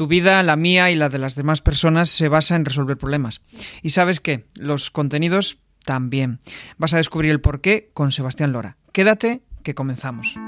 Tu 0.00 0.06
vida, 0.06 0.42
la 0.42 0.56
mía 0.56 0.90
y 0.90 0.96
la 0.96 1.10
de 1.10 1.18
las 1.18 1.34
demás 1.34 1.60
personas 1.60 2.08
se 2.08 2.28
basa 2.28 2.56
en 2.56 2.64
resolver 2.64 2.96
problemas. 2.96 3.42
Y 3.82 3.90
sabes 3.90 4.18
qué, 4.18 4.46
los 4.54 4.90
contenidos 4.90 5.58
también. 5.84 6.40
Vas 6.78 6.94
a 6.94 6.96
descubrir 6.96 7.30
el 7.30 7.42
porqué 7.42 7.90
con 7.92 8.10
Sebastián 8.10 8.50
Lora. 8.50 8.78
Quédate, 8.92 9.42
que 9.62 9.74
comenzamos. 9.74 10.38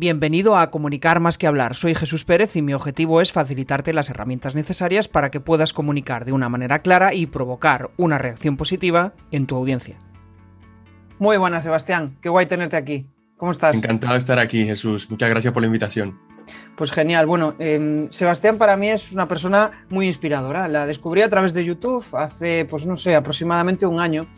Bienvenido 0.00 0.56
a 0.56 0.70
Comunicar 0.70 1.18
más 1.18 1.38
que 1.38 1.48
hablar. 1.48 1.74
Soy 1.74 1.92
Jesús 1.92 2.24
Pérez 2.24 2.54
y 2.54 2.62
mi 2.62 2.72
objetivo 2.72 3.20
es 3.20 3.32
facilitarte 3.32 3.92
las 3.92 4.10
herramientas 4.10 4.54
necesarias 4.54 5.08
para 5.08 5.32
que 5.32 5.40
puedas 5.40 5.72
comunicar 5.72 6.24
de 6.24 6.30
una 6.30 6.48
manera 6.48 6.82
clara 6.82 7.12
y 7.12 7.26
provocar 7.26 7.90
una 7.96 8.16
reacción 8.16 8.56
positiva 8.56 9.14
en 9.32 9.48
tu 9.48 9.56
audiencia. 9.56 9.98
Muy 11.18 11.36
buenas, 11.36 11.64
Sebastián. 11.64 12.16
Qué 12.22 12.28
guay 12.28 12.46
tenerte 12.46 12.76
aquí. 12.76 13.08
¿Cómo 13.36 13.50
estás? 13.50 13.74
Encantado 13.74 14.12
de 14.12 14.20
estar 14.20 14.38
aquí, 14.38 14.64
Jesús. 14.64 15.10
Muchas 15.10 15.30
gracias 15.30 15.52
por 15.52 15.64
la 15.64 15.66
invitación. 15.66 16.16
Pues 16.76 16.92
genial. 16.92 17.26
Bueno, 17.26 17.56
em, 17.58 18.08
Sebastián 18.12 18.56
para 18.56 18.76
mí 18.76 18.90
es 18.90 19.10
una 19.10 19.26
persona 19.26 19.84
muy 19.90 20.06
inspiradora. 20.06 20.68
La 20.68 20.86
descubrí 20.86 21.22
a 21.22 21.28
través 21.28 21.54
de 21.54 21.64
YouTube 21.64 22.04
hace, 22.12 22.66
pues 22.66 22.86
no 22.86 22.96
sé, 22.96 23.16
aproximadamente 23.16 23.84
un 23.84 23.98
año. 23.98 24.28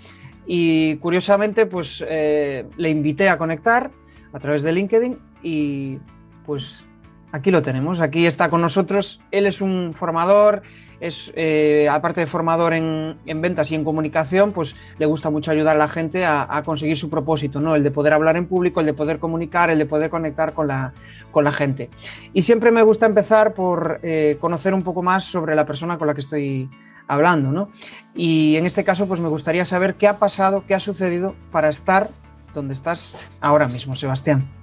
Y 0.47 0.97
curiosamente, 0.97 1.67
pues 1.67 2.03
eh, 2.09 2.65
le 2.79 2.89
invité 2.89 3.29
a 3.29 3.37
conectar 3.37 3.91
a 4.33 4.39
través 4.39 4.63
de 4.63 4.73
LinkedIn 4.73 5.30
y 5.43 5.99
pues 6.47 6.85
aquí 7.33 7.51
lo 7.51 7.63
tenemos, 7.63 8.01
aquí 8.01 8.27
está 8.27 8.49
con 8.49 8.61
nosotros. 8.61 9.21
Él 9.31 9.47
es 9.47 9.61
un 9.61 9.95
formador, 9.95 10.63
es 11.01 11.33
eh, 11.35 11.89
aparte 11.91 12.21
de 12.21 12.27
formador 12.27 12.75
en, 12.75 13.17
ventas 13.41 13.71
y 13.71 13.75
en 13.75 13.85
comunicación, 13.85 14.53
pues 14.53 14.75
le 14.99 15.07
gusta 15.07 15.31
mucho 15.31 15.51
ayudar 15.51 15.77
a 15.77 15.79
la 15.79 15.89
gente 15.89 16.25
a, 16.25 16.63
conseguir 16.65 16.97
su 16.97 17.09
propósito, 17.09 17.61
¿no? 17.61 17.75
El 17.75 17.83
de 17.83 17.91
poder 17.91 18.13
hablar 18.13 18.37
en 18.37 18.47
público, 18.47 18.81
el 18.81 18.87
de 18.87 18.95
poder 18.95 19.19
comunicar, 19.19 19.71
el 19.71 19.79
de 19.79 19.87
poder 19.87 20.11
conectar 20.11 20.53
con 20.53 20.69
la, 20.69 20.93
con 21.31 21.45
la 21.45 21.53
gente. 21.53 21.91
Y 22.33 22.43
siempre 22.43 22.71
me 22.71 22.83
gusta 22.83 23.07
empezar 23.07 23.55
por 23.55 24.01
eh, 24.03 24.37
conocer 24.41 24.75
un 24.75 24.83
poco 24.83 25.03
más 25.03 25.25
sobre 25.25 25.55
la 25.55 25.65
persona 25.65 25.99
con 25.99 26.07
la 26.07 26.15
que 26.15 26.21
estoy 26.21 26.69
hablando, 27.09 27.51
¿no? 27.51 27.71
Y 28.15 28.57
en 28.57 28.67
este 28.67 28.85
caso, 28.85 29.09
pues 29.09 29.21
me 29.21 29.29
gustaría 29.29 29.65
saber 29.65 29.95
qué 29.95 30.07
ha 30.07 30.19
pasado, 30.19 30.65
qué 30.67 30.75
ha 30.75 30.81
sucedido 30.81 31.35
para 31.51 31.69
estar 31.69 32.09
donde 32.55 32.75
estás 32.75 33.17
ahora 33.41 33.69
mismo, 33.69 33.97
Sebastián. 33.97 34.60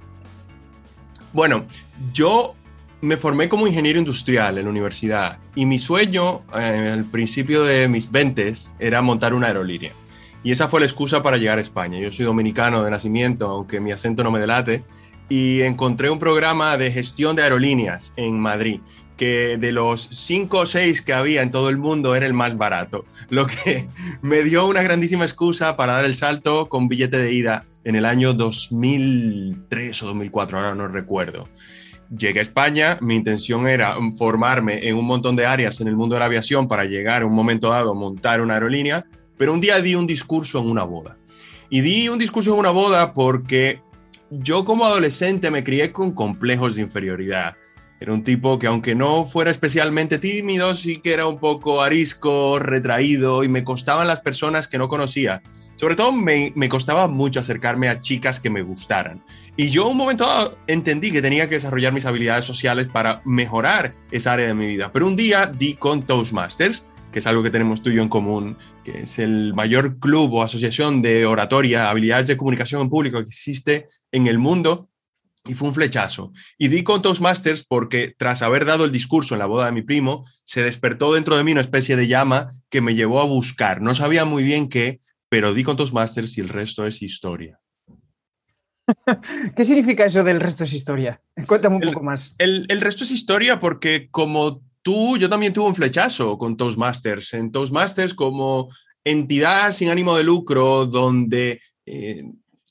Bueno, 1.37 1.65
yo 2.13 2.55
me 2.99 3.15
formé 3.15 3.47
como 3.47 3.67
ingeniero 3.67 3.99
industrial 3.99 4.57
en 4.57 4.63
la 4.63 4.71
universidad 4.71 5.37
y 5.53 5.67
mi 5.67 5.77
sueño 5.77 6.41
eh, 6.59 6.89
al 6.91 7.05
principio 7.05 7.63
de 7.63 7.87
mis 7.87 8.11
20 8.11 8.53
era 8.79 9.03
montar 9.03 9.35
una 9.35 9.45
aerolínea. 9.45 9.91
Y 10.43 10.49
esa 10.49 10.67
fue 10.67 10.79
la 10.79 10.87
excusa 10.87 11.21
para 11.21 11.37
llegar 11.37 11.59
a 11.59 11.61
España. 11.61 11.99
Yo 11.99 12.11
soy 12.11 12.25
dominicano 12.25 12.83
de 12.83 12.89
nacimiento, 12.89 13.49
aunque 13.49 13.79
mi 13.79 13.91
acento 13.91 14.23
no 14.23 14.31
me 14.31 14.39
delate, 14.39 14.83
y 15.29 15.61
encontré 15.61 16.09
un 16.09 16.17
programa 16.17 16.75
de 16.75 16.91
gestión 16.91 17.35
de 17.35 17.43
aerolíneas 17.43 18.13
en 18.15 18.39
Madrid 18.39 18.79
que 19.17 19.57
de 19.57 19.71
los 19.71 20.07
cinco 20.11 20.59
o 20.59 20.65
seis 20.65 21.01
que 21.01 21.13
había 21.13 21.41
en 21.41 21.51
todo 21.51 21.69
el 21.69 21.77
mundo 21.77 22.15
era 22.15 22.25
el 22.25 22.33
más 22.33 22.57
barato, 22.57 23.05
lo 23.29 23.47
que 23.47 23.87
me 24.21 24.43
dio 24.43 24.67
una 24.67 24.83
grandísima 24.83 25.25
excusa 25.25 25.75
para 25.75 25.93
dar 25.93 26.05
el 26.05 26.15
salto 26.15 26.67
con 26.67 26.87
billete 26.87 27.17
de 27.17 27.33
ida 27.33 27.65
en 27.83 27.95
el 27.95 28.05
año 28.05 28.33
2003 28.33 30.03
o 30.03 30.05
2004, 30.07 30.57
ahora 30.57 30.75
no 30.75 30.87
recuerdo. 30.87 31.47
Llegué 32.15 32.39
a 32.39 32.41
España, 32.43 32.97
mi 33.01 33.15
intención 33.15 33.67
era 33.67 33.97
formarme 34.17 34.87
en 34.87 34.95
un 34.95 35.05
montón 35.05 35.35
de 35.35 35.45
áreas 35.45 35.81
en 35.81 35.89
el 35.89 35.97
mundo 35.97 36.15
de 36.15 36.19
la 36.19 36.25
aviación 36.25 36.67
para 36.67 36.85
llegar 36.85 37.21
en 37.21 37.27
un 37.27 37.35
momento 37.35 37.69
dado 37.69 37.91
a 37.91 37.95
montar 37.95 38.39
una 38.39 38.53
aerolínea, 38.53 39.05
pero 39.37 39.53
un 39.53 39.59
día 39.59 39.81
di 39.81 39.95
un 39.95 40.07
discurso 40.07 40.59
en 40.59 40.69
una 40.69 40.83
boda. 40.83 41.17
Y 41.69 41.81
di 41.81 42.07
un 42.07 42.17
discurso 42.17 42.53
en 42.53 42.59
una 42.59 42.69
boda 42.69 43.13
porque 43.13 43.81
yo 44.29 44.63
como 44.63 44.85
adolescente 44.85 45.51
me 45.51 45.65
crié 45.65 45.91
con 45.91 46.11
complejos 46.11 46.75
de 46.75 46.83
inferioridad 46.83 47.55
era 47.99 48.13
un 48.13 48.23
tipo 48.23 48.59
que 48.59 48.67
aunque 48.67 48.95
no 48.95 49.25
fuera 49.25 49.49
especialmente 49.49 50.19
tímido, 50.19 50.75
sí 50.75 50.97
que 50.97 51.13
era 51.13 51.27
un 51.27 51.39
poco 51.39 51.81
arisco, 51.81 52.59
retraído 52.59 53.43
y 53.43 53.47
me 53.47 53.63
costaban 53.63 54.07
las 54.07 54.21
personas 54.21 54.67
que 54.67 54.77
no 54.77 54.87
conocía. 54.87 55.41
Sobre 55.75 55.95
todo 55.95 56.11
me, 56.11 56.51
me 56.55 56.69
costaba 56.69 57.07
mucho 57.07 57.39
acercarme 57.39 57.87
a 57.89 58.01
chicas 58.01 58.39
que 58.39 58.49
me 58.49 58.61
gustaran. 58.61 59.23
Y 59.55 59.69
yo 59.69 59.87
un 59.87 59.97
momento 59.97 60.25
entendí 60.67 61.11
que 61.11 61.21
tenía 61.21 61.47
que 61.47 61.55
desarrollar 61.55 61.93
mis 61.93 62.05
habilidades 62.05 62.45
sociales 62.45 62.87
para 62.91 63.21
mejorar 63.25 63.95
esa 64.11 64.33
área 64.33 64.47
de 64.47 64.53
mi 64.53 64.67
vida. 64.67 64.91
Pero 64.91 65.07
un 65.07 65.15
día 65.15 65.45
di 65.45 65.75
con 65.75 66.03
Toastmasters, 66.03 66.85
que 67.11 67.19
es 67.19 67.27
algo 67.27 67.41
que 67.41 67.49
tenemos 67.49 67.81
tú 67.81 67.89
y 67.89 67.95
yo 67.95 68.03
en 68.03 68.09
común, 68.09 68.57
que 68.83 68.99
es 68.99 69.17
el 69.17 69.53
mayor 69.53 69.99
club 69.99 70.33
o 70.33 70.43
asociación 70.43 71.01
de 71.01 71.25
oratoria, 71.25 71.89
habilidades 71.89 72.27
de 72.27 72.37
comunicación 72.37 72.81
en 72.81 72.89
público 72.89 73.19
que 73.19 73.29
existe 73.29 73.87
en 74.11 74.27
el 74.27 74.37
mundo 74.37 74.89
y 75.47 75.53
fue 75.53 75.67
un 75.67 75.73
flechazo. 75.73 76.33
Y 76.57 76.67
di 76.67 76.83
con 76.83 77.01
Toastmasters 77.01 77.65
porque 77.65 78.13
tras 78.17 78.41
haber 78.41 78.65
dado 78.65 78.85
el 78.85 78.91
discurso 78.91 79.35
en 79.35 79.39
la 79.39 79.45
boda 79.45 79.65
de 79.67 79.71
mi 79.71 79.81
primo, 79.81 80.25
se 80.43 80.63
despertó 80.63 81.13
dentro 81.13 81.37
de 81.37 81.43
mí 81.43 81.51
una 81.51 81.61
especie 81.61 81.95
de 81.95 82.07
llama 82.07 82.51
que 82.69 82.81
me 82.81 82.95
llevó 82.95 83.21
a 83.21 83.25
buscar. 83.25 83.81
No 83.81 83.95
sabía 83.95 84.25
muy 84.25 84.43
bien 84.43 84.69
qué, 84.69 85.01
pero 85.29 85.53
di 85.53 85.63
con 85.63 85.77
Toastmasters 85.77 86.37
y 86.37 86.41
el 86.41 86.49
resto 86.49 86.85
es 86.85 87.01
historia. 87.01 87.59
¿Qué 89.55 89.63
significa 89.63 90.05
eso 90.05 90.23
del 90.23 90.39
resto 90.39 90.63
es 90.63 90.73
historia? 90.73 91.21
Cuéntame 91.45 91.75
un 91.75 91.81
poco 91.81 92.03
más. 92.03 92.35
El, 92.37 92.67
resto 92.81 93.03
es 93.03 93.11
historia 93.11 93.59
porque 93.59 94.09
como 94.09 94.61
tú, 94.81 95.17
yo 95.17 95.27
también 95.29 95.53
tuve 95.53 95.67
un 95.67 95.75
flechazo 95.75 96.37
con 96.37 96.55
Toastmasters. 96.55 97.33
En 97.33 97.51
Toastmasters 97.51 98.13
como 98.13 98.69
entidad 99.03 99.71
sin 99.71 99.89
ánimo 99.89 100.15
de 100.15 100.23
lucro 100.23 100.85
donde... 100.85 101.61
Eh, 101.85 102.23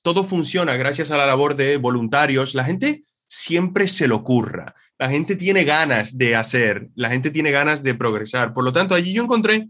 todo 0.07 0.23
funciona 0.23 0.77
gracias 0.77 1.11
a 1.11 1.17
la 1.17 1.27
labor 1.27 1.57
de 1.57 1.79
voluntarios. 1.79 2.55
La 2.55 2.63
gente 2.63 3.03
siempre 3.27 3.89
se 3.89 4.07
lo 4.07 4.15
ocurra. 4.15 4.73
La 5.01 5.11
gente 5.11 5.35
tiene 5.35 5.65
ganas 5.65 6.17
de 6.17 6.37
hacer, 6.37 6.91
la 6.95 7.09
gente 7.09 7.33
tiene 7.33 7.51
ganas 7.51 7.83
de 7.83 7.93
progresar. 7.93 8.55
Por 8.55 8.63
lo 8.63 8.73
tanto, 8.73 8.95
allí 8.95 9.13
yo 9.13 9.25
encontré 9.25 9.69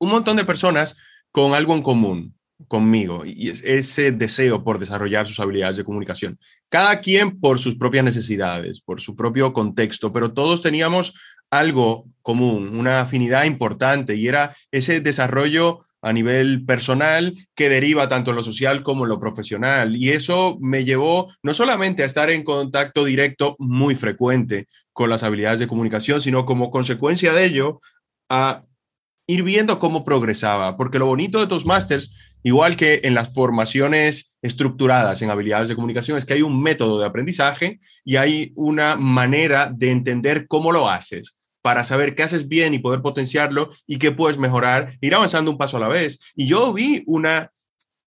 un 0.00 0.10
montón 0.10 0.36
de 0.36 0.44
personas 0.44 0.96
con 1.30 1.54
algo 1.54 1.72
en 1.72 1.82
común 1.82 2.34
conmigo 2.66 3.24
y 3.24 3.48
es 3.48 3.62
ese 3.64 4.10
deseo 4.10 4.64
por 4.64 4.80
desarrollar 4.80 5.28
sus 5.28 5.38
habilidades 5.38 5.76
de 5.76 5.84
comunicación. 5.84 6.36
Cada 6.68 7.00
quien 7.00 7.38
por 7.38 7.60
sus 7.60 7.76
propias 7.76 8.04
necesidades, 8.04 8.80
por 8.80 9.00
su 9.00 9.14
propio 9.14 9.52
contexto, 9.52 10.12
pero 10.12 10.32
todos 10.32 10.62
teníamos 10.62 11.14
algo 11.48 12.06
común, 12.22 12.76
una 12.76 13.02
afinidad 13.02 13.44
importante 13.44 14.16
y 14.16 14.26
era 14.26 14.56
ese 14.72 15.00
desarrollo 15.00 15.86
a 16.04 16.12
nivel 16.12 16.66
personal 16.66 17.34
que 17.54 17.70
deriva 17.70 18.10
tanto 18.10 18.30
en 18.30 18.36
lo 18.36 18.42
social 18.42 18.82
como 18.82 19.04
en 19.04 19.08
lo 19.08 19.18
profesional. 19.18 19.96
Y 19.96 20.10
eso 20.10 20.58
me 20.60 20.84
llevó 20.84 21.32
no 21.42 21.54
solamente 21.54 22.02
a 22.02 22.06
estar 22.06 22.28
en 22.28 22.44
contacto 22.44 23.06
directo 23.06 23.56
muy 23.58 23.94
frecuente 23.94 24.66
con 24.92 25.08
las 25.08 25.22
habilidades 25.22 25.60
de 25.60 25.66
comunicación, 25.66 26.20
sino 26.20 26.44
como 26.44 26.70
consecuencia 26.70 27.32
de 27.32 27.46
ello 27.46 27.80
a 28.28 28.64
ir 29.26 29.42
viendo 29.44 29.78
cómo 29.78 30.04
progresaba. 30.04 30.76
Porque 30.76 30.98
lo 30.98 31.06
bonito 31.06 31.40
de 31.40 31.46
Toastmasters, 31.46 32.14
igual 32.42 32.76
que 32.76 33.00
en 33.04 33.14
las 33.14 33.32
formaciones 33.32 34.36
estructuradas 34.42 35.22
en 35.22 35.30
habilidades 35.30 35.70
de 35.70 35.74
comunicación, 35.74 36.18
es 36.18 36.26
que 36.26 36.34
hay 36.34 36.42
un 36.42 36.62
método 36.62 37.00
de 37.00 37.06
aprendizaje 37.06 37.80
y 38.04 38.16
hay 38.16 38.52
una 38.56 38.96
manera 38.96 39.72
de 39.74 39.90
entender 39.90 40.46
cómo 40.48 40.70
lo 40.70 40.90
haces 40.90 41.34
para 41.64 41.82
saber 41.82 42.14
qué 42.14 42.22
haces 42.22 42.46
bien 42.46 42.74
y 42.74 42.78
poder 42.78 43.00
potenciarlo 43.00 43.70
y 43.86 43.96
qué 43.96 44.12
puedes 44.12 44.36
mejorar, 44.36 44.98
ir 45.00 45.14
avanzando 45.14 45.50
un 45.50 45.56
paso 45.56 45.78
a 45.78 45.80
la 45.80 45.88
vez. 45.88 46.20
Y 46.36 46.46
yo 46.46 46.74
vi 46.74 47.02
una, 47.06 47.52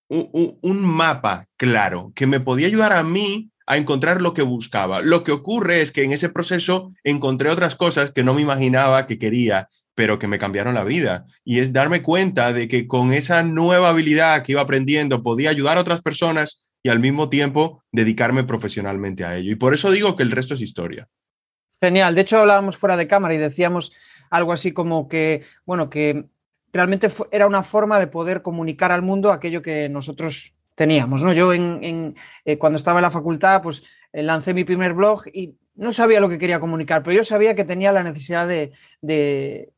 un, 0.09 0.85
mapa 0.85 1.47
claro 1.57 2.11
que 2.13 2.27
me 2.27 2.39
podía 2.39 2.67
ayudar 2.67 2.93
a 2.93 3.01
mí 3.01 3.49
a 3.65 3.77
encontrar 3.77 4.21
lo 4.21 4.35
que 4.35 4.43
buscaba. 4.43 5.01
Lo 5.01 5.23
que 5.23 5.31
ocurre 5.31 5.81
es 5.81 5.91
que 5.91 6.03
en 6.03 6.13
ese 6.13 6.29
proceso 6.29 6.93
encontré 7.03 7.49
otras 7.49 7.73
cosas 7.73 8.11
que 8.11 8.23
no 8.23 8.35
me 8.35 8.43
imaginaba 8.43 9.07
que 9.07 9.17
quería, 9.17 9.69
pero 9.95 10.19
que 10.19 10.27
me 10.27 10.37
cambiaron 10.37 10.75
la 10.75 10.83
vida. 10.83 11.25
Y 11.43 11.57
es 11.57 11.73
darme 11.73 12.03
cuenta 12.03 12.53
de 12.53 12.67
que 12.67 12.85
con 12.85 13.11
esa 13.11 13.41
nueva 13.41 13.89
habilidad 13.89 14.43
que 14.43 14.51
iba 14.51 14.61
aprendiendo 14.61 15.23
podía 15.23 15.49
ayudar 15.49 15.79
a 15.79 15.81
otras 15.81 16.01
personas 16.01 16.69
y 16.83 16.89
al 16.89 16.99
mismo 16.99 17.27
tiempo 17.27 17.83
dedicarme 17.91 18.43
profesionalmente 18.43 19.25
a 19.25 19.35
ello. 19.35 19.51
Y 19.51 19.55
por 19.55 19.73
eso 19.73 19.89
digo 19.89 20.15
que 20.15 20.21
el 20.21 20.29
resto 20.29 20.53
es 20.53 20.61
historia. 20.61 21.09
Genial. 21.81 22.15
De 22.15 22.21
hecho, 22.21 22.39
hablábamos 22.39 22.77
fuera 22.77 22.97
de 22.97 23.07
cámara 23.07 23.35
y 23.35 23.37
decíamos 23.37 23.91
algo 24.29 24.51
así 24.51 24.71
como 24.71 25.07
que, 25.07 25.43
bueno, 25.65 25.89
que 25.89 26.25
realmente 26.73 27.09
era 27.31 27.47
una 27.47 27.63
forma 27.63 27.99
de 27.99 28.07
poder 28.07 28.41
comunicar 28.41 28.91
al 28.91 29.01
mundo 29.01 29.31
aquello 29.31 29.61
que 29.61 29.89
nosotros 29.89 30.53
teníamos, 30.75 31.23
¿no? 31.23 31.33
Yo 31.33 31.53
en, 31.53 32.15
eh, 32.45 32.57
cuando 32.57 32.77
estaba 32.77 32.99
en 32.99 33.03
la 33.03 33.11
facultad, 33.11 33.61
pues 33.61 33.83
eh, 34.13 34.21
lancé 34.23 34.53
mi 34.53 34.63
primer 34.63 34.93
blog 34.93 35.23
y 35.33 35.55
no 35.75 35.93
sabía 35.93 36.19
lo 36.19 36.29
que 36.29 36.37
quería 36.37 36.59
comunicar, 36.59 37.03
pero 37.03 37.15
yo 37.15 37.23
sabía 37.23 37.55
que 37.55 37.65
tenía 37.65 37.91
la 37.91 38.03
necesidad 38.03 38.47
de, 38.47 38.73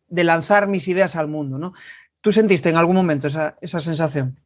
lanzar 0.10 0.68
mis 0.68 0.88
ideas 0.88 1.16
al 1.16 1.28
mundo, 1.28 1.58
¿no? 1.58 1.74
¿Tú 2.22 2.32
sentiste 2.32 2.70
en 2.70 2.76
algún 2.76 2.96
momento 2.96 3.28
esa, 3.28 3.58
esa 3.62 3.80
sensación? 3.80 4.40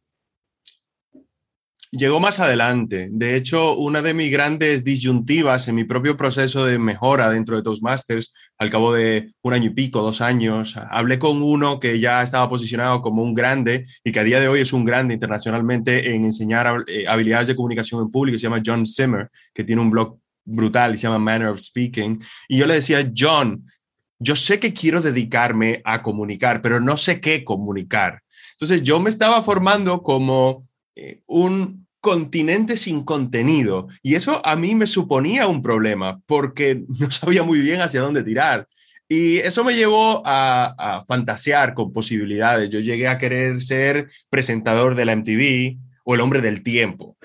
Llegó 1.96 2.18
más 2.18 2.40
adelante. 2.40 3.08
De 3.12 3.36
hecho, 3.36 3.76
una 3.76 4.02
de 4.02 4.14
mis 4.14 4.28
grandes 4.32 4.82
disyuntivas 4.82 5.68
en 5.68 5.76
mi 5.76 5.84
propio 5.84 6.16
proceso 6.16 6.64
de 6.64 6.76
mejora 6.76 7.30
dentro 7.30 7.54
de 7.54 7.62
Toastmasters, 7.62 8.34
al 8.58 8.68
cabo 8.68 8.92
de 8.92 9.32
un 9.42 9.52
año 9.52 9.66
y 9.66 9.74
pico, 9.74 10.02
dos 10.02 10.20
años, 10.20 10.76
hablé 10.76 11.20
con 11.20 11.40
uno 11.40 11.78
que 11.78 12.00
ya 12.00 12.24
estaba 12.24 12.48
posicionado 12.48 13.00
como 13.00 13.22
un 13.22 13.32
grande 13.32 13.84
y 14.02 14.10
que 14.10 14.18
a 14.18 14.24
día 14.24 14.40
de 14.40 14.48
hoy 14.48 14.60
es 14.60 14.72
un 14.72 14.84
grande 14.84 15.14
internacionalmente 15.14 16.12
en 16.12 16.24
enseñar 16.24 16.82
eh, 16.88 17.06
habilidades 17.06 17.46
de 17.46 17.54
comunicación 17.54 18.02
en 18.02 18.10
público. 18.10 18.38
Se 18.38 18.42
llama 18.42 18.62
John 18.64 18.84
Zimmer, 18.84 19.30
que 19.54 19.62
tiene 19.62 19.80
un 19.80 19.90
blog 19.90 20.18
brutal 20.44 20.94
y 20.94 20.98
se 20.98 21.04
llama 21.04 21.20
Manner 21.20 21.46
of 21.46 21.60
Speaking. 21.60 22.20
Y 22.48 22.58
yo 22.58 22.66
le 22.66 22.74
decía, 22.74 23.08
John, 23.16 23.70
yo 24.18 24.34
sé 24.34 24.58
que 24.58 24.74
quiero 24.74 25.00
dedicarme 25.00 25.80
a 25.84 26.02
comunicar, 26.02 26.60
pero 26.60 26.80
no 26.80 26.96
sé 26.96 27.20
qué 27.20 27.44
comunicar. 27.44 28.20
Entonces 28.54 28.82
yo 28.82 28.98
me 28.98 29.10
estaba 29.10 29.44
formando 29.44 30.02
como 30.02 30.66
eh, 30.96 31.22
un 31.26 31.83
continente 32.04 32.76
sin 32.76 33.02
contenido. 33.02 33.88
Y 34.02 34.14
eso 34.14 34.44
a 34.44 34.56
mí 34.56 34.74
me 34.74 34.86
suponía 34.86 35.46
un 35.46 35.62
problema 35.62 36.20
porque 36.26 36.82
no 37.00 37.10
sabía 37.10 37.42
muy 37.42 37.60
bien 37.60 37.80
hacia 37.80 38.02
dónde 38.02 38.22
tirar. 38.22 38.68
Y 39.08 39.38
eso 39.38 39.64
me 39.64 39.74
llevó 39.74 40.22
a, 40.24 41.02
fantasear 41.08 41.72
con 41.72 41.92
posibilidades. 41.92 42.68
Yo 42.68 42.80
llegué 42.80 43.08
a 43.08 43.16
querer 43.16 43.62
ser 43.62 44.10
presentador 44.28 44.94
de 44.94 45.04
la 45.06 45.16
MTV 45.16 45.78
o 46.04 46.14
el 46.14 46.20
hombre 46.20 46.42
del 46.42 46.62
tiempo. 46.62 47.16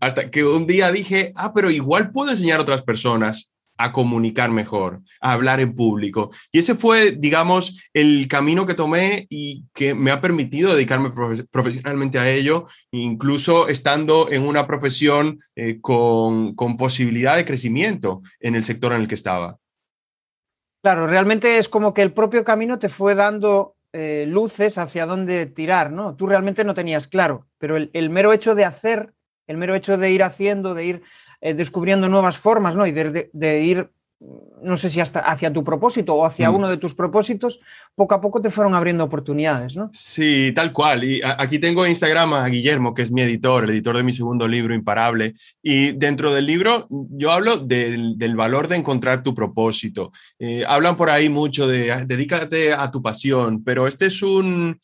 Hasta 0.00 0.28
que 0.28 0.44
un 0.44 0.66
día 0.66 0.90
dije, 0.90 1.32
ah, 1.36 1.52
pero 1.54 1.70
igual 1.70 2.10
puedo 2.10 2.30
enseñar 2.30 2.58
a 2.58 2.62
otras 2.62 2.82
personas 2.82 3.52
a 3.78 3.92
comunicar 3.92 4.50
mejor, 4.50 5.00
a 5.20 5.32
hablar 5.32 5.60
en 5.60 5.74
público. 5.74 6.30
Y 6.52 6.58
ese 6.58 6.74
fue, 6.74 7.12
digamos, 7.12 7.80
el 7.92 8.26
camino 8.28 8.66
que 8.66 8.74
tomé 8.74 9.26
y 9.28 9.64
que 9.74 9.94
me 9.94 10.10
ha 10.10 10.20
permitido 10.20 10.74
dedicarme 10.74 11.10
profesionalmente 11.50 12.18
a 12.18 12.28
ello, 12.28 12.66
incluso 12.90 13.68
estando 13.68 14.30
en 14.30 14.42
una 14.46 14.66
profesión 14.66 15.38
eh, 15.54 15.80
con, 15.80 16.54
posibilidad 16.76 17.36
de 17.36 17.44
crecimiento 17.44 18.22
en 18.40 18.54
el 18.54 18.64
sector 18.64 18.92
en 18.92 19.02
el 19.02 19.08
que 19.08 19.14
estaba. 19.14 19.58
Claro, 20.82 21.06
realmente 21.06 21.58
es 21.58 21.68
como 21.68 21.94
que 21.94 22.02
el 22.02 22.12
propio 22.12 22.44
camino 22.44 22.78
te 22.78 22.88
fue 22.88 23.14
dando 23.14 23.74
eh, 23.92 24.24
luces 24.28 24.78
hacia 24.78 25.06
dónde 25.06 25.46
tirar, 25.46 25.90
¿no? 25.90 26.16
Tú 26.16 26.26
realmente 26.26 26.64
no 26.64 26.74
tenías 26.74 27.08
claro, 27.08 27.46
pero 27.58 27.76
el 27.76 28.10
mero 28.10 28.32
hecho 28.32 28.54
de 28.54 28.64
hacer, 28.64 29.12
el 29.46 29.56
mero 29.56 29.74
hecho 29.74 29.96
de 29.96 30.10
ir 30.10 30.22
haciendo, 30.22 30.74
de 30.74 30.84
ir 30.84 31.02
eh, 31.46 31.54
descubriendo 31.54 32.08
nuevas 32.08 32.38
formas, 32.38 32.74
¿no? 32.74 32.88
Y 32.88 32.90
de, 32.90 33.60
ir, 33.60 33.88
no 34.62 34.76
sé 34.76 34.90
si 34.90 34.98
hasta 34.98 35.20
hacia 35.20 35.52
tu 35.52 35.62
propósito 35.62 36.16
o 36.16 36.26
hacia 36.26 36.50
mm. 36.50 36.54
uno 36.56 36.68
de 36.68 36.76
tus 36.76 36.92
propósitos, 36.92 37.60
poco 37.94 38.16
a 38.16 38.20
poco 38.20 38.40
te 38.40 38.50
fueron 38.50 38.74
abriendo 38.74 39.04
oportunidades, 39.04 39.76
¿no? 39.76 39.88
Sí, 39.92 40.50
tal 40.56 40.72
cual. 40.72 41.04
Y 41.04 41.20
aquí 41.22 41.60
tengo 41.60 41.84
en 41.84 41.92
Instagram 41.92 42.32
a 42.32 42.48
Guillermo, 42.48 42.94
que 42.94 43.02
es 43.02 43.12
mi 43.12 43.22
editor, 43.22 43.62
el 43.62 43.70
editor 43.70 43.96
de 43.96 44.02
mi 44.02 44.12
segundo 44.12 44.48
libro, 44.48 44.74
Imparable. 44.74 45.34
Y 45.62 45.92
dentro 45.92 46.34
del 46.34 46.46
libro 46.46 46.88
yo 46.90 47.30
hablo 47.30 47.58
del, 47.58 48.16
valor 48.34 48.66
de 48.66 48.74
encontrar 48.74 49.22
tu 49.22 49.32
propósito. 49.32 50.10
Eh, 50.40 50.64
hablan 50.66 50.96
por 50.96 51.10
ahí 51.10 51.28
mucho 51.28 51.68
de 51.68 52.06
dedícate 52.06 52.72
a 52.72 52.90
tu 52.90 53.02
pasión, 53.02 53.62
pero 53.62 53.86
este 53.86 54.06
es 54.06 54.20
un... 54.20 54.80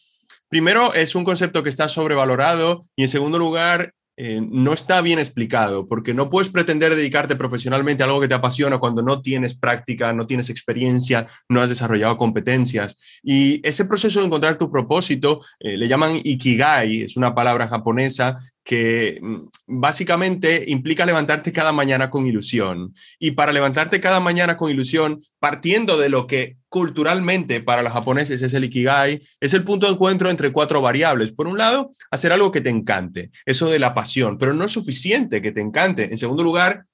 Primero, 0.49 0.95
es 0.95 1.17
un 1.17 1.25
concepto 1.25 1.65
que 1.65 1.71
está 1.71 1.89
sobrevalorado 1.89 2.87
y 2.95 3.03
en 3.03 3.09
segundo 3.09 3.39
lugar, 3.39 3.95
eh, 4.17 4.41
no 4.43 4.73
está 4.75 5.01
bien 5.01 5.19
explicado, 5.19 5.89
porque 5.89 6.13
no 6.13 6.29
puedes 6.29 6.51
pretender 6.51 6.95
dedicarte 6.95 7.35
profesionalmente 7.35 8.03
a 8.03 8.07
algo 8.07 8.21
que 8.21 8.29
te 8.29 8.35
apasiona 8.35 8.79
cuando 8.79 9.03
no 9.03 9.23
tienes 9.23 9.55
práctica, 9.55 10.13
no 10.13 10.27
tienes 10.27 10.51
experiencia, 10.51 11.27
no 11.49 11.63
has 11.63 11.71
desarrollado 11.71 12.17
competencias. 12.17 12.99
Y 13.23 13.67
ese 13.67 13.87
proceso 13.87 14.21
de 14.21 14.27
encontrar 14.27 14.59
tu 14.59 14.71
propósito 14.71 15.41
eh, 15.61 15.77
le 15.77 15.89
llaman 15.89 16.21
ikigai, 16.23 17.03
es 17.03 17.17
una 17.17 17.35
palabra 17.35 17.69
japonesa 17.69 18.39
que 18.63 19.19
mm, 19.23 19.81
básicamente 19.81 20.65
implica 20.69 21.07
levantarte 21.07 21.53
cada 21.53 21.73
mañana 21.73 22.11
con 22.11 22.27
ilusión. 22.27 22.95
Y 23.19 23.33
para 23.33 23.53
levantarte 23.53 24.01
cada 24.01 24.21
mañana 24.21 24.57
con 24.57 24.71
ilusión, 24.71 25.21
partiendo 25.39 25.99
de 25.99 26.09
lo 26.11 26.27
que 26.27 26.57
culturalmente 26.73 27.61
para 27.61 27.83
los 27.83 27.93
japoneses 27.93 28.41
es 28.41 28.55
el 28.55 28.65
ikigai, 28.65 29.21
es 29.41 29.53
el 29.53 29.63
punto 29.63 29.85
de 29.85 29.93
encuentro 29.93 30.31
entre 30.31 30.53
cuatro 30.53 30.81
variables. 30.81 31.31
Por 31.31 31.47
un 31.47 31.59
lado, 31.59 31.91
hacer 32.11 32.33
algo 32.33 32.51
que 32.51 32.63
te 32.63 32.71
encante, 32.71 33.31
eso 33.45 33.69
de 33.69 33.79
la 33.79 33.93
pasión, 33.93 34.39
pero 34.39 34.55
no 34.55 34.65
es 34.65 34.73
suficiente 34.73 35.43
que 35.43 35.53
te 35.53 35.61
encante. 35.61 36.05
En 36.05 36.17
segundo 36.17 36.43
lugar, 36.43 36.87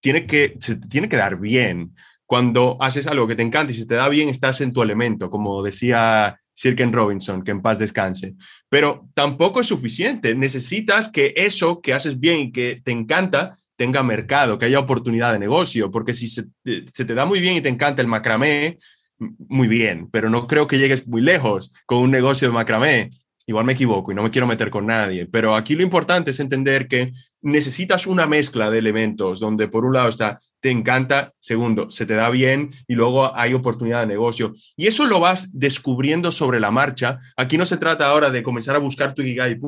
tiene 0.00 0.28
que, 0.28 0.54
se 0.60 0.76
tiene 0.76 1.08
que 1.08 1.16
dar 1.16 1.40
bien. 1.40 1.96
Cuando 2.24 2.76
haces 2.80 3.08
algo 3.08 3.26
que 3.26 3.34
te 3.34 3.42
encanta 3.42 3.72
y 3.72 3.74
se 3.74 3.84
te 3.84 3.96
da 3.96 4.08
bien, 4.08 4.28
estás 4.28 4.60
en 4.60 4.72
tu 4.72 4.80
elemento, 4.80 5.28
como 5.28 5.60
decía 5.60 6.40
Sir 6.54 6.76
Ken 6.76 6.92
Robinson, 6.92 7.42
que 7.42 7.50
en 7.50 7.62
paz 7.62 7.80
descanse. 7.80 8.36
Pero 8.68 9.08
tampoco 9.14 9.60
es 9.60 9.66
suficiente. 9.66 10.36
Necesitas 10.36 11.08
que 11.08 11.34
eso 11.34 11.80
que 11.80 11.94
haces 11.94 12.20
bien 12.20 12.38
y 12.38 12.52
que 12.52 12.80
te 12.84 12.92
encanta 12.92 13.54
tenga 13.74 14.02
mercado, 14.02 14.58
que 14.58 14.66
haya 14.66 14.78
oportunidad 14.78 15.32
de 15.32 15.38
negocio, 15.38 15.90
porque 15.90 16.12
si 16.12 16.28
se, 16.28 16.44
te 16.62 17.14
da 17.14 17.24
muy 17.24 17.40
bien 17.40 17.56
y 17.56 17.62
te 17.62 17.70
encanta 17.70 18.02
el 18.02 18.08
macramé, 18.08 18.78
muy 19.20 19.68
bien, 19.68 20.08
pero 20.10 20.30
no 20.30 20.46
creo 20.46 20.66
que 20.66 20.78
llegues 20.78 21.06
muy 21.06 21.22
lejos 21.22 21.72
con 21.86 21.98
un 21.98 22.10
negocio 22.10 22.48
de 22.48 22.54
macramé. 22.54 23.10
Igual 23.46 23.64
me 23.64 23.72
equivoco 23.72 24.12
y 24.12 24.14
no 24.14 24.22
me 24.22 24.30
quiero 24.30 24.46
meter 24.46 24.70
con 24.70 24.86
nadie, 24.86 25.26
pero 25.26 25.56
aquí 25.56 25.74
lo 25.74 25.82
importante 25.82 26.30
es 26.30 26.38
entender 26.40 26.86
que 26.86 27.12
necesitas 27.42 28.06
una 28.06 28.26
mezcla 28.26 28.70
de 28.70 28.78
elementos 28.78 29.40
donde 29.40 29.66
por 29.66 29.84
un 29.84 29.94
lado 29.94 30.08
está, 30.08 30.38
te 30.60 30.70
encanta, 30.70 31.32
segundo, 31.40 31.90
se 31.90 32.06
te 32.06 32.14
da 32.14 32.30
bien 32.30 32.70
y 32.86 32.94
luego 32.94 33.34
hay 33.34 33.54
oportunidad 33.54 34.02
de 34.02 34.06
negocio. 34.06 34.52
Y 34.76 34.86
eso 34.86 35.06
lo 35.06 35.20
vas 35.20 35.58
descubriendo 35.58 36.30
sobre 36.30 36.60
la 36.60 36.70
marcha. 36.70 37.18
Aquí 37.36 37.58
no 37.58 37.66
se 37.66 37.78
trata 37.78 38.06
ahora 38.06 38.30
de 38.30 38.42
comenzar 38.42 38.76
a 38.76 38.78
buscar 38.78 39.14
tu 39.14 39.22
Ikigai, 39.22 39.58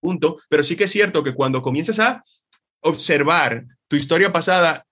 punto, 0.00 0.36
pero 0.48 0.62
sí 0.62 0.76
que 0.76 0.84
es 0.84 0.90
cierto 0.90 1.22
que 1.22 1.32
cuando 1.32 1.62
comienzas 1.62 2.00
a 2.00 2.22
observar 2.80 3.64
tu 3.88 3.96
historia 3.96 4.32
pasada 4.32 4.84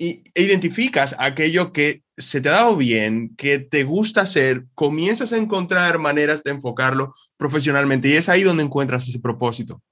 e, 0.00 0.22
identificas 0.34 1.14
aquello 1.18 1.72
que 1.72 2.02
se 2.16 2.40
te 2.40 2.48
ha 2.48 2.52
dado 2.52 2.76
bien, 2.76 3.36
que 3.36 3.58
te 3.58 3.84
gusta 3.84 4.22
hacer, 4.22 4.64
comienzas 4.74 5.32
a 5.32 5.36
encontrar 5.36 5.98
maneras 5.98 6.42
de 6.42 6.52
enfocarlo 6.52 7.14
profesionalmente 7.36 8.08
y 8.08 8.16
es 8.16 8.28
ahí 8.28 8.42
donde 8.42 8.62
encuentras 8.62 9.08
ese 9.08 9.20
propósito. 9.20 9.82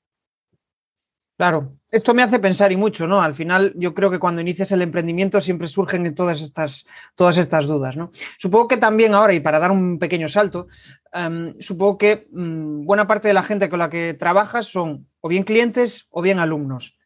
Claro, 1.38 1.76
esto 1.93 2.14
me 2.14 2.25
hace 2.25 2.40
pensar 2.40 2.72
y 2.72 2.76
mucho, 2.76 3.06
¿no? 3.06 3.22
Al 3.22 3.32
final 3.32 3.72
yo 3.76 3.94
creo 3.94 4.10
que 4.10 4.19
cuando 4.19 4.40
inicias 4.40 4.72
el 4.72 4.82
emprendimiento 4.82 5.40
siempre 5.40 5.69
surgen 5.69 6.12
todas 6.12 6.40
estas, 6.40 6.84
todas 7.14 7.37
estas 7.37 7.66
dudas, 7.66 7.96
¿no? 7.96 8.10
Supongo 8.38 8.66
que 8.66 8.76
también 8.76 9.14
ahora, 9.14 9.34
y 9.34 9.38
para 9.38 9.60
dar 9.60 9.70
un 9.70 10.00
pequeño 10.00 10.28
salto, 10.28 10.66
em, 11.12 11.55
supongo 11.60 11.96
que 11.96 12.26
mm, 12.32 12.84
buena 12.84 13.06
parte 13.06 13.28
de 13.28 13.34
la 13.34 13.44
gente 13.44 13.69
con 13.69 13.78
la 13.78 13.88
que 13.88 14.14
trabajas 14.14 14.66
son 14.66 15.06
o 15.20 15.28
bien 15.28 15.44
clientes 15.44 16.08
o 16.10 16.22
bien 16.22 16.40
alumnos. 16.40 16.99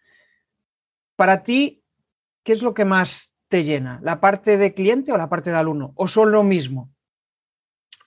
Para 1.14 1.42
ti, 1.42 1.81
¿qué 2.42 2.52
es 2.52 2.62
lo 2.62 2.74
que 2.74 2.84
más 2.84 3.32
te 3.48 3.64
llena? 3.64 4.00
¿La 4.02 4.20
parte 4.20 4.56
de 4.56 4.74
cliente 4.74 5.12
o 5.12 5.16
la 5.16 5.28
parte 5.28 5.50
de 5.50 5.56
alumno? 5.56 5.92
¿O 5.96 6.08
son 6.08 6.32
lo 6.32 6.42
mismo? 6.42 6.90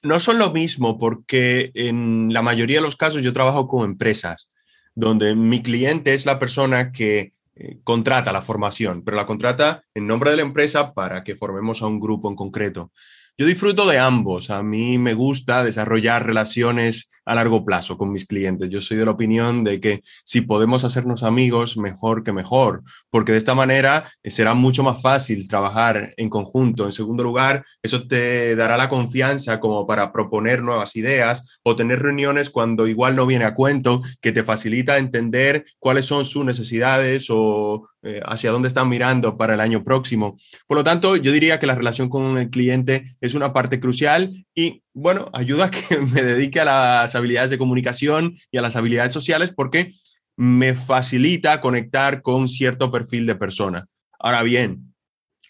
No 0.02 0.20
son 0.20 0.38
lo 0.38 0.52
mismo 0.52 1.00
porque 1.00 1.72
en 1.74 2.32
la 2.32 2.42
mayoría 2.42 2.78
de 2.78 2.86
los 2.86 2.96
casos 2.96 3.24
yo 3.24 3.34
trabajo 3.34 3.68
con 3.68 3.86
empresas 3.86 4.50
donde 4.94 5.36
mi 5.36 5.62
cliente 5.62 6.14
es 6.14 6.26
la 6.26 6.40
persona 6.40 6.92
que 6.92 7.34
eh, 7.56 7.80
contrata 7.84 8.34
la 8.34 8.42
formación, 8.42 9.04
pero 9.04 9.18
la 9.18 9.26
contrata 9.26 9.84
en 9.94 10.08
nombre 10.08 10.32
de 10.32 10.38
la 10.38 10.42
empresa 10.42 10.94
para 10.94 11.24
que 11.24 11.36
formemos 11.36 11.82
a 11.82 11.88
un 11.88 12.00
grupo 12.00 12.30
en 12.30 12.36
concreto. 12.36 12.92
Yo 13.38 13.46
disfruto 13.46 13.86
de 13.86 14.00
ambos. 14.00 14.50
A 14.50 14.64
mí 14.64 14.98
me 14.98 15.14
gusta 15.14 15.62
desarrollar 15.62 16.26
relaciones 16.26 17.12
a 17.26 17.36
largo 17.36 17.66
plazo 17.66 17.98
con 17.98 18.14
mis 18.14 18.26
clientes. 18.26 18.70
Yo 18.70 18.80
soy 18.80 18.96
de 18.96 19.04
la 19.04 19.12
opinión 19.12 19.64
de 19.66 19.82
que 19.82 20.02
si 20.24 20.40
podemos 20.40 20.86
hacernos 20.86 21.22
amigos, 21.22 21.76
mejor 21.76 22.24
que 22.24 22.32
mejor, 22.32 22.84
porque 23.10 23.34
de 23.34 23.38
esta 23.38 23.54
manera 23.54 24.10
eh, 24.24 24.32
será 24.32 24.54
mucho 24.54 24.84
más 24.84 25.02
fácil 25.02 25.50
trabajar 25.50 26.14
en 26.16 26.30
conjunto. 26.30 26.86
En 26.86 26.94
segundo 26.94 27.26
lugar, 27.26 27.66
eso 27.84 28.08
te 28.08 28.56
dará 28.56 28.78
la 28.78 28.88
confianza 28.88 29.60
como 29.60 29.86
para 29.86 30.14
proponer 30.14 30.64
nuevas 30.64 30.96
ideas 30.96 31.60
o 31.64 31.76
tener 31.76 32.02
reuniones 32.02 32.50
cuando 32.50 32.88
igual 32.88 33.18
no 33.18 33.26
viene 33.26 33.44
a 33.44 33.54
cuento, 33.54 34.02
que 34.22 34.32
te 34.32 34.46
facilita 34.46 34.98
entender 34.98 35.66
cuáles 35.80 36.06
son 36.06 36.24
sus 36.24 36.46
necesidades 36.46 37.28
o 37.30 37.90
eh, 38.06 38.22
hacia 38.24 38.52
dónde 38.52 38.68
están 38.68 38.88
mirando 38.88 39.36
para 39.36 39.56
el 39.56 39.60
año 39.60 39.84
próximo. 39.84 40.38
Por 40.68 40.78
lo 40.78 40.84
tanto, 40.84 41.16
yo 41.16 41.32
diría 41.32 41.60
que 41.60 41.66
la 41.66 41.76
relación 41.76 42.08
con 42.08 42.38
el 42.38 42.50
cliente 42.50 43.04
es 43.20 43.34
una 43.34 43.52
parte 43.52 43.80
crucial 43.80 44.46
y, 44.54 44.84
bueno, 44.94 45.30
ayuda 45.34 45.66
a 45.66 45.72
que 45.72 45.98
me 46.14 46.22
dedique 46.22 46.60
a 46.60 46.66
las 46.66 47.16
habilidades 47.16 47.50
de 47.50 47.58
comunicación 47.58 48.38
y 48.52 48.58
a 48.58 48.62
las 48.62 48.76
habilidades 48.76 49.12
sociales 49.12 49.52
porque 49.56 49.94
me 50.38 50.74
facilita 50.76 51.62
conectar 51.62 52.22
con 52.22 52.48
cierto 52.48 52.92
perfil 52.92 53.26
de 53.26 53.36
persona. 53.36 53.88
Ahora 54.20 54.44
bien, 54.44 54.94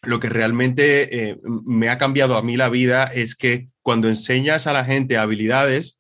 lo 0.04 0.20
que 0.20 0.30
realmente 0.30 1.30
eh, 1.30 1.38
me 1.44 1.90
ha 1.90 1.98
cambiado 1.98 2.38
a 2.38 2.42
mí 2.42 2.56
la 2.58 2.70
vida 2.70 3.06
es 3.06 3.36
que 3.36 3.68
cuando 3.82 4.08
enseñas 4.08 4.68
a 4.68 4.74
la 4.74 4.86
gente 4.86 5.18
habilidades, 5.18 6.00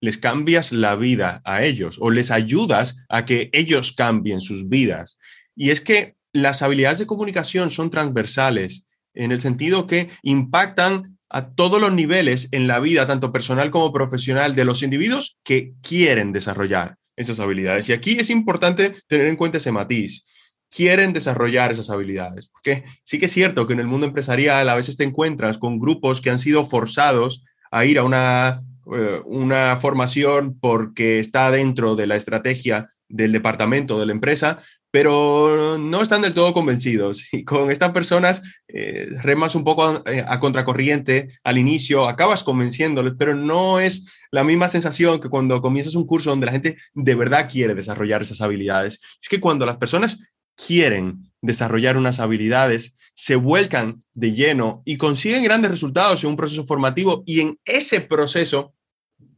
les 0.00 0.18
cambias 0.18 0.72
la 0.72 0.96
vida 0.96 1.40
a 1.44 1.64
ellos 1.64 1.96
o 2.00 2.10
les 2.10 2.30
ayudas 2.30 3.04
a 3.08 3.24
que 3.26 3.50
ellos 3.52 3.92
cambien 3.92 4.40
sus 4.40 4.68
vidas. 4.68 5.18
Y 5.58 5.70
es 5.70 5.80
que 5.80 6.14
las 6.32 6.62
habilidades 6.62 7.00
de 7.00 7.06
comunicación 7.06 7.70
son 7.72 7.90
transversales 7.90 8.86
en 9.12 9.32
el 9.32 9.40
sentido 9.40 9.88
que 9.88 10.08
impactan 10.22 11.18
a 11.28 11.50
todos 11.50 11.80
los 11.80 11.92
niveles 11.92 12.48
en 12.52 12.68
la 12.68 12.78
vida, 12.78 13.06
tanto 13.06 13.32
personal 13.32 13.70
como 13.72 13.92
profesional, 13.92 14.54
de 14.54 14.64
los 14.64 14.84
individuos 14.84 15.36
que 15.42 15.72
quieren 15.82 16.32
desarrollar 16.32 16.94
esas 17.16 17.40
habilidades. 17.40 17.88
Y 17.88 17.92
aquí 17.92 18.16
es 18.20 18.30
importante 18.30 18.94
tener 19.08 19.26
en 19.26 19.34
cuenta 19.34 19.58
ese 19.58 19.72
matiz. 19.72 20.24
Quieren 20.70 21.12
desarrollar 21.12 21.72
esas 21.72 21.90
habilidades. 21.90 22.48
Porque 22.48 22.84
sí 23.02 23.18
que 23.18 23.26
es 23.26 23.32
cierto 23.32 23.66
que 23.66 23.72
en 23.72 23.80
el 23.80 23.88
mundo 23.88 24.06
empresarial 24.06 24.68
a 24.68 24.76
veces 24.76 24.96
te 24.96 25.04
encuentras 25.04 25.58
con 25.58 25.80
grupos 25.80 26.20
que 26.20 26.30
han 26.30 26.38
sido 26.38 26.64
forzados 26.64 27.44
a 27.72 27.84
ir 27.84 27.98
a 27.98 28.04
una, 28.04 28.62
eh, 28.94 29.20
una 29.24 29.76
formación 29.78 30.56
porque 30.60 31.18
está 31.18 31.50
dentro 31.50 31.96
de 31.96 32.06
la 32.06 32.14
estrategia 32.14 32.90
del 33.08 33.32
departamento 33.32 33.98
de 33.98 34.06
la 34.06 34.12
empresa, 34.12 34.60
pero 34.90 35.76
no 35.78 36.02
están 36.02 36.22
del 36.22 36.34
todo 36.34 36.52
convencidos. 36.52 37.28
Y 37.32 37.44
con 37.44 37.70
estas 37.70 37.92
personas 37.92 38.42
eh, 38.68 39.08
remas 39.22 39.54
un 39.54 39.64
poco 39.64 40.02
eh, 40.06 40.24
a, 40.26 40.40
contracorriente 40.40 41.38
al 41.44 41.58
inicio, 41.58 42.08
acabas 42.08 42.42
convenciéndoles, 42.42 43.14
pero 43.18 43.34
no 43.34 43.80
es 43.80 44.06
la 44.30 44.44
misma 44.44 44.68
sensación 44.68 45.20
que 45.20 45.28
cuando 45.28 45.60
comienzas 45.60 45.94
un 45.94 46.06
curso 46.06 46.30
donde 46.30 46.46
la 46.46 46.52
gente 46.52 46.76
de 46.94 47.14
verdad 47.14 47.48
quiere 47.50 47.74
desarrollar 47.74 48.22
esas 48.22 48.40
habilidades. 48.40 49.00
Es 49.20 49.28
que 49.28 49.40
cuando 49.40 49.66
las 49.66 49.76
personas 49.76 50.34
quieren 50.56 51.30
desarrollar 51.40 51.96
unas 51.96 52.18
habilidades, 52.18 52.96
se 53.14 53.36
vuelcan 53.36 54.02
de 54.14 54.32
lleno 54.32 54.82
y 54.84 54.96
consiguen 54.96 55.44
grandes 55.44 55.70
resultados 55.70 56.22
en 56.22 56.30
un 56.30 56.36
proceso 56.36 56.64
formativo 56.64 57.22
y 57.26 57.40
en 57.40 57.58
ese 57.64 58.00
proceso 58.00 58.74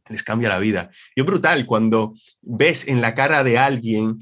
les 0.09 0.23
cambia 0.23 0.49
la 0.49 0.59
vida. 0.59 0.91
Y 1.15 1.21
es 1.21 1.25
brutal 1.25 1.65
cuando 1.65 2.13
ves 2.41 2.87
en 2.87 3.01
la 3.01 3.15
cara 3.15 3.43
de 3.43 3.57
alguien 3.57 4.19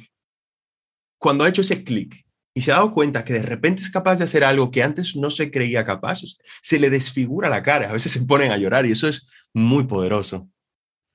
cuando 1.19 1.43
ha 1.43 1.49
hecho 1.49 1.61
ese 1.61 1.83
clic 1.83 2.25
y 2.53 2.61
se 2.61 2.71
ha 2.71 2.75
dado 2.75 2.91
cuenta 2.91 3.23
que 3.23 3.33
de 3.33 3.43
repente 3.43 3.83
es 3.83 3.91
capaz 3.91 4.17
de 4.17 4.23
hacer 4.23 4.43
algo 4.43 4.71
que 4.71 4.81
antes 4.81 5.15
no 5.15 5.29
se 5.29 5.51
creía 5.51 5.85
capaz, 5.85 6.21
se 6.61 6.79
le 6.79 6.89
desfigura 6.89 7.47
la 7.47 7.61
cara, 7.61 7.89
a 7.89 7.93
veces 7.93 8.11
se 8.11 8.21
ponen 8.21 8.51
a 8.51 8.57
llorar 8.57 8.85
y 8.85 8.93
eso 8.93 9.07
es 9.07 9.27
muy 9.53 9.83
poderoso. 9.83 10.49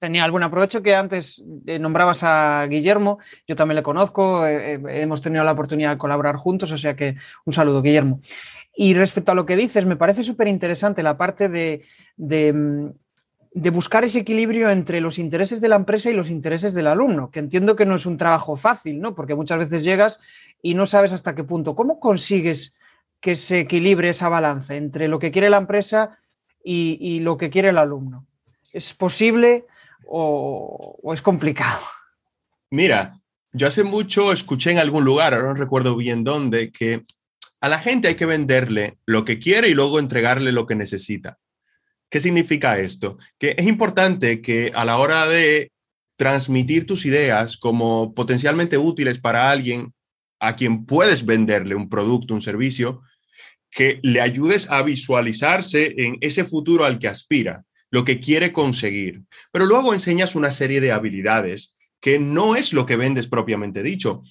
Genial, 0.00 0.30
bueno, 0.30 0.46
aprovecho 0.46 0.82
que 0.82 0.94
antes 0.94 1.42
eh, 1.66 1.78
nombrabas 1.78 2.23
a 2.23 2.66
Guillermo, 2.68 3.18
yo 3.49 3.56
también 3.56 3.76
le 3.76 3.82
conozco, 3.82 4.46
eh, 4.46 4.75
eh, 4.75 4.80
hemos 5.00 5.23
tenido 5.23 5.44
la 5.44 5.52
oportunidad 5.52 5.92
de 5.92 5.99
colaborar 5.99 6.37
juntos, 6.37 6.70
o 6.73 6.76
sea 6.76 6.94
que 6.94 7.16
un 7.46 7.52
saludo, 7.54 7.80
Guillermo. 7.80 8.20
Y 8.76 8.92
respecto 8.94 9.32
a 9.32 9.34
lo 9.34 9.46
que 9.46 9.56
dices, 9.56 9.87
me 9.87 9.96
parece 9.96 10.23
súper 10.23 10.49
interesante 10.49 11.02
la 11.02 11.16
parte 11.16 11.49
de, 11.49 11.82
mm, 12.18 12.87
de 13.54 13.70
buscar 13.70 14.04
ese 14.04 14.18
equilibrio 14.18 14.68
entre 14.68 15.00
los 15.00 15.16
intereses 15.16 15.61
de 15.61 15.68
la 15.68 15.76
empresa 15.76 16.11
y 16.11 16.12
los 16.12 16.28
intereses 16.28 16.75
del 16.75 16.88
alumno, 16.88 17.30
que 17.30 17.38
entiendo 17.38 17.76
que 17.76 17.87
no 17.87 17.94
es 17.94 18.04
un 18.04 18.18
trabajo 18.18 18.56
fácil, 18.56 19.00
¿no? 19.00 19.14
Porque 19.14 19.37
muchas 19.37 19.61
veces 19.61 19.84
llegas 19.84 20.18
y 20.61 20.75
no 20.75 20.87
sabes 20.87 21.12
hasta 21.12 21.37
qué 21.37 21.44
punto. 21.44 21.76
¿Cómo 21.76 22.00
consigues 22.00 22.75
que 23.20 23.37
se 23.37 23.61
equilibre 23.61 24.08
esa 24.08 24.28
balanza 24.28 24.75
entre 24.75 25.06
lo 25.06 25.20
que 25.20 25.30
quiere 25.30 25.50
la 25.50 25.58
empresa 25.58 26.18
y, 26.64 27.20
lo 27.20 27.37
que 27.37 27.49
quiere 27.49 27.68
el 27.68 27.78
alumno? 27.78 28.26
¿Es 28.73 28.92
posible 28.92 29.66
o, 30.04 30.99
o, 31.00 31.14
es 31.14 31.23
complicado? 31.23 31.80
Mira, 32.70 33.20
yo 33.52 33.68
hace 33.68 33.84
mucho 33.84 34.32
escuché 34.32 34.73
en 34.73 34.78
algún 34.78 35.04
lugar, 35.04 35.32
ahora 35.32 35.46
no 35.46 35.54
recuerdo 35.54 35.94
bien 35.94 36.25
dónde, 36.25 36.73
que 36.73 37.02
a 37.61 37.68
la 37.68 37.78
gente 37.78 38.08
hay 38.08 38.16
que 38.16 38.26
venderle 38.26 38.99
lo 39.06 39.25
que 39.25 39.38
quiere 39.38 39.68
y 39.68 39.75
luego 39.75 40.00
entregarle 40.00 40.50
lo 40.50 40.66
que 40.66 40.75
necesita. 40.75 41.38
¿Qué 42.14 42.21
significa 42.21 42.78
esto? 42.78 43.18
Que 43.40 43.56
es 43.59 43.66
importante 43.66 44.40
que 44.40 44.71
a 44.73 44.85
la 44.85 44.99
hora 44.99 45.26
de 45.26 45.73
transmitir 46.16 46.87
tus 46.87 47.06
ideas 47.06 47.56
como 47.56 48.14
potencialmente 48.14 48.78
útiles 48.78 49.18
para 49.18 49.50
alguien 49.50 49.92
a 50.38 50.54
quien 50.54 50.87
puedes 50.87 51.26
venderle 51.26 51.75
un 51.75 51.88
producto, 51.88 52.33
un 52.33 52.40
servicio, 52.40 53.02
que 53.68 53.99
le 54.04 54.21
ayudes 54.21 54.71
a 54.71 54.83
visualizarse 54.83 55.92
en 55.97 56.16
ese 56.21 56.44
futuro 56.44 56.85
al 56.85 57.00
que 57.00 57.09
aspira, 57.09 57.64
lo 57.90 58.04
que 58.04 58.21
quiere 58.21 58.52
conseguir. 58.52 59.23
Pero 59.50 59.66
luego 59.66 59.92
enseñas 59.92 60.37
una 60.37 60.52
serie 60.52 60.80
de 60.80 60.92
habilidades 60.92 61.75
que 62.00 62.21
no 62.21 62.54
es 62.54 62.73
lo 62.73 62.87
que 62.87 62.94
vendes 62.94 63.26
propiamente 63.26 63.83
dicho 63.83 64.23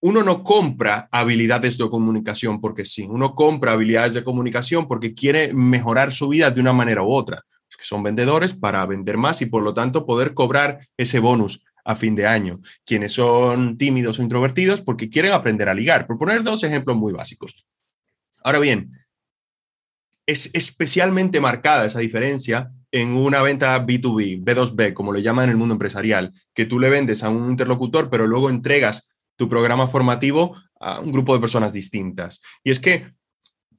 uno 0.00 0.22
no 0.22 0.44
compra 0.44 1.08
habilidades 1.10 1.76
de 1.78 1.88
comunicación 1.88 2.60
porque 2.60 2.84
sí, 2.84 3.06
uno 3.08 3.34
compra 3.34 3.72
habilidades 3.72 4.14
de 4.14 4.24
comunicación 4.24 4.86
porque 4.86 5.14
quiere 5.14 5.52
mejorar 5.52 6.12
su 6.12 6.28
vida 6.28 6.50
de 6.50 6.60
una 6.60 6.72
manera 6.72 7.02
u 7.02 7.12
otra. 7.12 7.44
son 7.80 8.02
vendedores 8.02 8.54
para 8.54 8.84
vender 8.86 9.16
más 9.16 9.42
y 9.42 9.46
por 9.46 9.62
lo 9.62 9.74
tanto 9.74 10.06
poder 10.06 10.34
cobrar 10.34 10.88
ese 10.96 11.18
bonus 11.18 11.64
a 11.84 11.94
fin 11.94 12.14
de 12.14 12.26
año. 12.26 12.60
Quienes 12.84 13.12
son 13.12 13.76
tímidos 13.76 14.18
o 14.18 14.22
introvertidos 14.22 14.80
porque 14.80 15.10
quieren 15.10 15.32
aprender 15.32 15.68
a 15.68 15.74
ligar. 15.74 16.06
Por 16.06 16.18
poner 16.18 16.42
dos 16.42 16.62
ejemplos 16.64 16.96
muy 16.96 17.12
básicos. 17.12 17.66
Ahora 18.44 18.58
bien, 18.58 18.92
es 20.26 20.50
especialmente 20.54 21.40
marcada 21.40 21.86
esa 21.86 22.00
diferencia 22.00 22.70
en 22.90 23.10
una 23.10 23.42
venta 23.42 23.78
B2B, 23.84 24.44
B2B, 24.44 24.92
como 24.92 25.12
le 25.12 25.22
llaman 25.22 25.44
en 25.44 25.50
el 25.50 25.56
mundo 25.56 25.74
empresarial, 25.74 26.32
que 26.54 26.66
tú 26.66 26.78
le 26.78 26.90
vendes 26.90 27.22
a 27.22 27.30
un 27.30 27.50
interlocutor, 27.50 28.10
pero 28.10 28.26
luego 28.26 28.50
entregas 28.50 29.17
tu 29.38 29.48
programa 29.48 29.86
formativo 29.86 30.56
a 30.80 31.00
un 31.00 31.12
grupo 31.12 31.32
de 31.32 31.40
personas 31.40 31.72
distintas. 31.72 32.40
Y 32.62 32.70
es 32.70 32.80
que 32.80 33.12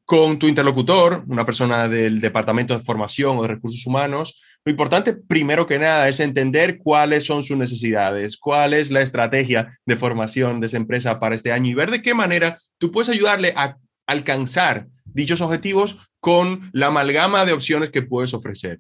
con 0.06 0.40
tu 0.40 0.48
interlocutor, 0.48 1.24
una 1.28 1.46
persona 1.46 1.88
del 1.88 2.20
departamento 2.20 2.76
de 2.76 2.84
formación 2.84 3.38
o 3.38 3.44
de 3.44 3.50
recursos 3.50 3.86
humanos, 3.86 4.42
lo 4.66 4.72
importante 4.72 5.14
primero 5.14 5.68
que 5.68 5.78
nada 5.78 6.10
es 6.10 6.20
entender 6.20 6.80
cuáles 6.80 7.26
son 7.26 7.44
sus 7.44 7.58
necesidades, 7.58 8.38
cuál 8.38 8.74
es 8.74 8.90
la 8.90 9.02
estrategia 9.02 9.78
de 9.86 9.96
formación 9.98 10.60
de 10.60 10.66
esa 10.66 10.78
empresa 10.78 11.20
para 11.20 11.36
este 11.36 11.52
año 11.52 11.70
y 11.70 11.76
ver 11.76 11.92
de 11.92 12.02
qué 12.02 12.16
manera 12.16 12.58
tú 12.80 12.92
puedes 12.92 13.10
ayudarle 13.10 13.54
a 13.56 13.78
alcanzar 14.08 14.88
dichos 15.06 15.42
objetivos 15.42 16.00
con 16.20 16.72
la 16.74 16.88
amalgama 16.88 17.46
de 17.46 17.54
opciones 17.54 17.92
que 17.92 18.02
puedes 18.02 18.34
ofrecer. 18.34 18.80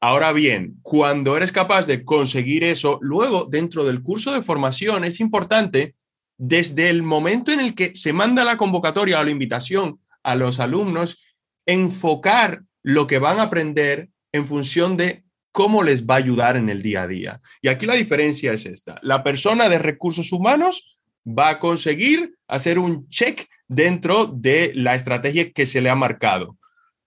Ahora 0.00 0.32
bien, 0.32 0.78
cuando 0.82 1.36
eres 1.36 1.50
capaz 1.50 1.86
de 1.86 2.04
conseguir 2.04 2.62
eso, 2.62 2.98
luego 3.02 3.46
dentro 3.50 3.84
del 3.84 4.02
curso 4.02 4.32
de 4.32 4.42
formación 4.42 5.04
es 5.04 5.18
importante, 5.18 5.96
desde 6.36 6.88
el 6.88 7.02
momento 7.02 7.50
en 7.50 7.58
el 7.58 7.74
que 7.74 7.96
se 7.96 8.12
manda 8.12 8.44
la 8.44 8.56
convocatoria 8.56 9.18
o 9.18 9.24
la 9.24 9.30
invitación 9.30 10.00
a 10.22 10.36
los 10.36 10.60
alumnos, 10.60 11.20
enfocar 11.66 12.62
lo 12.82 13.08
que 13.08 13.18
van 13.18 13.40
a 13.40 13.44
aprender 13.44 14.08
en 14.32 14.46
función 14.46 14.96
de 14.96 15.24
cómo 15.50 15.82
les 15.82 16.06
va 16.06 16.14
a 16.14 16.18
ayudar 16.18 16.56
en 16.56 16.68
el 16.68 16.80
día 16.80 17.02
a 17.02 17.08
día. 17.08 17.40
Y 17.60 17.66
aquí 17.66 17.84
la 17.84 17.94
diferencia 17.94 18.52
es 18.52 18.66
esta. 18.66 19.00
La 19.02 19.24
persona 19.24 19.68
de 19.68 19.80
recursos 19.80 20.30
humanos 20.30 20.98
va 21.26 21.48
a 21.48 21.58
conseguir 21.58 22.36
hacer 22.46 22.78
un 22.78 23.08
check 23.08 23.48
dentro 23.66 24.26
de 24.26 24.72
la 24.76 24.94
estrategia 24.94 25.50
que 25.50 25.66
se 25.66 25.80
le 25.80 25.90
ha 25.90 25.96
marcado. 25.96 26.56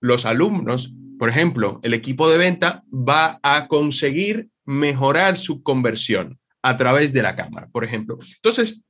Los 0.02 0.26
alumnos 0.26 0.94
por 1.22 1.30
ejemplo, 1.30 1.80
el 1.84 1.94
equipo 1.94 2.32
de 2.32 2.40
venta 2.40 2.84
va 2.92 3.40
a 3.44 3.68
conseguir 3.68 4.50
mejorar 4.66 5.38
su 5.38 5.62
conversión 5.62 6.40
a 6.64 6.78
través 6.78 7.14
de 7.14 7.22
la 7.22 7.36
cámara, 7.36 7.70
por 7.72 7.84
ejemplo. 7.84 8.18
Entonces, 8.38 8.82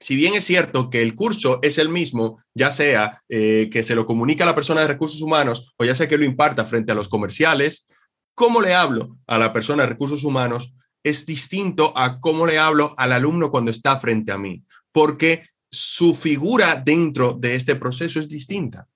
si 0.00 0.16
bien 0.16 0.34
es 0.34 0.44
cierto 0.44 0.90
que 0.90 1.02
el 1.02 1.14
curso 1.14 1.60
es 1.62 1.78
el 1.78 1.88
mismo, 1.88 2.42
ya 2.52 2.72
sea 2.72 3.22
eh, 3.28 3.68
que 3.70 3.84
se 3.84 3.94
lo 3.94 4.06
comunica 4.06 4.42
a 4.42 4.48
la 4.48 4.56
persona 4.56 4.80
de 4.80 4.88
recursos 4.88 5.22
humanos 5.22 5.72
o 5.76 5.84
ya 5.84 5.94
sea 5.94 6.08
que 6.08 6.18
lo 6.18 6.24
imparta 6.24 6.66
frente 6.66 6.90
a 6.90 6.96
los 6.96 7.08
comerciales, 7.08 7.86
cómo 8.34 8.60
le 8.60 8.74
hablo 8.74 9.16
a 9.28 9.38
la 9.38 9.52
persona 9.52 9.84
de 9.84 9.90
recursos 9.90 10.24
humanos 10.24 10.74
es 11.04 11.26
distinto 11.26 11.96
a 11.96 12.18
cómo 12.18 12.44
le 12.44 12.58
hablo 12.58 12.92
al 12.96 13.12
alumno 13.12 13.52
cuando 13.52 13.70
está 13.70 14.00
frente 14.00 14.32
a 14.32 14.36
mí, 14.36 14.64
porque 14.90 15.44
su 15.70 16.16
figura 16.16 16.74
dentro 16.74 17.34
de 17.34 17.54
este 17.54 17.76
proceso 17.76 18.18
es 18.18 18.28
distinta. 18.28 18.88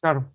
Claro. 0.00 0.32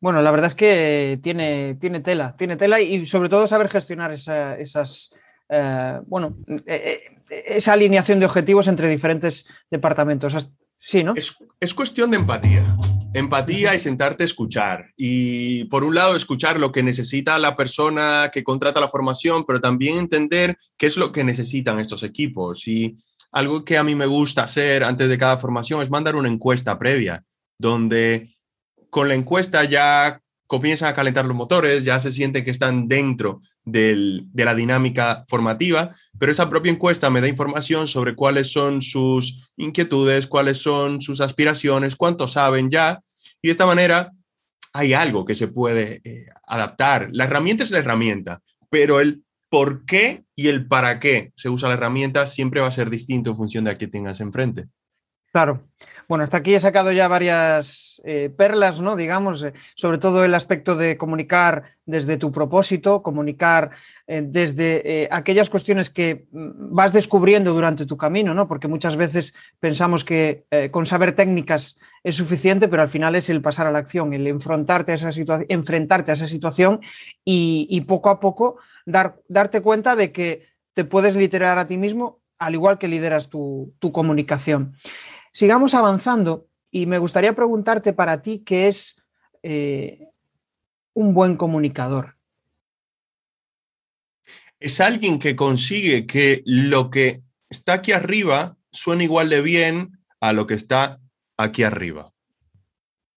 Bueno, 0.00 0.22
la 0.22 0.30
verdad 0.30 0.46
es 0.46 0.54
que 0.54 1.18
tiene, 1.22 1.76
tiene 1.80 2.00
tela, 2.00 2.36
tiene 2.36 2.56
tela 2.56 2.80
y 2.80 3.04
sobre 3.06 3.28
todo 3.28 3.48
saber 3.48 3.68
gestionar 3.68 4.12
esas, 4.12 5.12
eh, 5.48 6.00
bueno, 6.06 6.36
eh, 6.66 7.00
esa 7.28 7.72
alineación 7.72 8.20
de 8.20 8.26
objetivos 8.26 8.68
entre 8.68 8.88
diferentes 8.88 9.44
departamentos. 9.70 10.52
Sí, 10.76 11.02
¿no? 11.02 11.14
Es, 11.16 11.74
cuestión 11.74 12.12
de 12.12 12.18
empatía. 12.18 12.76
Empatía 13.12 13.74
y 13.74 13.80
sentarte 13.80 14.22
a 14.22 14.26
escuchar. 14.26 14.86
Y 14.96 15.64
por 15.64 15.82
un 15.82 15.96
lado, 15.96 16.14
escuchar 16.14 16.60
lo 16.60 16.70
que 16.70 16.84
necesita 16.84 17.38
la 17.38 17.56
persona 17.56 18.30
que 18.32 18.44
contrata 18.44 18.80
la 18.80 18.88
formación, 18.88 19.44
pero 19.44 19.60
también 19.60 19.98
entender 19.98 20.56
qué 20.76 20.86
es 20.86 20.96
lo 20.96 21.10
que 21.10 21.24
necesitan 21.24 21.80
estos 21.80 22.04
equipos. 22.04 22.68
Y 22.68 22.96
algo 23.32 23.64
que 23.64 23.76
a 23.76 23.82
mí 23.82 23.96
me 23.96 24.06
gusta 24.06 24.44
hacer 24.44 24.84
antes 24.84 25.08
de 25.08 25.18
cada 25.18 25.36
formación 25.36 25.82
es 25.82 25.90
mandar 25.90 26.14
una 26.14 26.28
encuesta 26.28 26.78
previa, 26.78 27.24
donde 27.58 28.37
con 28.90 29.08
la 29.08 29.14
encuesta 29.14 29.64
ya 29.64 30.20
comienzan 30.46 30.88
a 30.88 30.94
calentar 30.94 31.26
los 31.26 31.36
motores, 31.36 31.84
ya 31.84 32.00
se 32.00 32.10
sienten 32.10 32.44
que 32.44 32.50
están 32.50 32.88
dentro 32.88 33.42
de 33.64 34.24
la 34.34 34.54
dinámica 34.54 35.24
formativa, 35.28 35.94
pero 36.18 36.32
esa 36.32 36.48
propia 36.48 36.72
encuesta 36.72 37.10
me 37.10 37.20
da 37.20 37.28
información 37.28 37.86
sobre 37.86 38.14
cuáles 38.14 38.50
son 38.50 38.80
sus 38.80 39.52
inquietudes, 39.58 40.26
cuáles 40.26 40.56
son 40.56 41.02
sus 41.02 41.20
aspiraciones, 41.20 41.96
cuánto 41.96 42.28
saben 42.28 42.70
ya, 42.70 43.02
y 43.42 43.48
de 43.48 43.52
esta 43.52 43.66
manera 43.66 44.10
hay 44.72 44.94
algo 44.94 45.26
que 45.26 45.34
se 45.34 45.48
puede 45.48 46.00
eh, 46.04 46.26
adaptar. 46.46 47.08
La 47.12 47.24
herramienta 47.24 47.64
es 47.64 47.70
la 47.70 47.78
herramienta, 47.78 48.40
pero 48.70 49.00
el 49.00 49.22
por 49.50 49.84
qué 49.84 50.24
y 50.34 50.48
el 50.48 50.66
para 50.66 50.98
qué 50.98 51.32
se 51.36 51.50
usa 51.50 51.68
la 51.68 51.74
herramienta 51.74 52.26
siempre 52.26 52.60
va 52.60 52.68
a 52.68 52.72
ser 52.72 52.90
distinto 52.90 53.30
en 53.30 53.36
función 53.36 53.64
de 53.64 53.72
a 53.72 53.78
qué 53.78 53.86
tengas 53.86 54.20
enfrente. 54.20 54.66
Claro. 55.32 55.68
Bueno, 56.08 56.24
hasta 56.24 56.38
aquí 56.38 56.54
he 56.54 56.60
sacado 56.60 56.90
ya 56.90 57.06
varias 57.06 58.00
eh, 58.02 58.30
perlas, 58.34 58.80
¿no? 58.80 58.96
Digamos, 58.96 59.42
eh, 59.42 59.52
sobre 59.74 59.98
todo 59.98 60.24
el 60.24 60.34
aspecto 60.34 60.74
de 60.74 60.96
comunicar 60.96 61.64
desde 61.84 62.16
tu 62.16 62.32
propósito, 62.32 63.02
comunicar 63.02 63.72
eh, 64.06 64.22
desde 64.24 65.06
aquellas 65.10 65.50
cuestiones 65.50 65.90
que 65.90 66.26
mm, 66.32 66.74
vas 66.74 66.94
descubriendo 66.94 67.52
durante 67.52 67.84
tu 67.84 67.98
camino, 67.98 68.32
¿no? 68.32 68.48
Porque 68.48 68.68
muchas 68.68 68.96
veces 68.96 69.34
pensamos 69.60 70.02
que 70.02 70.46
con 70.70 70.86
saber 70.86 71.14
técnicas 71.14 71.76
es 72.02 72.16
suficiente, 72.16 72.68
pero 72.68 72.80
al 72.80 72.88
final 72.88 73.14
es 73.14 73.28
el 73.28 73.42
pasar 73.42 73.66
a 73.66 73.70
la 73.70 73.80
acción, 73.80 74.14
el 74.14 74.26
enfrentarte 74.26 74.92
a 74.92 74.94
esa, 74.94 75.10
enfrentarte 75.50 76.10
a 76.10 76.14
esa 76.14 76.26
situación 76.26 76.80
y, 77.22 77.82
poco 77.82 78.08
a 78.08 78.18
poco 78.18 78.56
dar, 78.86 79.20
darte 79.28 79.60
cuenta 79.60 79.94
de 79.94 80.10
que 80.12 80.46
te 80.72 80.84
puedes 80.84 81.16
liderar 81.16 81.58
a 81.58 81.68
ti 81.68 81.76
mismo 81.76 82.20
al 82.38 82.54
igual 82.54 82.78
que 82.78 82.88
lideras 82.88 83.28
tu, 83.28 83.74
tu 83.78 83.92
comunicación. 83.92 84.74
Sigamos 85.32 85.74
avanzando 85.74 86.48
y 86.70 86.86
me 86.86 86.98
gustaría 86.98 87.34
preguntarte 87.34 87.92
para 87.92 88.22
ti 88.22 88.40
qué 88.40 88.68
es 88.68 88.96
eh, 89.42 90.08
un 90.94 91.14
buen 91.14 91.36
comunicador. 91.36 92.16
Es 94.60 94.80
alguien 94.80 95.18
que 95.18 95.36
consigue 95.36 96.06
que 96.06 96.42
lo 96.44 96.90
que 96.90 97.22
está 97.48 97.74
aquí 97.74 97.92
arriba 97.92 98.56
suene 98.72 99.04
igual 99.04 99.28
de 99.28 99.40
bien 99.40 99.98
a 100.20 100.32
lo 100.32 100.46
que 100.46 100.54
está 100.54 101.00
aquí 101.36 101.62
arriba. 101.62 102.12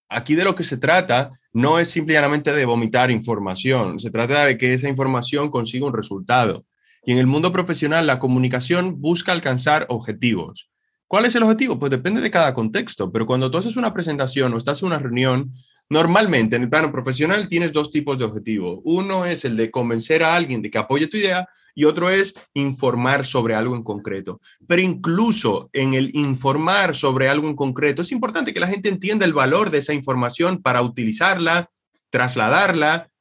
Aquí 0.07 0.35
de 0.35 0.43
lo 0.43 0.55
que 0.55 0.63
se 0.63 0.77
trata 0.77 1.31
no 1.53 1.79
es 1.79 1.89
simplemente 1.89 2.53
de 2.53 2.65
vomitar 2.65 3.11
información, 3.11 3.99
se 3.99 4.11
trata 4.11 4.45
de 4.45 4.57
que 4.57 4.73
esa 4.73 4.89
información 4.89 5.49
consiga 5.49 5.85
un 5.85 5.93
resultado. 5.93 6.65
Y 7.03 7.13
en 7.13 7.17
el 7.17 7.27
mundo 7.27 7.51
profesional 7.51 8.05
la 8.05 8.19
comunicación 8.19 9.01
busca 9.01 9.31
alcanzar 9.31 9.85
objetivos. 9.89 10.70
¿Cuál 11.11 11.25
es 11.25 11.35
el 11.35 11.43
objetivo? 11.43 11.77
Pues 11.77 11.89
depende 11.89 12.21
de 12.21 12.31
cada 12.31 12.53
contexto, 12.53 13.11
pero 13.11 13.25
cuando 13.25 13.51
tú 13.51 13.57
haces 13.57 13.75
una 13.75 13.93
presentación 13.93 14.53
o 14.53 14.57
estás 14.57 14.81
en 14.81 14.87
una 14.87 14.97
reunión, 14.97 15.53
normalmente 15.89 16.55
en 16.55 16.61
el 16.61 16.69
plano 16.69 16.89
profesional 16.89 17.49
tienes 17.49 17.73
dos 17.73 17.91
tipos 17.91 18.17
de 18.17 18.23
objetivos. 18.23 18.79
Uno 18.85 19.25
es 19.25 19.43
el 19.43 19.57
de 19.57 19.69
convencer 19.69 20.23
a 20.23 20.33
alguien 20.33 20.61
de 20.61 20.71
que 20.71 20.77
apoye 20.77 21.07
tu 21.07 21.17
idea 21.17 21.49
y 21.75 21.83
otro 21.83 22.09
es 22.09 22.33
informar 22.53 23.25
sobre 23.25 23.55
algo 23.55 23.75
en 23.75 23.83
concreto. 23.83 24.39
Pero 24.65 24.81
incluso 24.81 25.69
en 25.73 25.95
el 25.95 26.15
informar 26.15 26.95
sobre 26.95 27.27
algo 27.27 27.49
en 27.49 27.57
concreto, 27.57 28.03
es 28.03 28.13
importante 28.13 28.53
que 28.53 28.61
la 28.61 28.69
gente 28.69 28.87
entienda 28.87 29.25
el 29.25 29.33
valor 29.33 29.69
de 29.69 29.79
esa 29.79 29.93
información 29.93 30.61
para 30.61 30.81
utilizarla, 30.81 31.69
trasladarla 32.09 33.11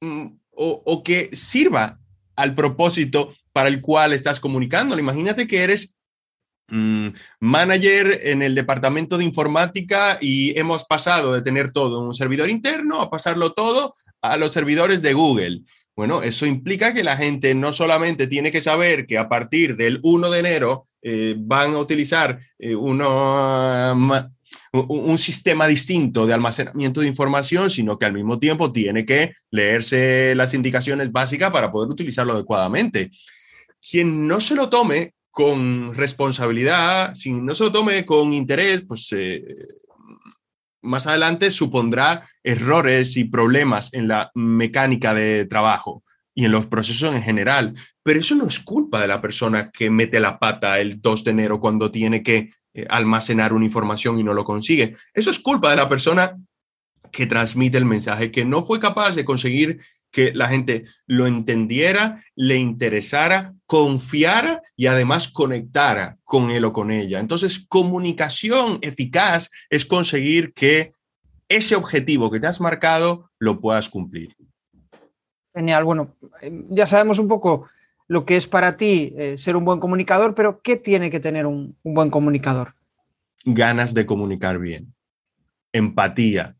mm, 0.00 0.26
o, 0.52 0.82
o 0.86 1.02
que 1.02 1.28
sirva 1.32 1.98
al 2.36 2.54
propósito 2.54 3.34
para 3.52 3.68
el 3.68 3.80
cual 3.80 4.12
estás 4.12 4.38
comunicando. 4.38 4.96
Imagínate 4.96 5.48
que 5.48 5.64
eres 5.64 5.95
Mm, 6.68 7.10
manager 7.38 8.22
en 8.24 8.42
el 8.42 8.56
departamento 8.56 9.16
de 9.16 9.24
informática 9.24 10.18
y 10.20 10.58
hemos 10.58 10.84
pasado 10.84 11.32
de 11.32 11.42
tener 11.42 11.70
todo 11.70 12.00
un 12.00 12.12
servidor 12.12 12.50
interno 12.50 13.00
a 13.00 13.08
pasarlo 13.08 13.52
todo 13.52 13.94
a 14.20 14.36
los 14.36 14.52
servidores 14.52 15.00
de 15.00 15.12
Google. 15.12 15.62
Bueno, 15.94 16.22
eso 16.22 16.44
implica 16.44 16.92
que 16.92 17.04
la 17.04 17.16
gente 17.16 17.54
no 17.54 17.72
solamente 17.72 18.26
tiene 18.26 18.50
que 18.50 18.60
saber 18.60 19.06
que 19.06 19.16
a 19.16 19.28
partir 19.28 19.76
del 19.76 20.00
1 20.02 20.30
de 20.30 20.38
enero 20.40 20.88
eh, 21.02 21.36
van 21.38 21.74
a 21.74 21.78
utilizar 21.78 22.40
eh, 22.58 22.74
un 22.74 22.98
sistema 25.18 25.68
distinto 25.68 26.26
de 26.26 26.34
almacenamiento 26.34 27.00
de 27.00 27.06
información, 27.06 27.70
sino 27.70 27.98
que 27.98 28.06
al 28.06 28.12
mismo 28.12 28.38
tiempo 28.38 28.72
tiene 28.72 29.06
que 29.06 29.34
leerse 29.52 30.34
las 30.34 30.52
indicaciones 30.52 31.12
básicas 31.12 31.52
para 31.52 31.70
poder 31.70 31.90
utilizarlo 31.90 32.32
adecuadamente. 32.32 33.10
Quien 33.80 34.26
no 34.26 34.40
se 34.40 34.56
lo 34.56 34.68
tome 34.68 35.14
con 35.36 35.94
responsabilidad, 35.94 37.12
si 37.12 37.30
no 37.30 37.54
se 37.54 37.64
lo 37.64 37.70
tome 37.70 38.06
con 38.06 38.32
interés, 38.32 38.80
pues 38.88 39.12
eh, 39.12 39.44
más 40.80 41.06
adelante 41.06 41.50
supondrá 41.50 42.26
errores 42.42 43.18
y 43.18 43.24
problemas 43.24 43.92
en 43.92 44.08
la 44.08 44.30
mecánica 44.34 45.12
de 45.12 45.44
trabajo 45.44 46.02
y 46.34 46.46
en 46.46 46.52
los 46.52 46.64
procesos 46.64 47.14
en 47.14 47.22
general. 47.22 47.74
Pero 48.02 48.20
eso 48.20 48.34
no 48.34 48.46
es 48.46 48.60
culpa 48.60 48.98
de 48.98 49.08
la 49.08 49.20
persona 49.20 49.70
que 49.70 49.90
mete 49.90 50.20
la 50.20 50.38
pata 50.38 50.80
el 50.80 51.02
2 51.02 51.24
de 51.24 51.32
enero 51.32 51.60
cuando 51.60 51.90
tiene 51.90 52.22
que 52.22 52.52
eh, 52.72 52.86
almacenar 52.88 53.52
una 53.52 53.66
información 53.66 54.18
y 54.18 54.24
no 54.24 54.32
lo 54.32 54.42
consigue. 54.42 54.96
Eso 55.12 55.28
es 55.28 55.38
culpa 55.38 55.68
de 55.68 55.76
la 55.76 55.86
persona 55.86 56.34
que 57.12 57.26
transmite 57.26 57.76
el 57.76 57.84
mensaje, 57.84 58.30
que 58.30 58.46
no 58.46 58.62
fue 58.62 58.80
capaz 58.80 59.14
de 59.14 59.26
conseguir 59.26 59.80
que 60.16 60.32
la 60.32 60.48
gente 60.48 60.86
lo 61.06 61.26
entendiera, 61.26 62.24
le 62.34 62.56
interesara, 62.56 63.52
confiara 63.66 64.62
y 64.74 64.86
además 64.86 65.28
conectara 65.28 66.16
con 66.24 66.50
él 66.50 66.64
o 66.64 66.72
con 66.72 66.90
ella. 66.90 67.20
Entonces, 67.20 67.66
comunicación 67.68 68.78
eficaz 68.80 69.50
es 69.68 69.84
conseguir 69.84 70.54
que 70.54 70.94
ese 71.50 71.76
objetivo 71.76 72.30
que 72.30 72.40
te 72.40 72.46
has 72.46 72.62
marcado 72.62 73.30
lo 73.38 73.60
puedas 73.60 73.90
cumplir. 73.90 74.34
Genial. 75.54 75.84
Bueno, 75.84 76.16
eh, 76.40 76.64
ya 76.70 76.86
sabemos 76.86 77.18
un 77.18 77.28
poco 77.28 77.68
lo 78.08 78.24
que 78.24 78.36
es 78.36 78.46
para 78.46 78.78
ti 78.78 79.12
eh, 79.18 79.36
ser 79.36 79.54
un 79.54 79.66
buen 79.66 79.80
comunicador, 79.80 80.34
pero 80.34 80.62
¿qué 80.62 80.76
tiene 80.76 81.10
que 81.10 81.20
tener 81.20 81.44
un 81.44 81.76
buen 81.84 82.08
comunicador? 82.08 82.72
Ganas 83.44 83.92
de 83.92 84.06
comunicar 84.06 84.58
bien, 84.58 84.94
empatía, 85.74 86.56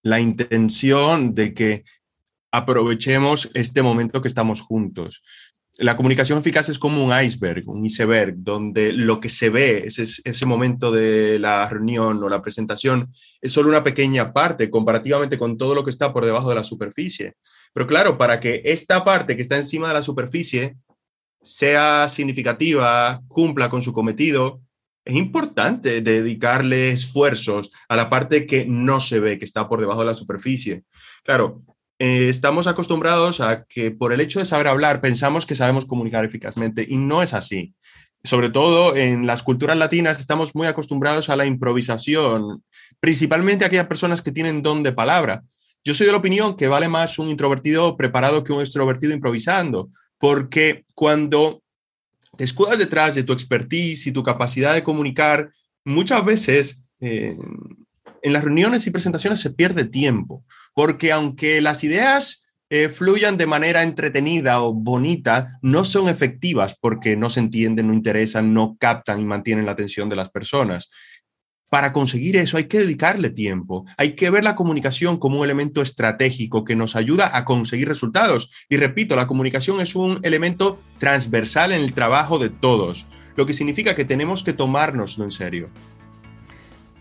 la 0.00 0.20
intención 0.20 1.34
de 1.34 1.52
que 1.52 1.84
aprovechemos 2.54 3.50
este 3.54 3.82
momento 3.82 4.22
que 4.22 4.28
estamos 4.28 4.60
juntos. 4.60 5.24
La 5.76 5.96
comunicación 5.96 6.38
eficaz 6.38 6.68
es 6.68 6.78
como 6.78 7.04
un 7.04 7.12
iceberg, 7.12 7.68
un 7.68 7.84
iceberg, 7.84 8.36
donde 8.36 8.92
lo 8.92 9.20
que 9.20 9.28
se 9.28 9.50
ve, 9.50 9.82
ese, 9.86 10.04
ese 10.22 10.46
momento 10.46 10.92
de 10.92 11.40
la 11.40 11.68
reunión 11.68 12.22
o 12.22 12.28
la 12.28 12.40
presentación, 12.42 13.10
es 13.40 13.50
solo 13.50 13.70
una 13.70 13.82
pequeña 13.82 14.32
parte 14.32 14.70
comparativamente 14.70 15.36
con 15.36 15.58
todo 15.58 15.74
lo 15.74 15.82
que 15.82 15.90
está 15.90 16.12
por 16.12 16.24
debajo 16.24 16.48
de 16.48 16.54
la 16.54 16.62
superficie. 16.62 17.34
Pero 17.72 17.88
claro, 17.88 18.16
para 18.16 18.38
que 18.38 18.62
esta 18.64 19.04
parte 19.04 19.34
que 19.34 19.42
está 19.42 19.56
encima 19.56 19.88
de 19.88 19.94
la 19.94 20.02
superficie 20.02 20.76
sea 21.42 22.08
significativa, 22.08 23.20
cumpla 23.26 23.68
con 23.68 23.82
su 23.82 23.92
cometido, 23.92 24.60
es 25.04 25.16
importante 25.16 26.02
dedicarle 26.02 26.90
esfuerzos 26.90 27.72
a 27.88 27.96
la 27.96 28.08
parte 28.08 28.46
que 28.46 28.64
no 28.64 29.00
se 29.00 29.18
ve, 29.18 29.40
que 29.40 29.44
está 29.44 29.68
por 29.68 29.80
debajo 29.80 30.00
de 30.00 30.06
la 30.06 30.14
superficie. 30.14 30.84
Claro, 31.24 31.64
eh, 31.98 32.28
estamos 32.28 32.66
acostumbrados 32.66 33.40
a 33.40 33.64
que 33.64 33.90
por 33.92 34.12
el 34.12 34.20
hecho 34.20 34.40
de 34.40 34.44
saber 34.44 34.66
hablar 34.66 35.00
pensamos 35.00 35.46
que 35.46 35.54
sabemos 35.54 35.86
comunicar 35.86 36.24
eficazmente 36.24 36.84
y 36.88 36.96
no 36.96 37.22
es 37.22 37.34
así. 37.34 37.74
Sobre 38.24 38.48
todo 38.48 38.96
en 38.96 39.26
las 39.26 39.42
culturas 39.42 39.76
latinas 39.76 40.18
estamos 40.18 40.54
muy 40.54 40.66
acostumbrados 40.66 41.28
a 41.28 41.36
la 41.36 41.46
improvisación, 41.46 42.64
principalmente 42.98 43.64
aquellas 43.64 43.86
personas 43.86 44.22
que 44.22 44.32
tienen 44.32 44.62
don 44.62 44.82
de 44.82 44.92
palabra. 44.92 45.42
Yo 45.84 45.94
soy 45.94 46.06
de 46.06 46.12
la 46.12 46.18
opinión 46.18 46.56
que 46.56 46.66
vale 46.66 46.88
más 46.88 47.18
un 47.18 47.28
introvertido 47.28 47.96
preparado 47.96 48.42
que 48.42 48.52
un 48.52 48.60
extrovertido 48.60 49.12
improvisando, 49.12 49.90
porque 50.18 50.86
cuando 50.94 51.62
te 52.36 52.44
escudas 52.44 52.78
detrás 52.78 53.14
de 53.14 53.22
tu 53.22 53.34
expertise 53.34 54.06
y 54.06 54.12
tu 54.12 54.22
capacidad 54.22 54.74
de 54.74 54.82
comunicar, 54.82 55.50
muchas 55.84 56.24
veces 56.24 56.86
eh, 57.00 57.36
en 58.22 58.32
las 58.32 58.42
reuniones 58.42 58.86
y 58.86 58.90
presentaciones 58.90 59.40
se 59.40 59.50
pierde 59.50 59.84
tiempo 59.84 60.42
porque 60.74 61.12
aunque 61.12 61.60
las 61.60 61.84
ideas 61.84 62.44
eh, 62.70 62.88
fluyan 62.88 63.36
de 63.36 63.46
manera 63.46 63.82
entretenida 63.82 64.60
o 64.62 64.72
bonita, 64.72 65.58
no 65.62 65.84
son 65.84 66.08
efectivas 66.08 66.76
porque 66.80 67.16
no 67.16 67.30
se 67.30 67.40
entienden, 67.40 67.86
no 67.86 67.94
interesan, 67.94 68.52
no 68.52 68.76
captan 68.78 69.20
y 69.20 69.24
mantienen 69.24 69.66
la 69.66 69.72
atención 69.72 70.08
de 70.08 70.16
las 70.16 70.30
personas. 70.30 70.90
Para 71.70 71.92
conseguir 71.92 72.36
eso 72.36 72.56
hay 72.56 72.64
que 72.64 72.80
dedicarle 72.80 73.30
tiempo, 73.30 73.84
hay 73.96 74.14
que 74.14 74.30
ver 74.30 74.44
la 74.44 74.54
comunicación 74.54 75.18
como 75.18 75.38
un 75.38 75.44
elemento 75.44 75.82
estratégico 75.82 76.64
que 76.64 76.76
nos 76.76 76.96
ayuda 76.96 77.36
a 77.36 77.44
conseguir 77.44 77.88
resultados. 77.88 78.50
Y 78.68 78.76
repito, 78.76 79.16
la 79.16 79.26
comunicación 79.26 79.80
es 79.80 79.94
un 79.94 80.20
elemento 80.22 80.80
transversal 80.98 81.72
en 81.72 81.80
el 81.80 81.92
trabajo 81.92 82.38
de 82.38 82.50
todos, 82.50 83.06
lo 83.36 83.46
que 83.46 83.54
significa 83.54 83.94
que 83.94 84.04
tenemos 84.04 84.44
que 84.44 84.52
tomárnoslo 84.52 85.24
en 85.24 85.30
serio. 85.30 85.70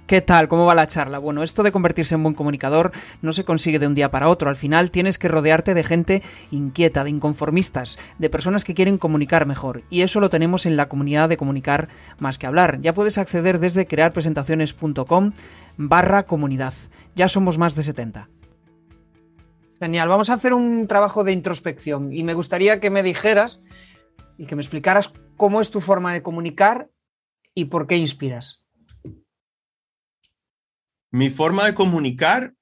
¿Qué 0.07 0.19
tal? 0.19 0.49
¿Cómo 0.49 0.65
va 0.65 0.75
la 0.75 0.85
charla? 0.85 1.17
Bueno, 1.17 1.43
esto 1.43 1.63
de 1.63 1.71
convertirse 1.71 2.15
en 2.15 2.23
buen 2.23 2.35
comunicador 2.35 2.91
no 3.21 3.31
se 3.31 3.45
consigue 3.45 3.79
de 3.79 3.87
un 3.87 3.93
día 3.93 4.11
para 4.11 4.27
otro. 4.27 4.49
Al 4.49 4.57
final 4.57 4.91
tienes 4.91 5.17
que 5.17 5.29
rodearte 5.29 5.73
de 5.73 5.83
gente 5.85 6.21
inquieta, 6.51 7.05
de 7.05 7.09
inconformistas, 7.09 7.97
de 8.19 8.29
personas 8.29 8.65
que 8.65 8.73
quieren 8.73 8.97
comunicar 8.97 9.45
mejor. 9.45 9.83
Y 9.89 10.01
eso 10.01 10.19
lo 10.19 10.29
tenemos 10.29 10.65
en 10.65 10.75
la 10.75 10.89
comunidad 10.89 11.29
de 11.29 11.37
comunicar 11.37 11.87
más 12.19 12.37
que 12.37 12.47
hablar. 12.47 12.81
Ya 12.81 12.93
puedes 12.93 13.17
acceder 13.17 13.59
desde 13.59 13.87
crearpresentaciones.com 13.87 15.31
barra 15.77 16.23
comunidad. 16.23 16.73
Ya 17.15 17.29
somos 17.29 17.57
más 17.57 17.73
de 17.75 17.83
70. 17.83 18.27
Genial, 19.79 20.09
vamos 20.09 20.29
a 20.29 20.33
hacer 20.33 20.53
un 20.53 20.85
trabajo 20.87 21.23
de 21.23 21.31
introspección 21.31 22.11
y 22.11 22.23
me 22.23 22.33
gustaría 22.33 22.81
que 22.81 22.89
me 22.89 23.03
dijeras 23.03 23.63
y 24.37 24.47
que 24.47 24.55
me 24.57 24.61
explicaras 24.61 25.13
cómo 25.37 25.61
es 25.61 25.71
tu 25.71 25.79
forma 25.79 26.11
de 26.11 26.21
comunicar 26.21 26.89
y 27.55 27.65
por 27.65 27.87
qué 27.87 27.95
inspiras. 27.95 28.62
Mi 31.13 31.29
forma 31.29 31.65
de 31.65 31.75
comunicar 31.75 32.55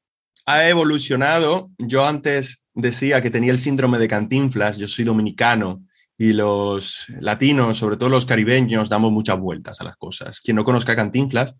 ha 0.45 0.67
evolucionado. 0.67 1.71
Yo 1.77 2.05
antes 2.05 2.65
decía 2.73 3.21
que 3.21 3.31
tenía 3.31 3.53
el 3.53 3.59
síndrome 3.59 3.97
de 3.97 4.09
Cantinflas, 4.09 4.77
yo 4.77 4.87
soy 4.87 5.05
dominicano 5.05 5.85
y 6.17 6.33
los 6.33 7.05
latinos, 7.21 7.77
sobre 7.77 7.95
todo 7.95 8.09
los 8.09 8.25
caribeños, 8.25 8.89
damos 8.89 9.09
muchas 9.13 9.39
vueltas 9.39 9.79
a 9.79 9.85
las 9.85 9.95
cosas. 9.95 10.41
Quien 10.41 10.57
no 10.57 10.65
conozca 10.65 10.97
Cantinflas, 10.97 11.55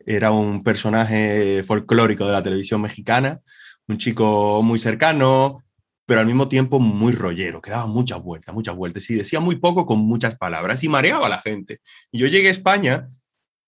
era 0.00 0.32
un 0.32 0.64
personaje 0.64 1.62
folclórico 1.62 2.26
de 2.26 2.32
la 2.32 2.42
televisión 2.42 2.80
mexicana, 2.80 3.40
un 3.86 3.98
chico 3.98 4.60
muy 4.60 4.80
cercano, 4.80 5.62
pero 6.04 6.18
al 6.18 6.26
mismo 6.26 6.48
tiempo 6.48 6.80
muy 6.80 7.12
rollero, 7.12 7.62
que 7.62 7.70
daba 7.70 7.86
muchas 7.86 8.20
vueltas, 8.20 8.52
muchas 8.52 8.74
vueltas, 8.74 9.08
y 9.08 9.14
decía 9.14 9.38
muy 9.38 9.54
poco 9.60 9.86
con 9.86 10.00
muchas 10.00 10.36
palabras 10.36 10.82
y 10.82 10.88
mareaba 10.88 11.28
a 11.28 11.30
la 11.30 11.40
gente. 11.42 11.78
Yo 12.10 12.26
llegué 12.26 12.48
a 12.48 12.50
España 12.50 13.08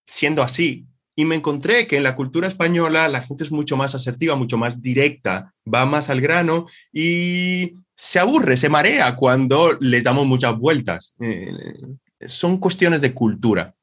siendo 0.04 0.42
así, 0.42 0.88
y 1.16 1.24
me 1.24 1.34
encontré 1.34 1.86
que 1.86 1.96
en 1.96 2.02
la 2.02 2.14
cultura 2.14 2.46
española 2.46 3.08
la 3.08 3.22
gente 3.22 3.42
es 3.42 3.50
mucho 3.50 3.76
más 3.76 3.94
asertiva, 3.94 4.36
mucho 4.36 4.58
más 4.58 4.82
directa, 4.82 5.54
va 5.72 5.86
más 5.86 6.10
al 6.10 6.20
grano 6.20 6.66
y 6.92 7.74
se 7.96 8.18
aburre, 8.18 8.58
se 8.58 8.68
marea 8.68 9.16
cuando 9.16 9.78
les 9.80 10.04
damos 10.04 10.26
muchas 10.26 10.56
vueltas. 10.58 11.16
Eh, 11.18 11.52
son 12.26 12.58
cuestiones 12.58 13.00
de 13.00 13.14
cultura. 13.14 13.74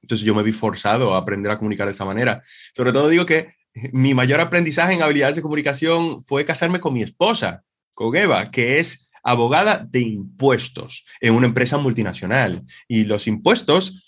Entonces 0.00 0.24
yo 0.24 0.36
me 0.36 0.44
vi 0.44 0.52
forzado 0.52 1.14
a 1.14 1.18
aprender 1.18 1.50
a 1.50 1.58
comunicar 1.58 1.86
de 1.86 1.92
esa 1.92 2.04
manera. 2.04 2.42
Sobre 2.72 2.92
todo 2.92 3.08
digo 3.08 3.26
que 3.26 3.54
mi 3.92 4.14
mayor 4.14 4.40
aprendizaje 4.40 4.94
en 4.94 5.02
habilidades 5.02 5.34
de 5.34 5.42
comunicación 5.42 6.22
fue 6.22 6.44
casarme 6.44 6.78
con 6.78 6.94
mi 6.94 7.02
esposa, 7.02 7.64
con 7.92 8.14
Eva, 8.14 8.52
que 8.52 8.78
es 8.78 9.10
abogada 9.24 9.78
de 9.78 10.00
impuestos 10.00 11.04
en 11.20 11.34
una 11.34 11.48
empresa 11.48 11.76
multinacional. 11.76 12.62
Y 12.86 13.04
los 13.04 13.26
impuestos 13.26 14.05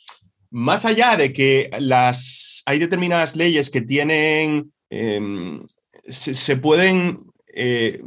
más 0.51 0.85
allá 0.85 1.17
de 1.17 1.33
que 1.33 1.71
las, 1.81 2.63
hay 2.67 2.79
determinadas 2.79 3.37
leyes 3.37 3.71
que 3.71 3.83
tienen, 3.83 4.73
em, 4.91 5.61
se, 6.09 6.57
pueden 6.57 7.21
eh, 7.55 8.03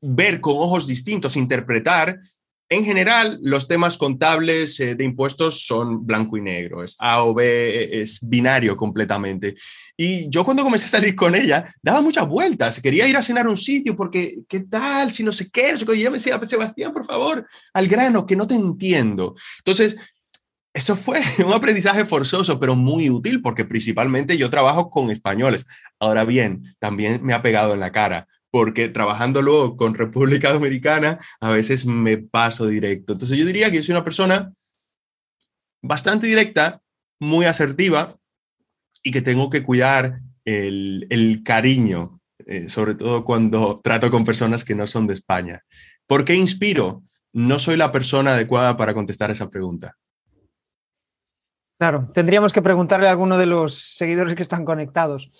ver 0.00 0.40
con 0.40 0.56
ojos 0.58 0.86
distintos, 0.86 1.36
interpretar, 1.36 2.18
en 2.68 2.84
general, 2.84 3.38
los 3.42 3.68
temas 3.68 3.96
contables 3.96 4.80
eh, 4.80 4.96
de 4.96 5.04
impuestos 5.04 5.64
son 5.64 6.04
blanco 6.04 6.36
y 6.36 6.42
negro, 6.42 6.82
es 6.82 6.96
A 6.98 7.22
o 7.22 7.32
B, 7.32 8.02
es 8.02 8.18
binario 8.28 8.76
completamente. 8.76 9.54
Y 9.96 10.28
yo 10.28 10.44
cuando 10.44 10.64
comencé 10.64 10.86
a 10.86 10.88
salir 10.88 11.14
con 11.14 11.36
ella, 11.36 11.72
daba 11.80 12.02
muchas 12.02 12.26
vueltas, 12.26 12.80
quería 12.80 13.06
ir 13.06 13.16
a 13.16 13.22
cenar 13.22 13.46
un 13.46 13.56
sitio 13.56 13.94
porque, 13.94 14.38
¿qué 14.48 14.60
tal? 14.60 15.12
Si 15.12 15.22
no 15.22 15.30
sé 15.30 15.48
qué, 15.48 15.74
yo 15.76 16.10
me 16.10 16.18
decía, 16.18 16.40
Sebastián, 16.42 16.92
por 16.92 17.06
favor, 17.06 17.46
al 17.72 17.86
grano, 17.86 18.26
que 18.26 18.34
no 18.34 18.48
te 18.48 18.54
entiendo. 18.54 19.36
Entonces, 19.58 19.96
eso 20.76 20.94
fue 20.94 21.20
un 21.44 21.54
aprendizaje 21.54 22.04
forzoso, 22.04 22.60
pero 22.60 22.76
muy 22.76 23.08
útil 23.08 23.40
porque 23.40 23.64
principalmente 23.64 24.36
yo 24.36 24.50
trabajo 24.50 24.90
con 24.90 25.10
españoles. 25.10 25.66
Ahora 25.98 26.24
bien, 26.24 26.76
también 26.78 27.20
me 27.22 27.32
ha 27.32 27.40
pegado 27.40 27.72
en 27.72 27.80
la 27.80 27.92
cara 27.92 28.28
porque 28.50 28.88
trabajando 28.88 29.42
luego 29.42 29.76
con 29.76 29.94
República 29.94 30.52
Dominicana 30.52 31.18
a 31.40 31.50
veces 31.50 31.86
me 31.86 32.18
paso 32.18 32.66
directo. 32.66 33.14
Entonces 33.14 33.38
yo 33.38 33.46
diría 33.46 33.70
que 33.70 33.82
soy 33.82 33.94
una 33.94 34.04
persona 34.04 34.52
bastante 35.82 36.26
directa, 36.26 36.82
muy 37.20 37.46
asertiva 37.46 38.16
y 39.02 39.10
que 39.12 39.22
tengo 39.22 39.48
que 39.48 39.62
cuidar 39.62 40.20
el, 40.44 41.42
cariño, 41.42 42.20
eh, 42.46 42.68
sobre 42.68 42.94
todo 42.94 43.24
cuando 43.24 43.80
trato 43.82 44.10
con 44.10 44.24
personas 44.24 44.64
que 44.64 44.74
no 44.74 44.86
son 44.86 45.06
de 45.06 45.14
España. 45.14 45.62
¿Por 46.06 46.24
qué 46.24 46.34
inspiro? 46.34 47.02
No 47.32 47.58
soy 47.58 47.76
la 47.76 47.92
persona 47.92 48.32
adecuada 48.32 48.76
para 48.76 48.94
contestar 48.94 49.30
esa 49.30 49.48
pregunta. 49.48 49.96
Claro, 51.78 52.10
tendríamos 52.14 52.52
que 52.52 52.62
preguntarle 52.62 53.06
a 53.06 53.10
alguno 53.10 53.36
de 53.36 53.46
los 53.46 53.74
seguidores 53.96 54.34
que 54.34 54.42
están 54.42 54.64
conectados. 54.64 55.30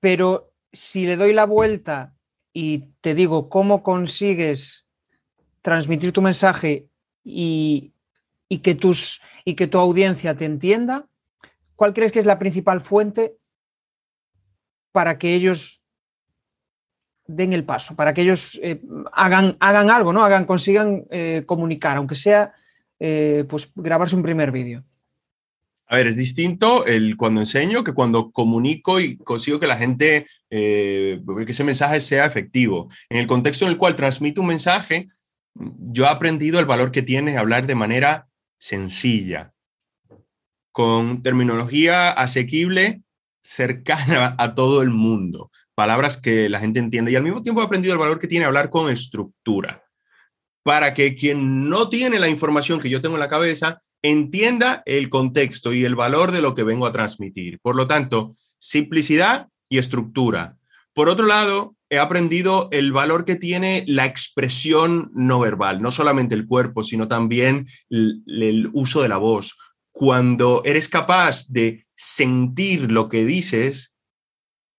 Pero 0.00 0.52
si 0.72 1.06
le 1.06 1.16
doy 1.16 1.32
la 1.32 1.46
vuelta 1.46 2.14
y 2.52 2.90
te 3.00 3.14
digo 3.14 3.48
cómo 3.48 3.82
consigues 3.82 4.86
transmitir 5.62 6.12
tu 6.12 6.22
mensaje 6.22 6.88
y, 7.24 7.92
que, 8.62 8.74
tus, 8.74 9.20
y 9.44 9.54
que 9.54 9.66
tu 9.66 9.78
audiencia 9.78 10.36
te 10.36 10.44
entienda, 10.44 11.06
¿cuál 11.74 11.94
crees 11.94 12.12
que 12.12 12.18
es 12.18 12.26
la 12.26 12.38
principal 12.38 12.80
fuente 12.80 13.36
para 14.92 15.18
que 15.18 15.34
ellos 15.34 15.80
den 17.26 17.52
el 17.52 17.64
paso, 17.64 17.94
para 17.94 18.14
que 18.14 18.22
ellos 18.22 18.58
eh, 18.62 18.80
hagan, 19.12 19.56
algo, 19.60 20.12
¿no? 20.12 20.24
Hagan, 20.24 20.46
consigan 20.46 21.04
eh, 21.10 21.44
comunicar, 21.46 21.98
aunque 21.98 22.14
sea 22.14 22.54
eh, 22.98 23.44
pues 23.48 23.70
grabarse 23.74 24.16
un 24.16 24.22
primer 24.22 24.50
vídeo. 24.50 24.82
A 25.90 25.96
ver, 25.96 26.06
es 26.06 26.16
distinto 26.16 26.84
el 26.84 27.16
cuando 27.16 27.40
enseño 27.40 27.82
que 27.82 27.94
cuando 27.94 28.30
comunico 28.30 29.00
y 29.00 29.16
consigo 29.16 29.58
que 29.58 29.66
la 29.66 29.78
gente, 29.78 30.26
eh, 30.50 31.20
que 31.46 31.52
ese 31.52 31.64
mensaje 31.64 32.02
sea 32.02 32.26
efectivo. 32.26 32.90
En 33.08 33.16
el 33.16 33.26
contexto 33.26 33.64
en 33.64 33.70
el 33.70 33.78
cual 33.78 33.96
transmito 33.96 34.42
un 34.42 34.48
mensaje, 34.48 35.08
yo 35.54 36.04
he 36.04 36.08
aprendido 36.08 36.60
el 36.60 36.66
valor 36.66 36.92
que 36.92 37.00
tiene 37.00 37.38
hablar 37.38 37.66
de 37.66 37.74
manera 37.74 38.28
sencilla, 38.58 39.54
con 40.72 41.22
terminología 41.22 42.10
asequible, 42.10 43.02
cercana 43.42 44.34
a 44.38 44.54
todo 44.54 44.82
el 44.82 44.90
mundo, 44.90 45.50
palabras 45.74 46.18
que 46.18 46.50
la 46.50 46.60
gente 46.60 46.80
entiende 46.80 47.12
y 47.12 47.16
al 47.16 47.22
mismo 47.22 47.42
tiempo 47.42 47.62
he 47.62 47.64
aprendido 47.64 47.94
el 47.94 48.00
valor 48.00 48.18
que 48.18 48.28
tiene 48.28 48.44
hablar 48.44 48.68
con 48.68 48.90
estructura, 48.90 49.84
para 50.62 50.92
que 50.92 51.16
quien 51.16 51.70
no 51.70 51.88
tiene 51.88 52.18
la 52.18 52.28
información 52.28 52.78
que 52.78 52.90
yo 52.90 53.00
tengo 53.00 53.16
en 53.16 53.20
la 53.20 53.28
cabeza 53.28 53.80
entienda 54.02 54.82
el 54.86 55.08
contexto 55.08 55.72
y 55.72 55.84
el 55.84 55.96
valor 55.96 56.32
de 56.32 56.42
lo 56.42 56.54
que 56.54 56.62
vengo 56.62 56.86
a 56.86 56.92
transmitir. 56.92 57.58
Por 57.60 57.76
lo 57.76 57.86
tanto, 57.86 58.34
simplicidad 58.58 59.48
y 59.68 59.78
estructura. 59.78 60.56
Por 60.94 61.08
otro 61.08 61.26
lado, 61.26 61.76
he 61.90 61.98
aprendido 61.98 62.68
el 62.72 62.92
valor 62.92 63.24
que 63.24 63.36
tiene 63.36 63.84
la 63.86 64.04
expresión 64.04 65.10
no 65.14 65.40
verbal, 65.40 65.80
no 65.80 65.90
solamente 65.90 66.34
el 66.34 66.46
cuerpo, 66.46 66.82
sino 66.82 67.08
también 67.08 67.68
el, 67.88 68.68
uso 68.72 69.02
de 69.02 69.08
la 69.08 69.16
voz. 69.16 69.56
Cuando 69.90 70.62
eres 70.64 70.88
capaz 70.88 71.48
de 71.48 71.86
sentir 71.96 72.92
lo 72.92 73.08
que 73.08 73.24
dices, 73.24 73.94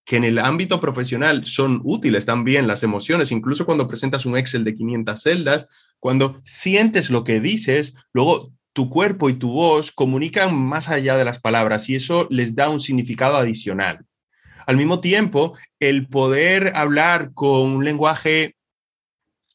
que 0.05 0.17
en 0.17 0.23
el 0.23 0.39
ámbito 0.39 0.79
profesional 0.79 1.45
son 1.45 1.82
útiles 1.84 2.25
también 2.25 2.67
las 2.67 2.84
emociones, 2.84 3.32
incluso 3.32 3.65
cuando 3.65 3.88
presentas 3.88 4.25
un 4.25 4.38
Excel 4.38 4.63
de 4.63 4.75
500 4.75 5.21
celdas, 5.21 5.67
cuando 5.99 6.39
sientes 6.43 7.10
lo 7.10 7.23
que 7.23 7.39
dices, 7.39 7.95
luego 8.13 8.53
tu 8.80 8.89
cuerpo 8.89 9.30
y 9.30 9.34
tu 9.34 9.52
voz 9.52 9.92
comunican 9.92 10.56
más 10.56 10.88
allá 10.88 11.18
de 11.18 11.26
las 11.26 11.38
palabras 11.38 11.89
y 11.89 11.96
eso 11.96 12.28
les 12.30 12.56
da 12.56 12.70
un 12.70 12.80
significado 12.80 13.36
adicional. 13.36 14.06
Al 14.65 14.78
mismo 14.78 15.02
tiempo, 15.02 15.58
el 15.82 16.08
poder 16.08 16.72
hablar 16.78 17.34
con 17.34 17.72
un 17.72 17.84
lenguaje 17.84 18.56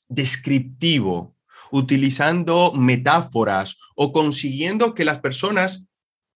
descriptivo, 0.09 1.35
utilizando 1.71 2.75
metáforas 2.75 3.79
o 3.97 4.13
consiguiendo 4.13 4.93
que 4.93 5.07
las 5.07 5.21
personas, 5.21 5.87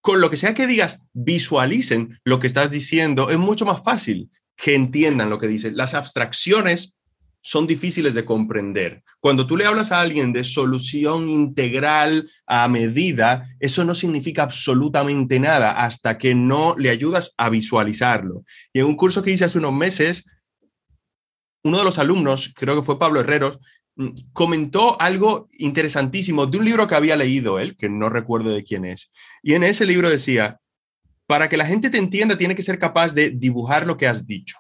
con 0.01 0.23
lo 0.23 0.31
que 0.31 0.39
sea 0.39 0.55
que 0.55 0.67
digas, 0.67 1.11
visualicen 1.13 2.19
lo 2.25 2.41
que 2.41 2.47
estás 2.47 2.71
diciendo, 2.71 3.29
es 3.29 3.37
mucho 3.37 3.67
más 3.67 3.85
fácil 3.85 4.31
que 4.57 4.75
entiendan 4.75 5.29
lo 5.29 5.39
que 5.39 5.47
dices. 5.47 5.75
Las 5.75 5.93
abstracciones 5.93 6.97
son 7.43 7.67
difíciles 7.67 8.15
de 8.15 8.25
comprender. 8.25 9.03
Cuando 9.21 9.47
tú 9.47 9.57
le 9.57 9.67
hablas 9.67 9.93
a 9.93 10.01
alguien 10.01 10.33
de 10.33 10.45
solución 10.45 11.31
integral 11.31 12.31
a 12.47 12.69
medida, 12.69 13.49
eso 13.61 13.85
no 13.85 13.95
significa 13.95 14.43
absolutamente 14.43 15.41
nada 15.41 15.71
hasta 15.71 16.19
que 16.19 16.35
no 16.35 16.75
le 16.77 16.91
ayudas 16.91 17.35
a 17.37 17.49
visualizarlo. 17.49 18.45
Y 18.73 18.81
en 18.81 18.87
un 18.87 18.97
curso 18.97 19.23
que 19.23 19.31
hice 19.31 19.45
hace 19.45 19.59
unos 19.59 19.73
meses, 19.73 20.25
uno 21.65 21.79
de 21.79 21.85
los 21.85 21.99
alumnos, 21.99 22.53
creo 22.55 22.77
que 22.77 22.85
fue 22.85 22.99
Pablo 22.99 23.21
Herreros, 23.21 23.59
mm, 23.97 24.09
comentó 24.33 25.01
algo 25.01 25.49
interesantísimo 25.59 26.47
de 26.47 26.59
un 26.59 26.65
libro 26.65 26.87
que 26.87 26.95
había 26.95 27.17
leído 27.17 27.59
él, 27.59 27.77
que 27.77 27.89
no 27.89 28.09
recuerdo 28.09 28.51
de 28.51 28.65
quién 28.65 28.85
es. 28.85 29.11
Y 29.43 29.55
en 29.55 29.65
ese 29.65 29.87
libro 29.87 30.11
decía, 30.11 30.61
para 31.27 31.49
que 31.49 31.57
la 31.57 31.67
gente 31.67 31.91
te 31.91 31.99
entienda, 31.99 32.39
tiene 32.39 32.55
que 32.55 32.63
ser 32.63 32.79
capaz 32.79 33.15
de 33.15 33.31
dibujar 33.31 33.87
lo 33.87 33.97
que 33.97 34.07
has 34.07 34.27
dicho. 34.27 34.57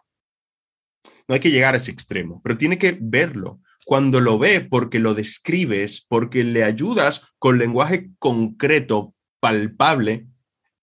No 1.28 1.34
hay 1.34 1.40
que 1.40 1.50
llegar 1.50 1.74
a 1.74 1.76
ese 1.76 1.90
extremo, 1.90 2.40
pero 2.42 2.56
tiene 2.56 2.78
que 2.78 2.98
verlo. 3.00 3.60
Cuando 3.84 4.20
lo 4.20 4.38
ve, 4.38 4.60
porque 4.60 4.98
lo 4.98 5.14
describes, 5.14 6.04
porque 6.08 6.42
le 6.42 6.64
ayudas 6.64 7.26
con 7.38 7.58
lenguaje 7.58 8.10
concreto, 8.18 9.14
palpable, 9.40 10.26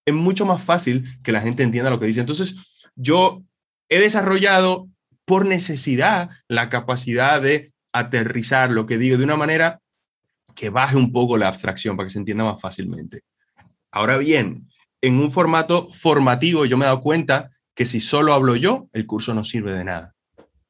es 0.06 0.14
mucho 0.14 0.46
más 0.46 0.64
fácil 0.64 1.06
que 1.24 1.32
la 1.32 1.42
gente 1.42 1.64
entienda 1.64 1.90
lo 1.90 2.00
que 2.00 2.06
dice. 2.06 2.20
Entonces, 2.20 2.56
yo 2.96 3.44
he 3.90 4.00
desarrollado 4.00 4.88
por 5.26 5.46
necesidad 5.46 6.30
la 6.48 6.70
capacidad 6.70 7.42
de 7.42 7.74
aterrizar 7.92 8.70
lo 8.70 8.86
que 8.86 8.98
digo 8.98 9.18
de 9.18 9.24
una 9.24 9.38
manera 9.38 9.82
que 10.54 10.70
baje 10.70 10.96
un 10.96 11.12
poco 11.12 11.38
la 11.38 11.48
abstracción 11.48 11.98
para 11.98 12.08
que 12.08 12.14
se 12.14 12.20
entienda 12.20 12.44
más 12.46 12.62
fácilmente. 12.62 13.22
Ahora 13.92 14.18
bien, 14.18 14.70
en 15.02 15.20
un 15.20 15.32
formato 15.32 15.88
formativo 15.88 16.66
yo 16.66 16.78
me 16.78 16.86
he 16.86 16.88
dado 16.88 17.02
cuenta 17.02 17.50
que 17.74 17.86
si 17.86 18.00
solo 18.00 18.34
hablo 18.34 18.56
yo, 18.56 18.88
el 18.94 19.06
curso 19.06 19.34
no 19.34 19.44
sirve 19.44 19.74
de 19.74 19.84
nada. 19.84 20.14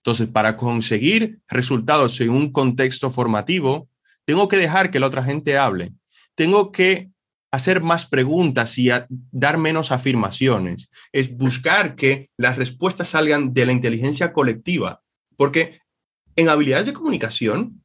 Entonces, 0.06 0.28
para 0.28 0.56
conseguir 0.56 1.39
resultados 1.48 2.22
en 2.22 2.30
un 2.30 2.52
contexto 2.52 3.10
formativo, 3.10 3.89
tengo 4.24 4.48
que 4.48 4.58
dejar 4.58 4.91
que 4.91 5.00
la 5.00 5.08
otra 5.08 5.24
gente 5.24 5.58
hable. 5.58 5.94
Tengo 6.36 6.72
que 6.72 7.10
hacer 7.50 7.82
más 7.82 8.06
preguntas 8.06 8.78
y 8.78 8.89
dar 9.32 9.58
menos 9.58 9.91
afirmaciones. 9.91 10.91
Es 11.12 11.36
buscar 11.36 11.96
que 11.96 12.30
las 12.38 12.58
respuestas 12.58 13.08
salgan 13.08 13.54
de 13.54 13.65
la 13.65 13.72
inteligencia 13.72 14.32
colectiva. 14.32 15.02
Porque 15.38 15.80
en 16.36 16.50
habilidades 16.50 16.86
de 16.86 16.94
comunicación, 16.94 17.82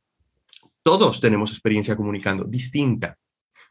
Todos 0.83 1.21
tenemos 1.21 1.51
experiencia 1.53 1.95
comunicando, 1.95 2.45
distinta. 2.45 3.19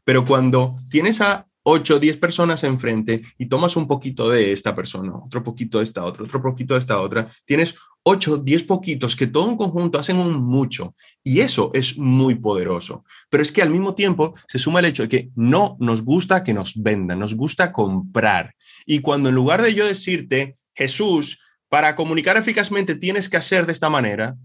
Pero 0.04 0.26
cuando 0.26 0.76
tienes 0.90 1.22
a 1.22 1.49
8 1.70 1.96
o 1.96 2.00
10 2.00 2.18
personas 2.18 2.64
enfrente 2.64 3.22
y 3.38 3.46
tomas 3.46 3.76
un 3.76 3.88
poquito 3.88 4.30
de 4.30 4.52
esta 4.52 4.76
persona, 4.76 5.16
otro 5.16 5.44
poquito 5.44 5.78
de 5.78 5.84
esta 5.84 6.04
otra, 6.04 6.24
otro 6.24 6.42
poquito 6.42 6.74
de 6.74 6.80
esta 6.80 7.00
otra, 7.00 7.32
tienes 7.46 7.76
8 8.04 8.34
o 8.34 8.38
10 8.38 8.64
poquitos 8.64 9.16
que 9.16 9.28
todo 9.28 9.50
en 9.50 9.58
conjunto 9.58 10.00
hacen 10.00 10.18
un 10.18 10.42
mucho. 10.42 10.96
Y 11.24 11.42
eso 11.42 11.70
es 11.74 11.98
muy 11.98 12.36
poderoso. 12.36 13.04
Pero 13.30 13.44
es 13.44 13.52
que 13.52 13.62
al 13.62 13.70
mismo 13.70 13.94
tiempo 13.94 14.34
se 14.48 14.58
suma 14.58 14.80
el 14.80 14.86
hecho 14.86 15.04
de 15.04 15.10
que 15.10 15.30
no 15.36 15.78
nos 15.80 16.02
gusta 16.02 16.44
que 16.44 16.54
nos 16.54 16.82
vendan, 16.82 17.20
nos 17.20 17.36
gusta 17.36 17.72
comprar. 17.72 18.56
Y 18.86 19.00
cuando 19.02 19.30
en 19.30 19.36
lugar 19.36 19.62
de 19.62 19.76
yo 19.76 19.86
decirte, 19.86 20.58
Jesús, 20.74 21.40
para 21.68 21.96
comunicar 21.96 22.36
eficazmente 22.36 22.96
tienes 22.96 23.30
que 23.30 23.38
hacer 23.38 23.68
de 23.68 23.74
esta 23.74 23.92
manera, 23.92 24.38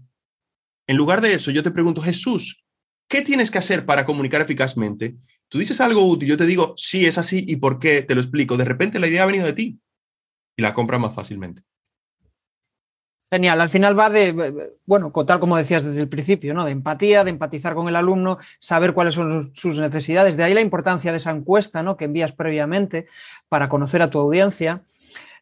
en 0.85 0.97
lugar 0.97 1.21
de 1.21 1.33
eso 1.33 1.49
yo 1.49 1.63
te 1.63 1.71
pregunto, 1.71 2.01
Jesús, 2.01 2.63
¿qué 3.07 3.23
tienes 3.23 3.49
que 3.49 3.57
hacer 3.57 3.85
para 3.87 4.05
comunicar 4.05 4.41
eficazmente? 4.41 5.15
Tú 5.49 5.59
dices 5.59 5.79
algo 5.81 6.05
útil, 6.05 6.29
yo 6.29 6.37
te 6.37 6.45
digo, 6.45 6.73
sí, 6.77 7.05
es 7.05 7.17
así 7.17 7.45
y 7.47 7.57
por 7.57 7.79
qué, 7.79 8.01
te 8.01 8.15
lo 8.15 8.21
explico. 8.21 8.57
De 8.57 8.65
repente 8.65 8.99
la 8.99 9.07
idea 9.07 9.23
ha 9.23 9.27
venido 9.27 9.45
de 9.45 9.53
ti 9.53 9.79
y 10.57 10.61
la 10.61 10.73
compras 10.73 10.99
más 10.99 11.13
fácilmente. 11.13 11.63
Genial, 13.31 13.59
al 13.59 13.69
final 13.69 13.97
va 13.97 14.09
de, 14.09 14.71
bueno, 14.85 15.11
tal 15.25 15.39
como 15.39 15.57
decías 15.57 15.83
desde 15.83 15.99
el 15.99 16.07
principio, 16.07 16.53
¿no? 16.53 16.63
De 16.63 16.71
empatía, 16.71 17.23
de 17.23 17.31
empatizar 17.31 17.73
con 17.73 17.87
el 17.87 17.95
alumno, 17.95 18.37
saber 18.59 18.93
cuáles 18.93 19.15
son 19.15 19.51
sus 19.55 19.79
necesidades. 19.79 20.37
De 20.37 20.43
ahí 20.43 20.53
la 20.53 20.61
importancia 20.61 21.11
de 21.11 21.17
esa 21.17 21.31
encuesta, 21.31 21.81
¿no? 21.81 21.97
Que 21.97 22.05
envías 22.05 22.33
previamente 22.33 23.07
para 23.49 23.67
conocer 23.67 24.01
a 24.03 24.09
tu 24.09 24.19
audiencia. 24.19 24.83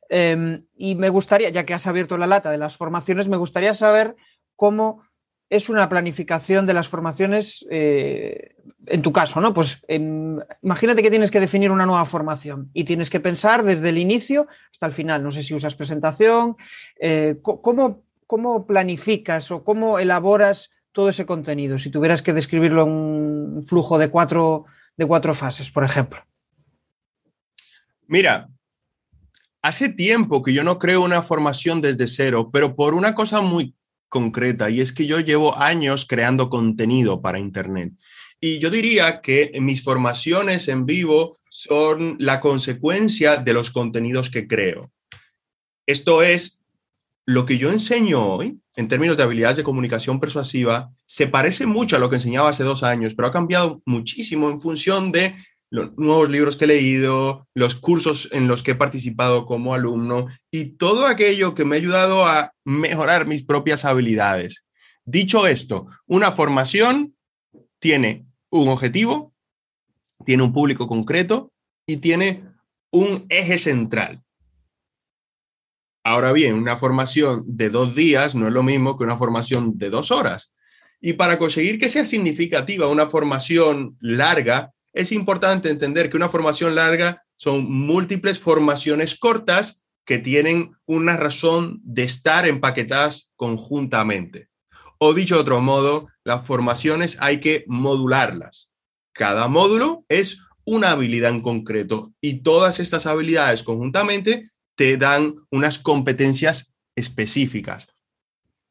Em, 0.09 0.65
y 0.77 0.95
me 0.95 1.09
gustaría, 1.09 1.49
ya 1.49 1.65
que 1.65 1.73
has 1.73 1.85
abierto 1.85 2.17
la 2.17 2.27
lata 2.27 2.51
de 2.51 2.57
las 2.57 2.77
formaciones, 2.77 3.27
me 3.27 3.37
gustaría 3.37 3.73
saber 3.73 4.15
cómo 4.55 5.03
es 5.49 5.69
una 5.69 5.87
planificación 5.89 6.65
de 6.65 6.73
las 6.73 6.87
formaciones 6.87 7.65
eh, 7.69 8.55
en 8.87 9.01
tu 9.01 9.11
caso, 9.11 9.39
¿no? 9.39 9.53
Pues 9.53 9.81
em, 9.87 10.39
imagínate 10.61 11.01
que 11.03 11.09
tienes 11.09 11.31
que 11.31 11.39
definir 11.39 11.71
una 11.71 11.85
nueva 11.85 12.05
formación 12.05 12.69
y 12.73 12.83
tienes 12.83 13.09
que 13.09 13.19
pensar 13.19 13.63
desde 13.63 13.89
el 13.89 13.97
inicio 13.97 14.47
hasta 14.71 14.85
el 14.85 14.93
final. 14.93 15.23
No 15.23 15.31
sé 15.31 15.43
si 15.43 15.53
usas 15.53 15.75
presentación, 15.75 16.57
eh, 16.99 17.37
¿cómo, 17.41 18.03
¿cómo, 18.27 18.65
planificas 18.65 19.51
o 19.51 19.63
cómo 19.63 19.99
elaboras 19.99 20.71
todo 20.91 21.09
ese 21.09 21.25
contenido? 21.25 21.77
Si 21.77 21.89
tuvieras 21.89 22.21
que 22.21 22.33
describirlo 22.33 22.83
en 22.83 22.89
un 22.89 23.65
flujo 23.67 23.97
de 23.97 24.09
cuatro, 24.09 24.65
de 24.97 25.05
cuatro 25.05 25.33
fases, 25.33 25.71
por 25.71 25.83
ejemplo. 25.83 26.21
Mira, 28.07 28.49
hace 29.61 29.89
tiempo 29.89 30.43
que 30.43 30.53
yo 30.53 30.63
no 30.63 30.77
creo 30.77 31.03
una 31.03 31.21
formación 31.21 31.79
desde 31.79 32.07
cero, 32.07 32.49
pero 32.51 32.75
por 32.75 32.93
una 32.93 33.15
cosa 33.15 33.41
muy 33.41 33.75
concreta, 34.13 34.69
y 34.69 34.79
es 34.79 34.93
que 34.93 35.07
yo 35.07 35.19
llevo 35.19 35.57
años 35.57 36.05
creando 36.07 36.47
contenido 36.47 37.19
para 37.19 37.39
Internet. 37.39 37.93
Y 38.39 38.59
yo 38.59 38.69
diría 38.69 39.21
que 39.21 39.51
mis 39.59 39.81
formaciones 39.81 40.67
en 40.67 40.85
vivo 40.85 41.39
son 41.49 42.17
la 42.19 42.39
consecuencia 42.39 43.37
de 43.37 43.53
los 43.53 43.71
contenidos 43.71 44.29
que 44.29 44.47
creo. 44.47 44.91
Esto 45.87 46.21
es, 46.21 46.59
lo 47.25 47.47
que 47.47 47.57
yo 47.57 47.71
enseño 47.71 48.35
hoy, 48.35 48.59
en 48.75 48.87
términos 48.87 49.17
de 49.17 49.23
habilidades 49.23 49.57
de 49.57 49.63
comunicación 49.63 50.19
persuasiva, 50.19 50.91
se 51.07 51.25
parece 51.25 51.65
mucho 51.65 51.95
a 51.95 51.99
lo 51.99 52.09
que 52.11 52.17
enseñaba 52.17 52.49
hace 52.49 52.63
dos 52.63 52.83
años, 52.83 53.15
pero 53.15 53.29
ha 53.29 53.31
cambiado 53.31 53.81
muchísimo 53.85 54.47
en 54.51 54.61
función 54.61 55.11
de 55.11 55.33
los 55.73 55.97
nuevos 55.97 56.29
libros 56.29 56.55
que 56.55 56.65
he 56.65 56.67
leído, 56.67 57.47
los 57.55 57.73
cursos 57.73 58.29
en 58.31 58.47
los 58.47 58.61
que 58.61 58.71
he 58.71 58.75
participado 58.75 59.47
como 59.47 59.73
alumno 59.73 60.27
y 60.51 60.77
todo 60.77 61.07
aquello 61.07 61.55
que 61.55 61.65
me 61.65 61.75
ha 61.75 61.79
ayudado 61.79 62.27
a 62.27 62.53
mejorar 62.63 63.25
mis 63.25 63.41
propias 63.41 63.83
habilidades. 63.83 64.65
Dicho 65.03 65.47
esto, 65.47 65.87
una 66.05 66.31
formación 66.31 67.15
tiene 67.79 68.27
un 68.51 68.67
objetivo, 68.67 69.33
tiene 70.23 70.43
un 70.43 70.53
público 70.53 70.87
concreto 70.87 71.51
y 71.87 71.97
tiene 71.97 72.43
un 72.91 73.25
eje 73.29 73.57
central. 73.57 74.21
Ahora 76.03 76.33
bien, 76.33 76.53
una 76.53 76.77
formación 76.77 77.45
de 77.47 77.71
dos 77.71 77.95
días 77.95 78.35
no 78.35 78.45
es 78.45 78.53
lo 78.53 78.61
mismo 78.61 78.95
que 78.95 79.05
una 79.05 79.17
formación 79.17 79.75
de 79.79 79.89
dos 79.89 80.11
horas. 80.11 80.53
Y 81.01 81.13
para 81.13 81.39
conseguir 81.39 81.79
que 81.79 81.89
sea 81.89 82.05
significativa 82.05 82.87
una 82.87 83.07
formación 83.07 83.97
larga, 84.01 84.71
es 84.93 85.11
importante 85.11 85.69
entender 85.69 86.09
que 86.09 86.17
una 86.17 86.29
formación 86.29 86.75
larga 86.75 87.23
son 87.35 87.69
múltiples 87.69 88.39
formaciones 88.39 89.17
cortas 89.17 89.83
que 90.05 90.19
tienen 90.19 90.75
una 90.85 91.17
razón 91.17 91.81
de 91.83 92.03
estar 92.03 92.45
empaquetadas 92.45 93.31
conjuntamente. 93.35 94.49
O 94.99 95.13
dicho 95.13 95.35
de 95.35 95.41
otro 95.41 95.61
modo, 95.61 96.07
las 96.23 96.45
formaciones 96.45 97.17
hay 97.19 97.39
que 97.39 97.63
modularlas. 97.67 98.71
Cada 99.13 99.47
módulo 99.47 100.05
es 100.09 100.39
una 100.65 100.91
habilidad 100.91 101.31
en 101.31 101.41
concreto 101.41 102.13
y 102.21 102.41
todas 102.41 102.79
estas 102.79 103.05
habilidades 103.05 103.63
conjuntamente 103.63 104.49
te 104.75 104.97
dan 104.97 105.35
unas 105.51 105.79
competencias 105.79 106.73
específicas. 106.95 107.87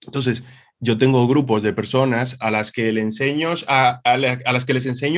Entonces, 0.06 0.42
yo 0.84 0.98
tengo 0.98 1.28
grupos 1.28 1.62
de 1.62 1.72
personas 1.72 2.36
a 2.40 2.50
las 2.50 2.72
que, 2.72 2.92
les 2.92 3.04
enseño 3.04 3.54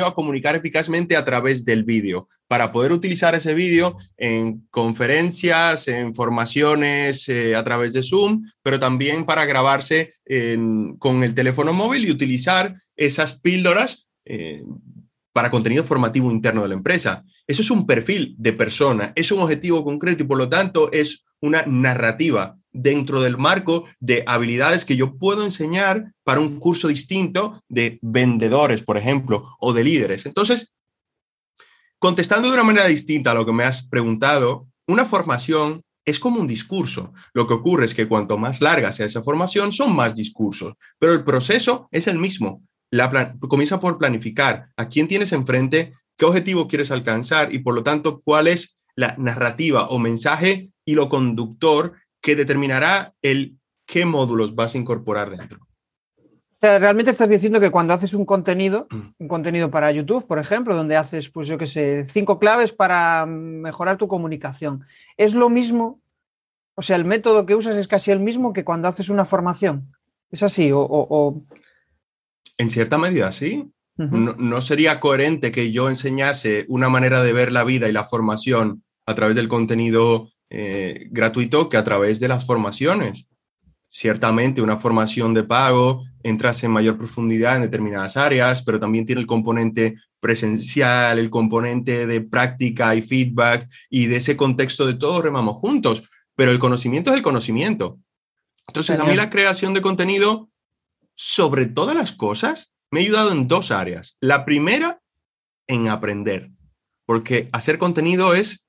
a 0.04 0.14
comunicar 0.14 0.56
eficazmente 0.56 1.16
a 1.16 1.24
través 1.24 1.64
del 1.64 1.84
vídeo, 1.84 2.28
para 2.46 2.70
poder 2.70 2.92
utilizar 2.92 3.34
ese 3.34 3.54
vídeo 3.54 3.96
en 4.18 4.66
conferencias, 4.70 5.88
en 5.88 6.14
formaciones 6.14 7.30
eh, 7.30 7.56
a 7.56 7.64
través 7.64 7.94
de 7.94 8.02
Zoom, 8.02 8.42
pero 8.62 8.78
también 8.78 9.24
para 9.24 9.46
grabarse 9.46 10.12
con 10.98 11.24
el 11.24 11.34
teléfono 11.34 11.72
móvil 11.72 12.04
y 12.04 12.10
utilizar 12.10 12.76
esas 12.94 13.40
píldoras 13.40 14.10
eh, 14.26 14.62
para 15.32 15.50
contenido 15.50 15.82
formativo 15.82 16.30
interno 16.30 16.62
de 16.62 16.68
la 16.68 16.74
empresa. 16.74 17.24
Eso 17.46 17.62
es 17.62 17.70
un 17.70 17.86
perfil 17.86 18.34
de 18.36 18.52
persona, 18.52 19.12
es 19.16 19.32
un 19.32 19.40
objetivo 19.40 19.82
concreto 19.82 20.24
y 20.24 20.26
por 20.26 20.36
lo 20.36 20.50
tanto 20.50 20.92
es 20.92 21.24
una 21.40 21.62
narrativa 21.66 22.58
dentro 22.74 23.22
del 23.22 23.38
marco 23.38 23.86
de 24.00 24.22
habilidades 24.26 24.84
que 24.84 24.96
yo 24.96 25.16
puedo 25.16 25.44
enseñar 25.44 26.12
para 26.24 26.40
un 26.40 26.58
curso 26.58 26.88
distinto 26.88 27.62
de 27.68 27.98
vendedores, 28.02 28.82
por 28.82 28.98
ejemplo, 28.98 29.56
o 29.60 29.72
de 29.72 29.84
líderes. 29.84 30.26
Entonces, 30.26 30.72
contestando 31.98 32.48
de 32.48 32.54
una 32.54 32.64
manera 32.64 32.86
distinta 32.86 33.30
a 33.30 33.34
lo 33.34 33.46
que 33.46 33.52
me 33.52 33.64
has 33.64 33.88
preguntado, 33.88 34.66
una 34.86 35.06
formación 35.06 35.82
es 36.04 36.18
como 36.18 36.40
un 36.40 36.46
discurso. 36.46 37.14
Lo 37.32 37.46
que 37.46 37.54
ocurre 37.54 37.86
es 37.86 37.94
que 37.94 38.08
cuanto 38.08 38.36
más 38.36 38.60
larga 38.60 38.92
sea 38.92 39.06
esa 39.06 39.22
formación, 39.22 39.72
son 39.72 39.94
más 39.94 40.14
discursos, 40.14 40.74
pero 40.98 41.14
el 41.14 41.24
proceso 41.24 41.88
es 41.90 42.06
el 42.08 42.18
mismo. 42.18 42.62
Comienza 43.40 43.80
por 43.80 43.98
planificar 43.98 44.68
a 44.76 44.88
quién 44.88 45.08
tienes 45.08 45.32
enfrente, 45.32 45.94
qué 46.16 46.26
objetivo 46.26 46.68
quieres 46.68 46.90
alcanzar 46.90 47.52
y 47.52 47.60
por 47.60 47.74
lo 47.74 47.82
tanto 47.82 48.20
cuál 48.20 48.46
es 48.48 48.78
la 48.96 49.16
narrativa 49.18 49.88
o 49.88 49.98
mensaje 49.98 50.70
y 50.84 50.94
lo 50.94 51.08
conductor 51.08 51.94
que 52.24 52.34
determinará 52.34 53.14
el 53.20 53.58
qué 53.84 54.06
módulos 54.06 54.54
vas 54.54 54.74
a 54.74 54.78
incorporar 54.78 55.28
dentro. 55.28 55.58
O 56.16 56.58
sea, 56.58 56.78
realmente 56.78 57.10
estás 57.10 57.28
diciendo 57.28 57.60
que 57.60 57.70
cuando 57.70 57.92
haces 57.92 58.14
un 58.14 58.24
contenido, 58.24 58.86
mm. 58.90 59.08
un 59.18 59.28
contenido 59.28 59.70
para 59.70 59.92
YouTube, 59.92 60.26
por 60.26 60.38
ejemplo, 60.38 60.74
donde 60.74 60.96
haces, 60.96 61.28
pues 61.28 61.46
yo 61.46 61.58
qué 61.58 61.66
sé, 61.66 62.06
cinco 62.06 62.38
claves 62.38 62.72
para 62.72 63.26
mejorar 63.26 63.98
tu 63.98 64.08
comunicación, 64.08 64.86
es 65.18 65.34
lo 65.34 65.50
mismo, 65.50 66.00
o 66.74 66.80
sea, 66.80 66.96
el 66.96 67.04
método 67.04 67.44
que 67.44 67.56
usas 67.56 67.76
es 67.76 67.88
casi 67.88 68.10
el 68.10 68.20
mismo 68.20 68.54
que 68.54 68.64
cuando 68.64 68.88
haces 68.88 69.10
una 69.10 69.26
formación. 69.26 69.92
¿Es 70.30 70.42
así? 70.42 70.70
O, 70.72 71.44
En 72.56 72.70
cierta 72.70 72.96
medida, 72.96 73.32
sí. 73.32 73.70
no, 73.96 74.34
no 74.38 74.62
sería 74.62 74.98
coherente 74.98 75.52
que 75.52 75.72
yo 75.72 75.90
enseñase 75.90 76.64
una 76.68 76.88
manera 76.88 77.22
de 77.22 77.34
ver 77.34 77.52
la 77.52 77.64
vida 77.64 77.86
y 77.86 77.92
la 77.92 78.04
formación 78.04 78.82
a 79.04 79.14
través 79.14 79.36
del 79.36 79.48
contenido 79.48 80.30
eh, 80.50 81.08
gratuito 81.10 81.68
que 81.68 81.76
a 81.76 81.84
través 81.84 82.20
de 82.20 82.28
las 82.28 82.46
formaciones. 82.46 83.26
Ciertamente 83.88 84.60
una 84.60 84.76
formación 84.76 85.34
de 85.34 85.44
pago, 85.44 86.02
entras 86.22 86.64
en 86.64 86.72
mayor 86.72 86.98
profundidad 86.98 87.56
en 87.56 87.62
determinadas 87.62 88.16
áreas, 88.16 88.62
pero 88.62 88.80
también 88.80 89.06
tiene 89.06 89.20
el 89.20 89.26
componente 89.26 89.94
presencial, 90.20 91.18
el 91.18 91.30
componente 91.30 92.06
de 92.06 92.20
práctica 92.20 92.94
y 92.94 93.02
feedback 93.02 93.68
y 93.90 94.06
de 94.06 94.16
ese 94.16 94.36
contexto 94.36 94.86
de 94.86 94.94
todos 94.94 95.22
remamos 95.22 95.58
juntos, 95.58 96.02
pero 96.34 96.50
el 96.50 96.58
conocimiento 96.58 97.10
es 97.10 97.16
el 97.16 97.22
conocimiento. 97.22 97.98
Entonces, 98.66 98.98
a 98.98 99.04
mí 99.04 99.14
la 99.14 99.30
creación 99.30 99.74
de 99.74 99.82
contenido, 99.82 100.48
sobre 101.14 101.66
todas 101.66 101.94
las 101.94 102.12
cosas, 102.12 102.72
me 102.90 103.00
ha 103.00 103.02
ayudado 103.02 103.32
en 103.32 103.46
dos 103.46 103.70
áreas. 103.70 104.16
La 104.20 104.44
primera, 104.44 105.00
en 105.66 105.88
aprender, 105.88 106.50
porque 107.06 107.48
hacer 107.52 107.78
contenido 107.78 108.34
es 108.34 108.66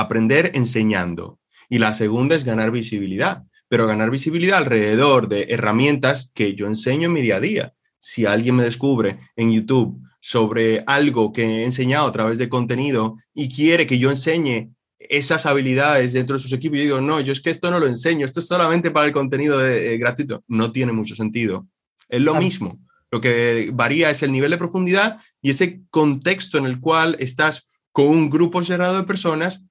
aprender 0.00 0.52
enseñando. 0.54 1.38
Y 1.68 1.78
la 1.78 1.92
segunda 1.92 2.34
es 2.34 2.44
ganar 2.44 2.70
visibilidad, 2.70 3.44
pero 3.68 3.86
ganar 3.86 4.10
visibilidad 4.10 4.58
alrededor 4.58 5.28
de 5.28 5.46
herramientas 5.50 6.32
que 6.34 6.54
yo 6.54 6.66
enseño 6.66 7.06
en 7.06 7.12
mi 7.12 7.22
día 7.22 7.36
a 7.36 7.40
día. 7.40 7.74
Si 7.98 8.26
alguien 8.26 8.56
me 8.56 8.64
descubre 8.64 9.20
en 9.36 9.52
YouTube 9.52 10.00
sobre 10.20 10.82
algo 10.86 11.32
que 11.32 11.44
he 11.44 11.64
enseñado 11.64 12.08
a 12.08 12.12
través 12.12 12.38
de 12.38 12.48
contenido 12.48 13.16
y 13.32 13.48
quiere 13.48 13.86
que 13.86 13.98
yo 13.98 14.10
enseñe 14.10 14.70
esas 14.98 15.46
habilidades 15.46 16.12
dentro 16.12 16.36
de 16.36 16.42
sus 16.42 16.52
equipos, 16.52 16.78
yo 16.78 16.82
digo, 16.82 17.00
no, 17.00 17.20
yo 17.20 17.32
es 17.32 17.40
que 17.40 17.50
esto 17.50 17.70
no 17.70 17.78
lo 17.78 17.86
enseño, 17.86 18.26
esto 18.26 18.40
es 18.40 18.46
solamente 18.46 18.90
para 18.90 19.06
el 19.06 19.12
contenido 19.12 19.58
de, 19.58 19.94
eh, 19.94 19.98
gratuito. 19.98 20.42
No 20.48 20.72
tiene 20.72 20.92
mucho 20.92 21.14
sentido. 21.14 21.66
Es 22.08 22.20
lo 22.20 22.34
mismo. 22.34 22.78
Lo 23.10 23.20
que 23.20 23.70
varía 23.72 24.10
es 24.10 24.22
el 24.22 24.32
nivel 24.32 24.50
de 24.50 24.58
profundidad 24.58 25.18
y 25.40 25.50
ese 25.50 25.82
contexto 25.90 26.58
en 26.58 26.66
el 26.66 26.80
cual 26.80 27.16
estás 27.18 27.68
con 27.92 28.06
un 28.06 28.30
grupo 28.30 28.62
cerrado 28.62 28.96
de 28.96 29.04
personas 29.04 29.64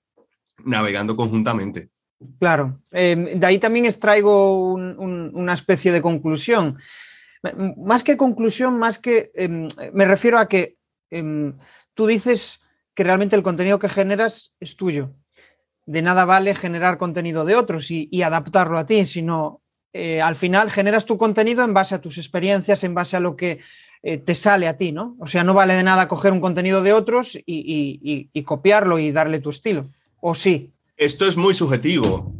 navegando 0.65 1.15
conjuntamente. 1.15 1.89
Claro, 2.39 2.81
em, 2.91 3.39
de 3.39 3.45
ahí 3.45 3.59
también 3.59 3.85
extraigo 3.85 4.73
una 4.73 5.53
especie 5.53 5.91
de 5.91 6.01
conclusión. 6.01 6.77
Más 7.77 8.03
que 8.03 8.17
conclusión, 8.17 8.77
más 8.77 8.99
que 8.99 9.31
em, 9.33 9.69
me 9.93 10.05
refiero 10.05 10.37
a 10.37 10.47
que 10.47 10.75
em, 11.09 11.53
tú 11.93 12.05
dices 12.07 12.59
que 12.93 13.05
realmente 13.05 13.37
el 13.37 13.43
contenido 13.43 13.79
que 13.79 13.87
generas 13.87 14.51
es 14.59 14.75
tuyo. 14.75 15.13
De 15.85 16.01
nada 16.01 16.25
vale 16.25 16.53
generar 16.53 16.97
contenido 16.97 17.45
de 17.45 17.55
otros 17.55 17.89
y, 17.89 18.21
adaptarlo 18.21 18.77
a 18.77 18.85
ti, 18.85 19.05
sino 19.05 19.61
eh, 19.93 20.21
al 20.21 20.35
final 20.35 20.69
generas 20.69 21.05
tu 21.05 21.17
contenido 21.17 21.63
en 21.63 21.73
base 21.73 21.95
a 21.95 22.01
tus 22.01 22.17
experiencias, 22.17 22.83
en 22.83 22.93
base 22.93 23.15
a 23.15 23.21
lo 23.21 23.37
que 23.37 23.59
eh, 24.03 24.17
te 24.17 24.35
sale 24.35 24.67
a 24.67 24.75
ti, 24.75 24.91
¿no? 24.91 25.15
O 25.19 25.25
sea, 25.25 25.43
no 25.45 25.53
vale 25.53 25.73
de 25.73 25.83
nada 25.83 26.09
coger 26.09 26.33
un 26.33 26.41
contenido 26.41 26.83
de 26.83 26.93
otros 26.93 27.39
y 27.45 28.43
copiarlo 28.43 28.99
y 28.99 29.11
darle 29.13 29.39
tu 29.39 29.49
estilo. 29.49 29.89
¿O 30.21 30.35
sí? 30.35 30.73
Esto 30.97 31.27
es 31.27 31.37
muy 31.37 31.53
subjetivo. 31.53 32.33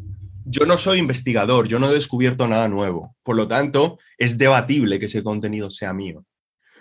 Yo 0.45 0.65
no 0.65 0.77
soy 0.77 0.99
investigador, 0.99 1.67
yo 1.67 1.79
no 1.79 1.89
he 1.89 1.93
descubierto 1.93 2.47
nada 2.47 2.67
nuevo. 2.67 3.15
Por 3.23 3.35
lo 3.35 3.47
tanto, 3.47 3.99
es 4.17 4.37
debatible 4.37 4.99
que 4.99 5.05
ese 5.05 5.23
contenido 5.23 5.69
sea 5.69 5.93
mío. 5.93 6.25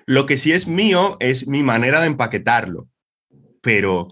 Lo 0.06 0.26
que 0.26 0.38
sí 0.38 0.52
es 0.52 0.66
mío 0.66 1.16
es 1.20 1.46
mi 1.46 1.62
manera 1.62 2.00
de 2.00 2.06
empaquetarlo. 2.06 2.88
Pero 3.60 4.08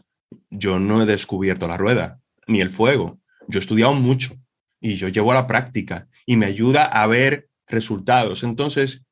yo 0.51 0.79
no 0.79 1.03
he 1.03 1.07
descubierto 1.07 1.66
la 1.68 1.77
rueda, 1.77 2.20
ni 2.46 2.61
el 2.61 2.70
fuego. 2.70 3.18
Yo 3.49 3.59
he 3.59 3.62
estudiado 3.62 3.94
mucho 3.94 4.35
y 4.81 4.96
yo 4.96 5.09
llevo 5.09 5.33
a 5.33 5.37
la 5.37 5.46
práctica 5.46 6.09
y 6.27 6.37
me 6.37 6.46
ayuda 6.46 6.85
a 6.85 7.07
ver 7.07 7.49
resultados. 7.66 8.42
Entonces, 8.42 9.07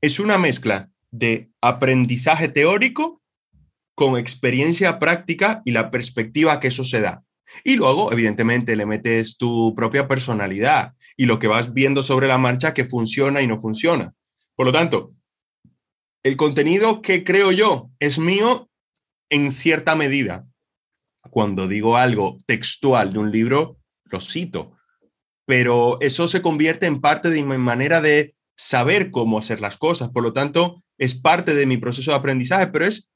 es 0.00 0.18
una 0.18 0.38
mezcla 0.38 0.90
de 1.10 1.50
aprendizaje 1.60 2.48
teórico 2.48 3.22
con 3.94 4.18
experiencia 4.18 4.98
práctica 4.98 5.62
y 5.64 5.70
la 5.70 5.90
perspectiva 5.90 6.60
que 6.60 6.68
eso 6.68 6.84
se 6.84 7.00
da. 7.00 7.22
Y 7.62 7.76
luego, 7.76 8.12
evidentemente, 8.12 8.76
le 8.76 8.86
metes 8.86 9.36
tu 9.36 9.74
propia 9.74 10.08
personalidad 10.08 10.94
y 11.16 11.26
lo 11.26 11.38
que 11.38 11.46
vas 11.46 11.72
viendo 11.72 12.02
sobre 12.02 12.26
la 12.26 12.38
marcha 12.38 12.74
que 12.74 12.84
funciona 12.84 13.42
y 13.42 13.46
no 13.46 13.58
funciona. 13.58 14.12
Por 14.56 14.66
lo 14.66 14.72
tanto, 14.72 15.10
el 16.22 16.36
contenido 16.36 17.02
que 17.02 17.22
creo 17.22 17.52
yo 17.52 17.90
es 18.00 18.18
mío 18.18 18.68
en 19.30 19.52
cierta 19.52 19.94
medida. 19.94 20.46
Cuando 21.30 21.68
digo 21.68 21.96
algo 21.96 22.36
textual 22.46 23.12
de 23.12 23.18
un 23.18 23.30
libro, 23.30 23.78
lo 24.04 24.20
cito, 24.20 24.76
pero 25.46 25.98
eso 26.00 26.28
se 26.28 26.42
convierte 26.42 26.86
en 26.86 27.00
parte 27.00 27.30
de 27.30 27.42
mi 27.42 27.58
manera 27.58 28.00
de 28.00 28.34
saber 28.56 29.10
cómo 29.10 29.38
hacer 29.38 29.60
las 29.60 29.76
cosas. 29.76 30.10
Por 30.10 30.22
lo 30.22 30.32
tanto, 30.32 30.82
es 30.98 31.14
parte 31.14 31.54
de 31.54 31.66
mi 31.66 31.76
proceso 31.76 32.10
de 32.10 32.16
aprendizaje, 32.16 32.68
pero 32.68 32.86
es 32.86 33.10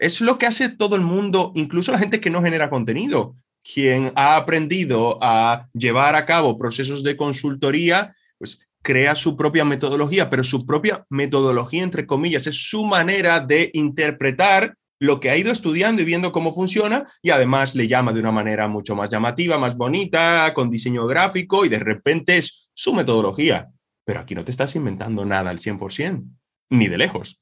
es 0.00 0.22
lo 0.22 0.38
que 0.38 0.46
hace 0.46 0.70
todo 0.70 0.96
el 0.96 1.02
mundo, 1.02 1.52
incluso 1.54 1.92
la 1.92 1.98
gente 1.98 2.20
que 2.20 2.30
no 2.30 2.42
genera 2.42 2.70
contenido, 2.70 3.36
quien 3.62 4.12
ha 4.16 4.36
aprendido 4.36 5.18
a 5.20 5.68
llevar 5.74 6.16
a 6.16 6.24
cabo 6.24 6.56
procesos 6.56 7.02
de 7.02 7.18
consultoría, 7.18 8.16
pues 8.38 8.66
crea 8.82 9.14
su 9.14 9.36
propia 9.36 9.66
metodología, 9.66 10.30
pero 10.30 10.42
su 10.42 10.64
propia 10.64 11.04
metodología, 11.10 11.82
entre 11.82 12.06
comillas, 12.06 12.46
es 12.46 12.70
su 12.70 12.86
manera 12.86 13.40
de 13.40 13.70
interpretar 13.74 14.74
lo 14.98 15.20
que 15.20 15.28
ha 15.28 15.36
ido 15.36 15.52
estudiando 15.52 16.00
y 16.00 16.06
viendo 16.06 16.32
cómo 16.32 16.54
funciona 16.54 17.04
y 17.22 17.28
además 17.28 17.74
le 17.74 17.86
llama 17.86 18.14
de 18.14 18.20
una 18.20 18.32
manera 18.32 18.68
mucho 18.68 18.96
más 18.96 19.10
llamativa, 19.10 19.58
más 19.58 19.76
bonita, 19.76 20.52
con 20.54 20.70
diseño 20.70 21.06
gráfico 21.06 21.66
y 21.66 21.68
de 21.68 21.78
repente 21.78 22.38
es 22.38 22.70
su 22.72 22.94
metodología. 22.94 23.68
Pero 24.04 24.20
aquí 24.20 24.34
no 24.34 24.44
te 24.44 24.50
estás 24.50 24.74
inventando 24.76 25.26
nada 25.26 25.50
al 25.50 25.58
100%, 25.58 26.24
ni 26.70 26.88
de 26.88 26.98
lejos. 26.98 27.39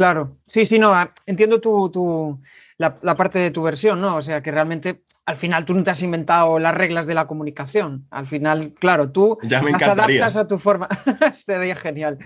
Claro, 0.00 0.38
sí, 0.46 0.64
sí, 0.64 0.78
no, 0.78 0.94
ah, 0.94 1.12
entiendo 1.26 1.60
tu, 1.60 2.40
la, 2.78 3.16
parte 3.18 3.38
de 3.38 3.50
tu 3.50 3.62
versión, 3.62 4.00
¿no? 4.00 4.16
O 4.16 4.22
sea, 4.22 4.42
que 4.42 4.50
realmente 4.50 5.02
al 5.26 5.36
final 5.36 5.66
tú 5.66 5.74
no 5.74 5.84
te 5.84 5.90
has 5.90 6.00
inventado 6.00 6.58
las 6.58 6.74
reglas 6.74 7.06
de 7.06 7.12
la 7.12 7.26
comunicación. 7.26 8.06
Al 8.10 8.26
final, 8.26 8.72
claro, 8.80 9.10
tú 9.10 9.36
las 9.42 9.82
adaptas 9.86 10.36
a 10.36 10.48
tu 10.48 10.58
forma. 10.58 10.88
Sería 11.34 11.76
genial. 11.76 12.16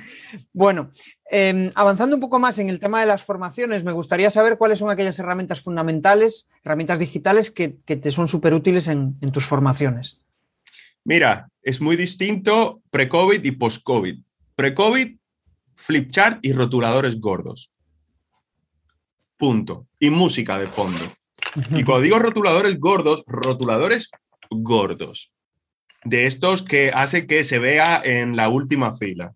Bueno, 0.53 0.93
em, 1.29 1.73
avanzando 1.75 2.15
un 2.15 2.21
poco 2.21 2.39
más 2.39 2.61
en 2.61 2.69
el 2.69 2.79
tema 2.79 3.01
de 3.01 3.07
las 3.07 3.25
formaciones, 3.25 3.83
me 3.83 3.91
gustaría 3.91 4.31
saber 4.31 4.57
cuáles 4.57 4.79
son 4.79 4.91
aquellas 4.91 5.19
herramientas 5.19 5.61
fundamentales, 5.61 6.47
herramientas 6.63 7.01
digitales 7.01 7.51
que, 7.51 7.71
te 7.71 8.13
son 8.13 8.29
súper 8.29 8.55
útiles 8.55 8.87
en, 8.87 9.17
en 9.21 9.33
tus 9.33 9.47
formaciones. 9.47 10.21
Mira, 11.03 11.49
es 11.61 11.81
muy 11.81 11.97
distinto 11.97 12.83
pre-COVID 12.93 13.45
y 13.45 13.51
post-COVID. 13.51 14.21
Pre-COVID 14.55 15.17
flipchart 15.77 16.45
y 16.45 16.53
rotuladores 16.53 17.21
gordos. 17.21 17.71
Punto. 19.37 19.87
Y 19.99 20.11
música 20.11 20.59
de 20.59 20.69
fondo. 20.69 21.05
Y 21.71 21.85
cuando 21.85 22.01
digo 22.01 22.19
rotuladores 22.19 22.79
gordos, 22.79 23.23
rotuladores 23.27 24.11
gordos. 24.51 25.33
De 26.05 26.27
estos 26.27 26.63
que 26.63 26.91
hace 26.95 27.27
que 27.27 27.45
se 27.45 27.59
vea 27.59 28.01
en 28.05 28.37
la 28.37 28.49
última 28.49 28.93
fila. 28.93 29.33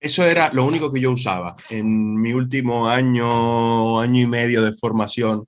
Eso 0.00 0.24
era 0.24 0.50
lo 0.52 0.64
único 0.64 0.90
que 0.90 1.00
yo 1.00 1.12
usaba 1.12 1.54
en 1.68 2.20
mi 2.20 2.32
último 2.32 2.88
año, 2.88 4.00
año 4.00 4.22
y 4.22 4.26
medio 4.26 4.62
de 4.62 4.72
formación 4.72 5.46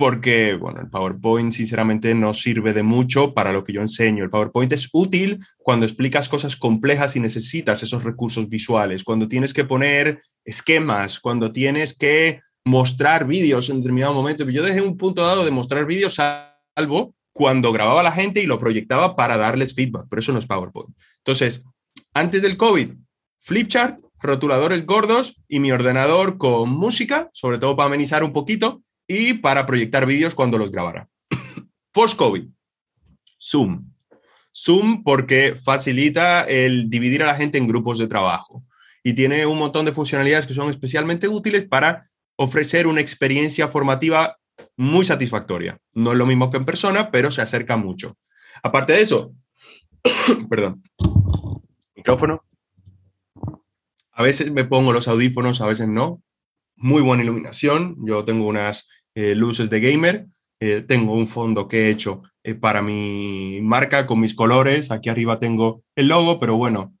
porque, 0.00 0.54
bueno, 0.54 0.80
el 0.80 0.88
PowerPoint 0.88 1.52
sinceramente 1.52 2.14
no 2.14 2.32
sirve 2.32 2.72
de 2.72 2.82
mucho 2.82 3.34
para 3.34 3.52
lo 3.52 3.64
que 3.64 3.74
yo 3.74 3.82
enseño. 3.82 4.24
El 4.24 4.30
PowerPoint 4.30 4.72
es 4.72 4.88
útil 4.94 5.44
cuando 5.58 5.84
explicas 5.84 6.26
cosas 6.26 6.56
complejas 6.56 7.16
y 7.16 7.20
necesitas 7.20 7.82
esos 7.82 8.02
recursos 8.02 8.48
visuales, 8.48 9.04
cuando 9.04 9.28
tienes 9.28 9.52
que 9.52 9.66
poner 9.66 10.22
esquemas, 10.42 11.20
cuando 11.20 11.52
tienes 11.52 11.92
que 11.92 12.40
mostrar 12.64 13.26
vídeos 13.26 13.68
en 13.68 13.82
determinado 13.82 14.14
momento. 14.14 14.48
Yo 14.48 14.62
dejé 14.62 14.80
un 14.80 14.96
punto 14.96 15.20
dado 15.20 15.44
de 15.44 15.50
mostrar 15.50 15.84
vídeos 15.84 16.14
salvo 16.14 17.14
cuando 17.30 17.70
grababa 17.70 18.02
la 18.02 18.12
gente 18.12 18.42
y 18.42 18.46
lo 18.46 18.58
proyectaba 18.58 19.14
para 19.16 19.36
darles 19.36 19.74
feedback, 19.74 20.06
pero 20.08 20.20
eso 20.20 20.32
no 20.32 20.38
es 20.38 20.46
PowerPoint. 20.46 20.96
Entonces, 21.18 21.62
antes 22.14 22.40
del 22.40 22.56
COVID, 22.56 22.92
flipchart, 23.38 24.00
rotuladores 24.18 24.86
gordos 24.86 25.36
y 25.46 25.60
mi 25.60 25.72
ordenador 25.72 26.38
con 26.38 26.70
música, 26.70 27.28
sobre 27.34 27.58
todo 27.58 27.76
para 27.76 27.88
amenizar 27.88 28.24
un 28.24 28.32
poquito, 28.32 28.82
y 29.12 29.34
para 29.34 29.66
proyectar 29.66 30.06
vídeos 30.06 30.36
cuando 30.36 30.56
los 30.56 30.70
grabara. 30.70 31.08
Post-COVID, 31.92 32.48
Zoom. 33.42 33.90
Zoom 34.54 35.02
porque 35.02 35.56
facilita 35.56 36.44
el 36.44 36.88
dividir 36.88 37.24
a 37.24 37.26
la 37.26 37.34
gente 37.34 37.58
en 37.58 37.66
grupos 37.66 37.98
de 37.98 38.06
trabajo 38.06 38.64
y 39.02 39.14
tiene 39.14 39.46
un 39.46 39.58
montón 39.58 39.84
de 39.84 39.92
funcionalidades 39.92 40.46
que 40.46 40.54
son 40.54 40.70
especialmente 40.70 41.26
útiles 41.26 41.64
para 41.64 42.08
ofrecer 42.36 42.86
una 42.86 43.00
experiencia 43.00 43.66
formativa 43.66 44.38
muy 44.76 45.04
satisfactoria. 45.04 45.76
No 45.92 46.12
es 46.12 46.18
lo 46.18 46.26
mismo 46.26 46.52
que 46.52 46.58
en 46.58 46.64
persona, 46.64 47.10
pero 47.10 47.32
se 47.32 47.42
acerca 47.42 47.76
mucho. 47.76 48.16
Aparte 48.62 48.92
de 48.92 49.02
eso, 49.02 49.34
perdón, 50.48 50.84
micrófono. 51.96 52.44
A 54.12 54.22
veces 54.22 54.52
me 54.52 54.64
pongo 54.64 54.92
los 54.92 55.08
audífonos, 55.08 55.60
a 55.62 55.66
veces 55.66 55.88
no. 55.88 56.22
Muy 56.76 57.02
buena 57.02 57.24
iluminación. 57.24 57.96
Yo 58.06 58.24
tengo 58.24 58.46
unas 58.46 58.86
eh, 59.20 59.34
luces 59.34 59.68
de 59.68 59.80
gamer. 59.80 60.26
Eh, 60.60 60.82
tengo 60.86 61.12
un 61.12 61.26
fondo 61.26 61.68
que 61.68 61.82
he 61.82 61.90
hecho 61.90 62.22
eh, 62.42 62.54
para 62.54 62.80
mi 62.80 63.60
marca 63.60 64.06
con 64.06 64.18
mis 64.18 64.34
colores. 64.34 64.90
Aquí 64.90 65.10
arriba 65.10 65.38
tengo 65.38 65.82
el 65.94 66.08
logo, 66.08 66.40
pero 66.40 66.56
bueno, 66.56 66.94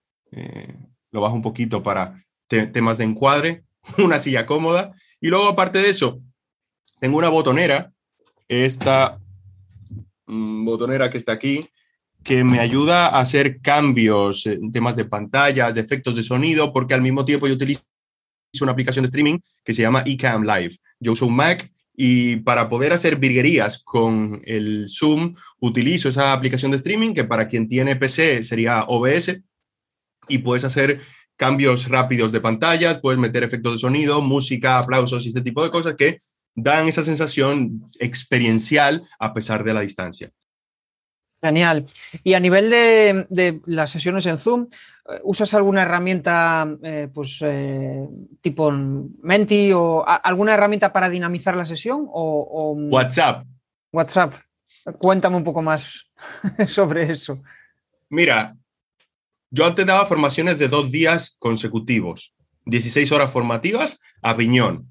lo 1.10 1.22
bajo 1.22 1.34
un 1.34 1.40
poquito 1.40 1.82
para 1.82 2.22
temas 2.46 2.98
de 2.98 3.04
encuadre. 3.04 3.64
Una 3.98 4.18
silla 4.18 4.44
cómoda. 4.44 4.94
Y 5.18 5.28
luego, 5.28 5.48
aparte 5.48 5.78
de 5.78 5.88
eso, 5.88 6.20
tengo 6.98 7.16
una 7.16 7.30
botonera. 7.30 7.90
Esta 8.48 9.18
mm, 10.26 10.66
botonera 10.66 11.10
que 11.10 11.16
está 11.16 11.32
aquí, 11.32 11.70
que 12.22 12.44
me 12.44 12.60
ayuda 12.60 13.06
a 13.06 13.20
hacer 13.20 13.62
cambios 13.62 14.44
en 14.44 14.72
temas 14.72 14.94
de 14.94 15.06
pantallas, 15.06 15.74
de 15.74 15.80
efectos 15.80 16.14
de 16.14 16.22
sonido, 16.22 16.70
porque 16.72 16.92
al 16.92 17.00
mismo 17.00 17.24
tiempo 17.24 17.46
yo 17.48 17.54
utilizo 17.54 17.82
una 18.60 18.72
aplicación 18.72 19.04
de 19.04 19.06
streaming 19.06 19.38
que 19.64 19.72
se 19.72 19.80
llama 19.80 20.02
eCam 20.04 20.42
Live. 20.42 20.76
Yo 20.98 21.12
uso 21.12 21.26
un 21.26 21.36
Mac 21.36 21.70
y 21.94 22.36
para 22.36 22.68
poder 22.68 22.92
hacer 22.92 23.16
virguerías 23.16 23.82
con 23.84 24.40
el 24.44 24.86
Zoom, 24.88 25.34
utilizo 25.58 26.08
esa 26.08 26.32
aplicación 26.32 26.70
de 26.70 26.78
streaming 26.78 27.14
que 27.14 27.24
para 27.24 27.48
quien 27.48 27.68
tiene 27.68 27.96
PC 27.96 28.44
sería 28.44 28.84
OBS 28.84 29.40
y 30.28 30.38
puedes 30.38 30.64
hacer 30.64 31.02
cambios 31.36 31.88
rápidos 31.88 32.32
de 32.32 32.40
pantallas, 32.40 33.00
puedes 33.00 33.18
meter 33.18 33.42
efectos 33.42 33.74
de 33.74 33.78
sonido, 33.80 34.20
música, 34.20 34.78
aplausos 34.78 35.24
y 35.24 35.28
este 35.28 35.42
tipo 35.42 35.64
de 35.64 35.70
cosas 35.70 35.94
que 35.96 36.18
dan 36.54 36.88
esa 36.88 37.02
sensación 37.02 37.82
experiencial 37.98 39.08
a 39.18 39.32
pesar 39.32 39.64
de 39.64 39.74
la 39.74 39.80
distancia. 39.80 40.30
Genial. 41.42 41.86
Y 42.22 42.34
a 42.34 42.40
nivel 42.40 42.70
de, 42.70 43.60
las 43.66 43.90
sesiones 43.90 44.26
en 44.26 44.36
Zoom, 44.36 44.68
eh, 45.08 45.20
¿usas 45.24 45.54
alguna 45.54 45.82
herramienta 45.82 46.68
eh, 46.82 47.08
pues, 47.12 47.38
eh, 47.42 48.06
tipo 48.42 48.70
Menti 48.70 49.72
o 49.72 50.04
alguna 50.06 50.54
herramienta 50.54 50.92
para 50.92 51.08
dinamizar 51.08 51.56
la 51.56 51.64
sesión? 51.64 52.06
O, 52.08 52.74
WhatsApp. 52.90 53.46
WhatsApp. 53.92 54.34
Cuéntame 54.98 55.36
un 55.36 55.44
poco 55.44 55.62
más 55.62 56.06
sobre 56.68 57.10
eso. 57.10 57.42
Mira, 58.10 58.56
Yo 59.52 59.66
antes 59.66 59.84
daba 59.84 60.06
formaciones 60.06 60.58
de 60.58 60.68
dos 60.68 60.92
días 60.92 61.36
consecutivos, 61.38 62.34
16 62.66 63.10
horas 63.10 63.32
formativas 63.32 63.98
a 64.22 64.36
piñón. 64.36 64.88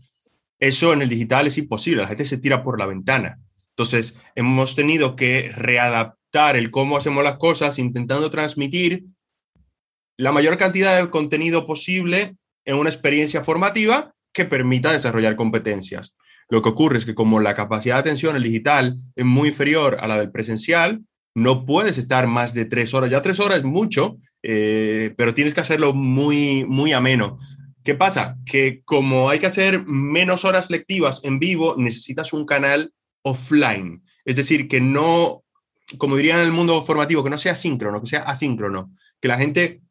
Eso 0.60 0.92
en 0.92 1.02
el 1.02 1.08
digital 1.08 1.48
es 1.48 1.58
imposible, 1.58 2.02
la 2.02 2.10
gente 2.10 2.26
se 2.26 2.40
tira 2.40 2.62
por 2.62 2.78
la 2.78 2.86
ventana. 2.86 3.40
Entonces, 3.70 4.18
hemos 4.36 4.76
tenido 4.76 5.16
que 5.16 5.54
readaptar 5.56 6.19
el 6.32 6.72
cómo 6.72 6.98
hacemos 6.98 7.24
las 7.24 7.38
cosas, 7.38 7.80
intentando 7.80 8.30
transmitir 8.30 9.06
la 10.18 10.32
mayor 10.32 10.58
cantidad 10.58 11.02
de 11.02 11.10
contenido 11.10 11.66
posible 11.66 12.36
en 12.66 12.76
una 12.76 12.90
experiencia 12.90 13.44
formativa 13.44 14.14
que 14.34 14.46
permita 14.46 14.92
desarrollar 14.92 15.36
competencias. 15.36 16.16
Lo 16.50 16.62
que 16.62 16.70
ocurre 16.70 16.98
es 16.98 17.06
que 17.06 17.16
como 17.16 17.40
la 17.40 17.56
capacidad 17.56 17.96
de 17.96 18.02
atención 18.02 18.36
el 18.36 18.44
digital 18.44 18.98
es 19.16 19.26
muy 19.26 19.50
inferior 19.50 19.98
a 20.00 20.08
la 20.08 20.18
del 20.18 20.32
presencial, 20.32 21.02
no 21.36 21.66
puedes 21.66 21.98
estar 21.98 22.28
más 22.28 22.54
de 22.54 22.66
tres 22.66 22.94
horas. 22.94 23.10
Ya 23.10 23.22
tres 23.22 23.40
horas 23.40 23.60
es 23.60 23.64
mucho, 23.64 24.18
eh, 24.44 25.14
pero 25.18 25.34
tienes 25.34 25.54
que 25.54 25.62
hacerlo 25.62 25.94
muy, 25.94 26.66
muy 26.66 26.92
ameno. 26.92 27.40
¿Qué 27.84 27.96
pasa? 27.96 28.38
Que 28.46 28.82
como 28.86 29.30
hay 29.30 29.40
que 29.40 29.46
hacer 29.48 29.86
menos 29.86 30.44
horas 30.44 30.70
lectivas 30.70 31.22
en 31.24 31.40
vivo, 31.40 31.76
necesitas 31.78 32.34
un 32.34 32.46
canal 32.46 32.94
offline. 33.24 34.04
Es 34.26 34.36
decir, 34.36 34.68
que 34.68 34.82
no, 34.82 35.44
como 35.98 36.16
dirían 36.16 36.40
en 36.40 36.46
el 36.46 36.52
mundo 36.52 36.82
formativo, 36.84 37.24
que 37.24 37.30
no 37.30 37.38
sea 37.38 37.56
síncrono, 37.56 38.02
que 38.02 38.08
sea 38.08 38.22
asíncrono, 38.22 38.92
que 39.20 39.28
la 39.28 39.38
gente 39.38 39.82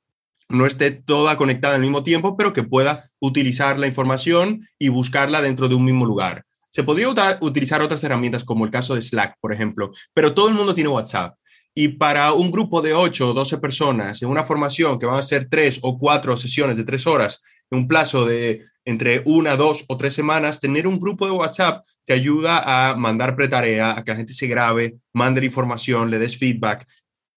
no 0.49 0.67
esté 0.67 0.91
toda 0.91 1.37
conectada 1.37 1.75
al 1.75 1.81
mismo 1.81 2.03
tiempo, 2.03 2.37
pero 2.37 2.53
que 2.53 2.63
pueda 2.63 3.11
utilizar 3.21 3.79
la 3.79 3.87
información 3.87 4.67
y 4.79 4.89
buscarla 4.89 5.43
dentro 5.43 5.69
de 5.69 5.75
un 5.75 5.85
mismo 5.85 6.07
lugar. 6.07 6.45
Se 6.71 6.85
podría 6.85 7.39
utilizar 7.41 7.83
otras 7.83 8.03
herramientas 8.05 8.45
como 8.45 8.65
el 8.65 8.71
caso 8.71 8.95
de 8.95 9.03
Slack, 9.03 9.37
por 9.41 9.53
ejemplo, 9.53 9.91
pero 10.15 10.35
todo 10.35 10.49
el 10.49 10.55
mundo 10.55 10.75
tiene 10.75 10.91
WhatsApp. 10.91 11.37
Y 11.75 11.89
para 11.89 12.33
un 12.33 12.51
grupo 12.51 12.83
de 12.83 12.95
8 12.95 13.31
o 13.31 13.35
12 13.35 13.59
personas 13.59 14.23
en 14.23 14.29
una 14.29 14.45
formación 14.45 14.99
que 14.99 15.07
van 15.07 15.19
a 15.19 15.23
ser 15.23 15.49
tres 15.49 15.79
o 15.83 15.97
cuatro 15.97 16.37
sesiones 16.37 16.77
de 16.77 16.85
tres 16.85 17.07
horas, 17.07 17.43
en 17.71 17.79
un 17.81 17.89
plazo 17.89 18.27
de 18.27 18.65
entre 18.89 19.22
una, 19.26 19.55
dos 19.55 19.84
o 19.86 19.99
tres 19.99 20.14
semanas, 20.14 20.61
tener 20.61 20.86
un 20.86 20.99
grupo 20.99 21.26
de 21.26 21.32
WhatsApp 21.32 21.84
te 22.07 22.14
ayuda 22.14 22.62
a 22.64 22.97
mandar 22.97 23.36
pretarea, 23.36 23.99
a 23.99 24.03
que 24.03 24.12
la 24.12 24.16
gente 24.16 24.32
se 24.32 24.47
grabe, 24.47 24.97
mande 25.12 25.45
información, 25.45 26.11
le 26.11 26.18
des 26.18 26.39
feedback 26.39 26.89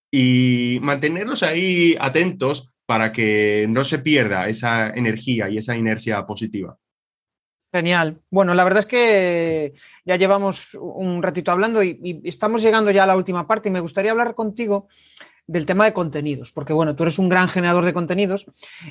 y 0.09 0.79
mantenerlos 0.81 1.43
ahí 1.43 1.97
atentos 1.99 2.69
para 2.85 3.11
que 3.11 3.65
no 3.69 3.83
se 3.83 3.99
pierda 3.99 4.47
esa 4.47 4.91
energía 4.91 5.49
y 5.49 5.57
esa 5.57 5.75
inercia 5.75 6.25
positiva. 6.25 6.77
Genial. 7.73 8.21
Bueno, 8.29 8.53
la 8.53 8.63
verdad 8.63 8.79
es 8.79 8.85
que 8.85 9.73
ya 10.05 10.15
llevamos 10.15 10.73
un 10.75 11.21
ratito 11.21 11.51
hablando 11.51 11.83
y, 11.83 12.21
estamos 12.23 12.61
llegando 12.61 12.91
ya 12.91 13.03
a 13.03 13.07
la 13.07 13.17
última 13.17 13.45
parte 13.45 13.67
y 13.67 13.73
me 13.73 13.79
gustaría 13.81 14.11
hablar 14.11 14.35
contigo 14.35 14.87
del 15.47 15.65
tema 15.65 15.85
de 15.85 15.93
contenidos, 15.93 16.51
porque 16.51 16.73
bueno, 16.73 16.95
tú 16.95 17.03
eres 17.03 17.19
un 17.19 17.29
gran 17.29 17.49
generador 17.49 17.85
de 17.85 17.93
contenidos 17.93 18.45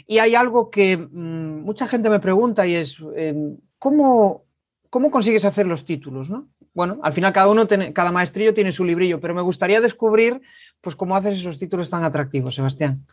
y 0.06 0.18
hay 0.18 0.34
algo 0.34 0.70
que 0.70 0.96
mm, 0.96 1.62
mucha 1.62 1.88
gente 1.88 2.10
me 2.10 2.20
pregunta 2.20 2.66
y 2.66 2.74
es, 2.74 2.98
em, 3.16 3.56
¿cómo, 3.78 4.44
¿cómo, 4.90 5.10
consigues 5.10 5.44
hacer 5.44 5.66
los 5.66 5.84
títulos? 5.84 6.28
¿no? 6.28 6.48
Bueno, 6.74 6.98
al 7.02 7.12
final 7.12 7.32
cada 7.32 7.48
uno, 7.48 7.66
cada 7.94 8.12
maestrillo 8.12 8.54
tiene 8.54 8.72
su 8.72 8.84
librillo, 8.84 9.20
pero 9.20 9.34
me 9.34 9.42
gustaría 9.42 9.80
descubrir 9.80 10.40
pues 10.80 10.96
cómo 10.96 11.16
haces 11.16 11.38
esos 11.38 11.58
títulos 11.58 11.90
tan 11.90 12.04
atractivos, 12.04 12.54
Sebastián. 12.54 13.06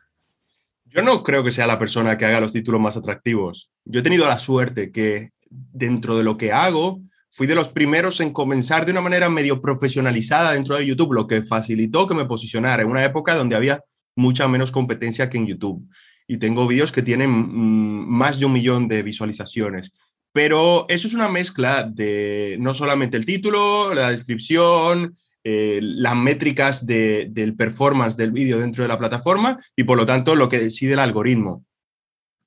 Yo 0.85 1.01
no 1.01 1.23
creo 1.23 1.43
que 1.43 1.51
sea 1.51 1.67
la 1.67 1.79
persona 1.79 2.17
que 2.17 2.25
haga 2.25 2.39
los 2.39 2.53
títulos 2.53 2.79
más 2.79 2.97
atractivos. 2.97 3.71
Yo 3.85 3.99
he 3.99 4.03
tenido 4.03 4.27
la 4.27 4.39
suerte 4.39 4.91
que 4.91 5.29
dentro 5.49 6.17
de 6.17 6.23
lo 6.23 6.37
que 6.37 6.51
hago, 6.51 7.01
fui 7.29 7.47
de 7.47 7.55
los 7.55 7.69
primeros 7.69 8.19
en 8.19 8.33
comenzar 8.33 8.85
de 8.85 8.91
una 8.91 9.01
manera 9.01 9.29
medio 9.29 9.61
profesionalizada 9.61 10.53
dentro 10.53 10.75
de 10.75 10.85
YouTube, 10.85 11.13
lo 11.13 11.27
que 11.27 11.43
facilitó 11.43 12.07
que 12.07 12.15
me 12.15 12.25
posicionara 12.25 12.83
en 12.83 12.89
una 12.89 13.03
época 13.03 13.35
donde 13.35 13.55
había 13.55 13.83
mucha 14.15 14.47
menos 14.47 14.71
competencia 14.71 15.29
que 15.29 15.37
en 15.37 15.47
YouTube. 15.47 15.87
Y 16.27 16.37
tengo 16.37 16.67
vídeos 16.67 16.91
que 16.91 17.03
tienen 17.03 17.29
mm, 17.29 18.09
más 18.09 18.39
de 18.39 18.45
un 18.45 18.53
millón 18.53 18.87
de 18.87 19.03
visualizaciones. 19.03 19.91
Pero 20.33 20.85
eso 20.89 21.07
es 21.07 21.13
una 21.13 21.29
mezcla 21.29 21.83
de 21.83 22.57
no 22.59 22.73
solamente 22.73 23.17
el 23.17 23.25
título, 23.25 23.93
la 23.93 24.11
descripción, 24.11 25.15
eh, 25.43 25.79
las 25.81 26.15
métricas 26.15 26.85
del 26.85 27.55
performance 27.55 28.17
del 28.17 28.31
vídeo 28.31 28.59
dentro 28.59 28.83
de 28.83 28.89
la 28.89 28.97
plataforma 28.97 29.57
y 29.75 29.83
por 29.83 29.97
lo 29.97 30.05
tanto 30.05 30.35
lo 30.35 30.49
que 30.49 30.59
decide 30.59 30.93
el 30.93 30.99
algoritmo. 30.99 31.65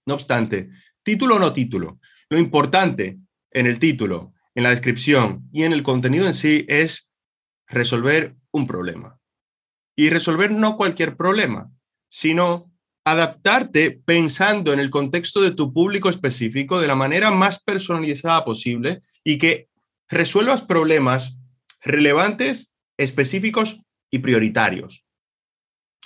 No 0.07 0.15
obstante, 0.15 0.69
título 1.03 1.37
o 1.37 1.39
no 1.39 1.53
título, 1.53 1.99
lo 2.29 2.39
importante 2.39 3.19
en 3.53 3.67
el 3.67 3.79
título, 3.79 4.35
en 4.55 4.63
la 4.63 4.71
descripción 4.71 5.49
y 5.53 5.65
en 5.65 5.73
el 5.73 5.83
contenido 5.83 6.27
en 6.27 6.35
sí 6.35 6.65
es 6.69 7.09
resolver 7.67 8.37
un 8.51 8.67
problema. 8.67 9.19
Y 9.97 10.11
resolver 10.11 10.51
no 10.51 10.77
cualquier 10.77 11.17
problema, 11.17 11.71
sino 12.09 12.71
adaptarte 13.05 14.01
pensando 14.05 14.73
en 14.73 14.81
el 14.81 14.91
contexto 14.91 15.41
de 15.41 15.53
tu 15.53 15.73
público 15.73 16.09
específico 16.09 16.81
de 16.81 16.87
la 16.87 16.97
manera 16.97 17.31
más 17.31 17.63
personalizada 17.63 18.45
posible 18.45 19.01
y 19.25 19.39
que 19.39 19.69
resuelvas 20.09 20.63
problemas 20.63 21.39
relevantes, 21.81 22.75
específicos 22.99 23.81
y 24.11 24.19
prioritarios. 24.19 25.05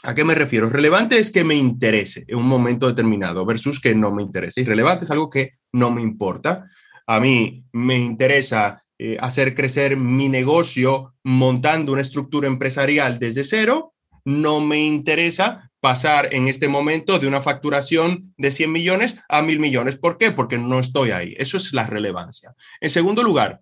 ¿A 0.03 0.15
qué 0.15 0.25
me 0.25 0.35
refiero? 0.35 0.69
Relevante 0.69 1.19
es 1.19 1.33
que 1.33 1.45
me 1.45 1.55
interese 1.55 2.25
en 2.29 2.37
un 2.37 2.47
momento 2.47 2.87
determinado 2.87 3.47
versus 3.47 3.81
que 3.81 3.95
no 3.95 4.13
me 4.13 4.23
interese. 4.23 4.61
Irrelevante 4.61 5.05
es 5.05 5.11
algo 5.11 5.31
que 5.31 5.53
no 5.73 5.91
me 5.91 6.03
importa. 6.03 6.67
A 7.07 7.21
mí 7.21 7.65
me 7.73 7.97
interesa 7.97 8.85
eh, 8.99 9.17
hacer 9.21 9.55
crecer 9.55 9.97
mi 9.97 10.29
negocio 10.29 11.15
montando 11.23 11.93
una 11.93 12.03
estructura 12.03 12.47
empresarial 12.47 13.19
desde 13.19 13.45
cero. 13.45 13.95
No 14.25 14.61
me 14.61 14.83
interesa 14.83 15.71
pasar 15.81 16.33
en 16.33 16.49
este 16.49 16.69
momento 16.69 17.19
de 17.19 17.27
una 17.27 17.43
facturación 17.43 18.33
de 18.39 18.51
100 18.51 18.73
millones 18.73 19.19
a 19.29 19.43
1000 19.43 19.61
millones. 19.61 19.97
¿Por 19.97 20.17
qué? 20.17 20.31
Porque 20.31 20.57
no 20.57 20.79
estoy 20.79 21.11
ahí. 21.11 21.35
Eso 21.39 21.59
es 21.59 21.75
la 21.75 21.87
relevancia. 21.87 22.55
En 22.81 22.89
segundo 22.89 23.23
lugar, 23.23 23.61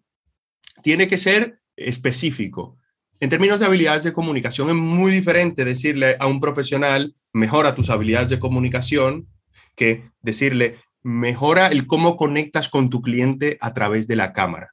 tiene 0.82 1.08
que 1.08 1.18
ser 1.18 1.58
específico. 1.74 2.76
En 3.18 3.30
términos 3.30 3.58
de 3.58 3.66
habilidades 3.66 4.04
de 4.04 4.12
comunicación, 4.12 4.68
es 4.68 4.76
muy 4.76 5.10
diferente 5.10 5.64
decirle 5.64 6.16
a 6.18 6.26
un 6.26 6.40
profesional, 6.40 7.14
mejora 7.32 7.74
tus 7.74 7.90
habilidades 7.90 8.28
de 8.28 8.38
comunicación, 8.38 9.28
que 9.74 10.10
decirle, 10.20 10.78
mejora 11.02 11.68
el 11.68 11.86
cómo 11.86 12.16
conectas 12.16 12.68
con 12.68 12.90
tu 12.90 13.02
cliente 13.02 13.58
a 13.60 13.74
través 13.74 14.06
de 14.06 14.16
la 14.16 14.32
cámara. 14.32 14.72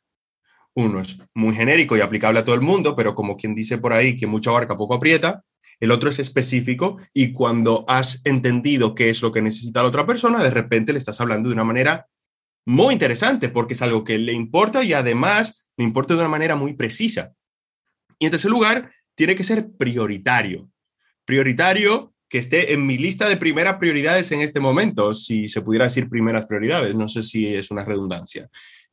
Uno 0.75 1.01
es 1.01 1.17
muy 1.33 1.55
genérico 1.55 1.97
y 1.97 2.01
aplicable 2.01 2.39
a 2.39 2.45
todo 2.45 2.55
el 2.55 2.61
mundo, 2.61 2.95
pero 2.95 3.15
como 3.15 3.35
quien 3.35 3.55
dice 3.55 3.77
por 3.77 3.93
ahí 3.93 4.15
que 4.15 4.27
mucho 4.27 4.51
abarca, 4.51 4.77
poco 4.77 4.95
aprieta. 4.95 5.43
El 5.79 5.91
otro 5.91 6.09
es 6.09 6.19
específico 6.19 6.97
y 7.13 7.31
cuando 7.31 7.85
has 7.87 8.21
entendido 8.25 8.95
qué 8.95 9.09
es 9.09 9.21
lo 9.21 9.31
que 9.31 9.41
necesita 9.41 9.81
la 9.81 9.89
otra 9.89 10.05
persona, 10.05 10.43
de 10.43 10.51
repente 10.51 10.91
le 10.91 10.99
estás 10.99 11.19
hablando 11.21 11.49
de 11.49 11.53
una 11.53 11.63
manera 11.63 12.07
muy 12.65 12.93
interesante 12.93 13.49
porque 13.49 13.73
es 13.73 13.81
algo 13.81 14.03
que 14.03 14.17
le 14.17 14.33
importa 14.33 14.83
y 14.83 14.93
además 14.93 15.67
le 15.77 15.85
importa 15.85 16.13
de 16.13 16.19
una 16.19 16.29
manera 16.29 16.55
muy 16.55 16.73
precisa. 16.73 17.33
Y 18.19 18.25
en 18.25 18.31
tercer 18.31 18.51
lugar, 18.51 18.91
tiene 19.15 19.35
que 19.35 19.43
ser 19.43 19.71
prioritario. 19.77 20.69
Prioritario 21.25 22.13
que 22.29 22.37
esté 22.37 22.73
en 22.73 22.85
mi 22.85 22.97
lista 22.97 23.27
de 23.27 23.37
primeras 23.37 23.75
prioridades 23.75 24.31
en 24.31 24.41
este 24.41 24.59
momento, 24.59 25.13
si 25.13 25.47
se 25.47 25.61
pudiera 25.61 25.85
decir 25.85 26.09
primeras 26.09 26.45
prioridades, 26.45 26.95
no 26.95 27.07
sé 27.07 27.23
si 27.23 27.53
es 27.53 27.71
una 27.71 27.83
redundancia. 27.83 28.49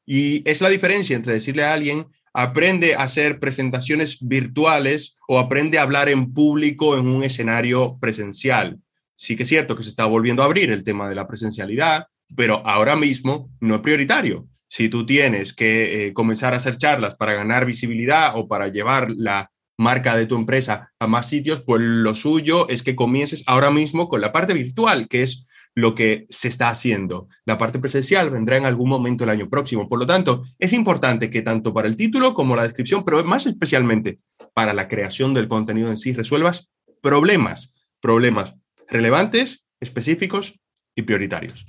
Y 0.07 0.49
es 0.49 0.61
la 0.61 0.71
diferencia 0.71 1.15
entre 1.15 1.35
decirle 1.35 1.65
a 1.65 1.75
alguien, 1.75 2.07
aprende 2.33 2.95
a 2.95 3.03
hacer 3.03 3.39
presentaciones 3.39 4.19
virtuales 4.21 5.17
o 5.29 5.39
aprende 5.39 5.79
a 5.79 5.83
hablar 5.83 6.09
en 6.09 6.33
público 6.33 6.97
en 6.97 7.07
un 7.07 7.23
escenario 7.23 7.99
presencial. 8.01 8.79
Sí 9.15 9.37
que 9.37 9.43
es 9.43 9.49
cierto 9.49 9.77
que 9.77 9.83
se 9.83 9.91
está 9.91 10.07
volviendo 10.07 10.43
a 10.43 10.47
abrir 10.47 10.71
el 10.71 10.85
tema 10.85 11.09
de 11.09 11.15
la 11.15 11.27
presencialidad, 11.29 12.07
pero 12.35 12.67
ahora 12.67 12.97
mismo 12.97 13.51
no 13.61 13.77
es 13.77 13.81
prioritario 13.81 14.49
si 14.69 14.89
tú 14.89 15.07
tienes 15.07 15.55
que 15.55 16.07
eh, 16.07 16.13
comenzar 16.13 16.53
a 16.53 16.57
hacer 16.57 16.77
charlas 16.77 17.15
para 17.15 17.35
ganar 17.35 17.67
visibilidad 17.67 18.33
o 18.35 18.49
para 18.49 18.69
llevar 18.69 19.11
la 19.11 19.51
marca 19.79 20.17
de 20.17 20.27
tu 20.27 20.37
empresa 20.37 20.93
a 20.99 21.07
más 21.07 21.29
sitios, 21.29 21.63
pues 21.63 21.83
lo 21.83 22.15
suyo 22.15 22.69
es 22.69 22.83
que 22.83 22.97
comiences 22.97 23.45
ahora 23.47 23.71
mismo 23.71 24.09
con 24.09 24.21
la 24.21 24.33
parte 24.33 24.55
virtual, 24.55 25.09
que 25.09 25.23
es 25.23 25.47
lo 25.75 25.95
que 25.95 26.27
se 26.31 26.49
está 26.49 26.71
haciendo. 26.71 27.29
La 27.45 27.59
parte 27.59 27.79
presencial 27.79 28.31
vendrá 28.31 28.57
en 28.57 28.65
algún 28.65 28.89
momento 28.89 29.25
el 29.25 29.31
año 29.31 29.51
próximo. 29.51 29.89
Por 29.89 29.99
lo 29.99 30.07
tanto, 30.07 30.43
es 30.59 30.73
importante 30.73 31.29
que 31.29 31.43
tanto 31.43 31.75
para 31.75 31.89
el 31.89 31.97
título 31.97 32.33
como 32.33 32.57
la 32.57 32.63
descripción, 32.63 33.05
pero 33.05 33.23
más 33.25 33.45
especialmente 33.45 34.21
para 34.55 34.73
la 34.73 34.89
creación 34.89 35.35
del 35.35 35.49
contenido 35.49 35.91
en 35.91 35.99
sí, 35.99 36.15
resuelvas 36.15 36.71
problemas, 37.03 37.73
problemas 38.01 38.57
relevantes, 38.89 39.67
específicos 39.81 40.59
y 40.95 41.03
prioritarios. 41.03 41.67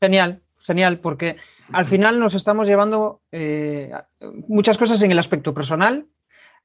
Genial 0.00 0.42
genial, 0.64 0.98
porque 0.98 1.36
al 1.72 1.86
final 1.86 2.18
nos 2.18 2.34
estamos 2.34 2.66
llevando 2.66 3.20
eh, 3.32 3.90
muchas 4.48 4.78
cosas 4.78 5.02
en 5.02 5.10
el 5.10 5.18
aspecto 5.18 5.52
personal, 5.52 6.06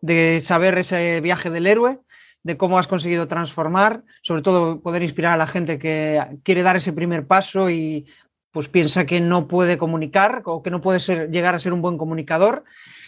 de 0.02 0.42
saber 0.42 0.78
ese 0.78 1.22
viaje 1.22 1.50
del 1.50 1.68
héroe, 1.68 2.00
de 2.44 2.58
cómo 2.58 2.80
has 2.80 2.88
conseguido 2.88 3.28
transformar, 3.28 4.04
sobre 4.22 4.42
todo 4.42 4.80
poder 4.80 5.04
inspirar 5.04 5.34
a 5.34 5.38
la 5.38 5.48
gente 5.48 5.78
que 5.80 6.40
quiere 6.44 6.64
dar 6.64 6.78
ese 6.78 6.94
primer 6.94 7.28
paso 7.28 7.70
y 7.70 8.06
pues 8.52 8.70
piensa 8.70 9.06
que 9.06 9.20
no 9.20 9.48
puede 9.48 9.78
comunicar 9.78 10.42
o 10.46 10.64
que 10.64 10.72
no 10.72 10.82
puede 10.82 11.00
ser, 11.00 11.30
llegar 11.30 11.56
a 11.56 11.60
ser 11.60 11.74
un 11.74 11.82
buen 11.82 11.98
comunicador. 11.98 12.64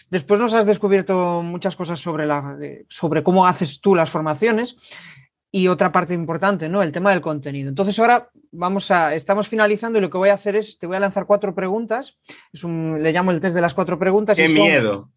Después 0.10 0.40
nos 0.40 0.54
has 0.54 0.66
descubierto 0.66 1.42
muchas 1.42 1.76
cosas 1.76 2.00
sobre, 2.00 2.26
la, 2.26 2.58
sobre 2.90 3.24
cómo 3.24 3.48
haces 3.48 3.80
tú 3.80 3.96
las 3.96 4.10
formaciones 4.10 4.78
y 5.52 5.68
otra 5.68 5.92
parte 5.92 6.14
importante, 6.14 6.70
¿no? 6.70 6.84
El 6.84 6.92
tema 6.92 7.12
del 7.12 7.22
contenido. 7.22 7.70
Entonces 7.70 7.98
ahora 8.00 8.30
vamos 8.52 8.92
a, 8.92 9.16
estamos 9.16 9.48
finalizando 9.48 9.98
y 9.98 10.02
lo 10.02 10.10
que 10.10 10.18
voy 10.18 10.30
a 10.30 10.34
hacer 10.34 10.56
es, 10.56 10.78
te 10.78 10.86
voy 10.86 10.98
a 10.98 11.00
lanzar 11.00 11.26
cuatro 11.26 11.56
preguntas. 11.56 12.18
Es 12.52 12.64
un, 12.64 13.02
le 13.02 13.12
llamo 13.12 13.32
el 13.32 13.40
test 13.40 13.56
de 13.56 13.62
las 13.62 13.74
cuatro 13.74 13.98
preguntas. 13.98 14.38
¡Qué 14.38 14.50
miedo! 14.50 15.10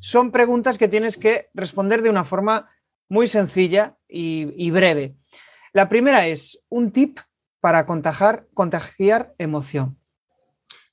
Son 0.00 0.32
preguntas 0.32 0.78
que 0.78 0.88
tienes 0.88 1.16
que 1.16 1.50
responder 1.54 2.02
de 2.02 2.10
una 2.10 2.24
forma 2.24 2.70
muy 3.08 3.26
sencilla 3.26 3.96
y, 4.08 4.70
breve. 4.70 5.14
La 5.72 5.88
primera 5.88 6.26
es 6.26 6.62
un 6.68 6.90
tip 6.90 7.20
para 7.60 7.84
contagiar, 7.84 8.46
contagiar 8.54 9.34
emoción. 9.38 9.98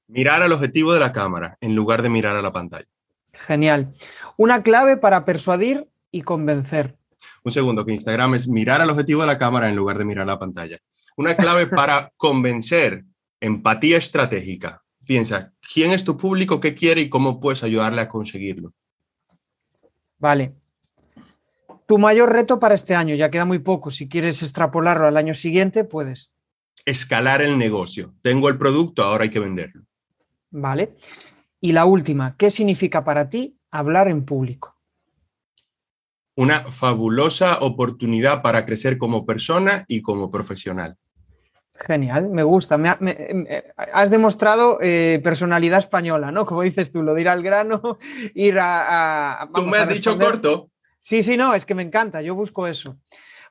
Mirar 0.08 0.41
al 0.43 0.51
objetivo 0.51 0.93
de 0.93 0.99
la 0.99 1.14
cámara 1.14 1.58
en 1.62 1.76
lugar 1.76 2.01
de 2.01 2.10
mirar 2.10 2.36
a 2.36 2.41
la 2.41 2.51
pantalla. 2.51 2.88
Genial. 3.34 3.93
Una 4.36 4.64
clave 4.64 4.97
para 4.97 5.26
persuadir 5.26 5.88
y 6.12 6.22
convencer. 6.22 6.97
Un 7.43 7.51
segundo, 7.51 7.86
que 7.86 7.93
Instagram 7.93 8.36
es 8.36 8.47
mirar 8.47 8.82
al 8.82 8.89
objetivo 8.89 9.22
de 9.22 9.28
la 9.28 9.38
cámara 9.38 9.70
en 9.70 9.76
lugar 9.76 9.97
de 9.97 10.05
mirar 10.05 10.28
la 10.28 10.39
pantalla. 10.39 10.80
Una 11.16 11.36
clave 11.36 11.68
para 11.68 12.12
convencer, 12.18 13.05
empatía 13.39 13.97
estratégica. 13.97 14.84
Piensa, 15.05 15.53
¿quién 15.74 15.93
es 15.93 16.03
tu 16.03 16.18
público? 16.18 16.60
¿Qué 16.60 16.76
quiere 16.76 17.01
y 17.01 17.10
cómo 17.10 17.39
puedes 17.39 17.64
ayudarle 17.64 18.01
a 18.01 18.10
conseguirlo? 18.10 18.74
Vale. 20.20 20.55
Tu 21.86 21.97
mayor 21.97 22.32
reto 22.32 22.59
para 22.59 22.76
este 22.76 22.95
año, 22.95 23.15
ya 23.15 23.32
queda 23.32 23.45
muy 23.45 23.59
poco. 23.59 23.91
Si 23.91 24.09
quieres 24.09 24.41
extrapolarlo 24.43 25.07
al 25.07 25.18
año 25.18 25.34
siguiente, 25.34 25.84
puedes. 25.84 26.34
Escalar 26.86 27.41
el 27.41 27.57
negocio. 27.57 28.13
Tengo 28.22 28.49
el 28.49 28.57
producto, 28.57 29.03
ahora 29.03 29.24
hay 29.24 29.30
que 29.30 29.39
venderlo. 29.39 29.84
Vale. 30.51 30.95
Y 31.61 31.72
la 31.72 31.86
última, 31.86 32.36
¿qué 32.38 32.49
significa 32.49 33.03
para 33.03 33.30
ti 33.30 33.57
hablar 33.72 34.07
en 34.07 34.26
público? 34.26 34.78
una 36.38 36.59
fabulosa 36.59 37.57
oportunidad 37.61 38.43
para 38.43 38.63
crecer 38.63 38.99
como 38.99 39.26
persona 39.26 39.86
y 39.88 40.03
como 40.03 40.30
profesional. 40.30 40.95
Genial, 41.80 42.30
me 42.30 42.44
gusta. 42.44 42.78
has 43.76 44.10
demostrado 44.10 44.80
eh, 44.82 45.20
personalidad 45.24 45.80
española, 45.80 46.32
¿no? 46.32 46.46
Como 46.46 46.64
dices 46.64 46.92
tú, 46.92 47.04
lo 47.04 47.14
de 47.14 47.22
ir 47.22 47.30
al 47.30 47.44
grano, 47.44 48.00
ir 48.34 48.58
a... 48.60 49.48
tú 49.54 49.64
me 49.64 49.78
has 49.78 49.90
dicho 49.90 50.18
corto. 50.18 50.72
Sí, 51.02 51.24
sí, 51.24 51.38
no, 51.38 51.54
es 51.54 51.66
que 51.66 51.76
me 51.76 51.84
encanta, 51.84 52.22
yo 52.22 52.36
busco 52.36 52.68
eso. 52.68 52.98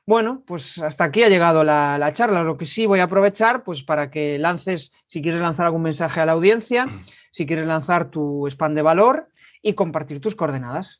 Bueno, 0.05 0.43
pues 0.45 0.77
hasta 0.77 1.05
aquí 1.05 1.23
ha 1.23 1.29
llegado 1.29 1.63
la, 1.63 1.97
la, 1.97 2.13
charla. 2.13 2.43
Lo 2.43 2.57
que 2.57 2.65
sí 2.65 2.85
voy 2.85 2.99
a 2.99 3.03
aprovechar, 3.03 3.63
pues 3.63 3.83
para 3.83 4.09
que 4.09 4.37
lances, 4.37 4.93
si 5.05 5.21
quieres 5.21 5.41
lanzar 5.41 5.65
algún 5.65 5.81
mensaje 5.81 6.21
a 6.21 6.25
la 6.25 6.31
audiencia, 6.33 6.85
si 7.31 7.45
quieres 7.45 7.67
lanzar 7.67 8.09
tu 8.09 8.47
spam 8.47 8.73
de 8.73 8.81
valor 8.81 9.29
y 9.61 9.73
compartir 9.73 10.21
tus 10.21 10.35
coordenadas. 10.35 10.99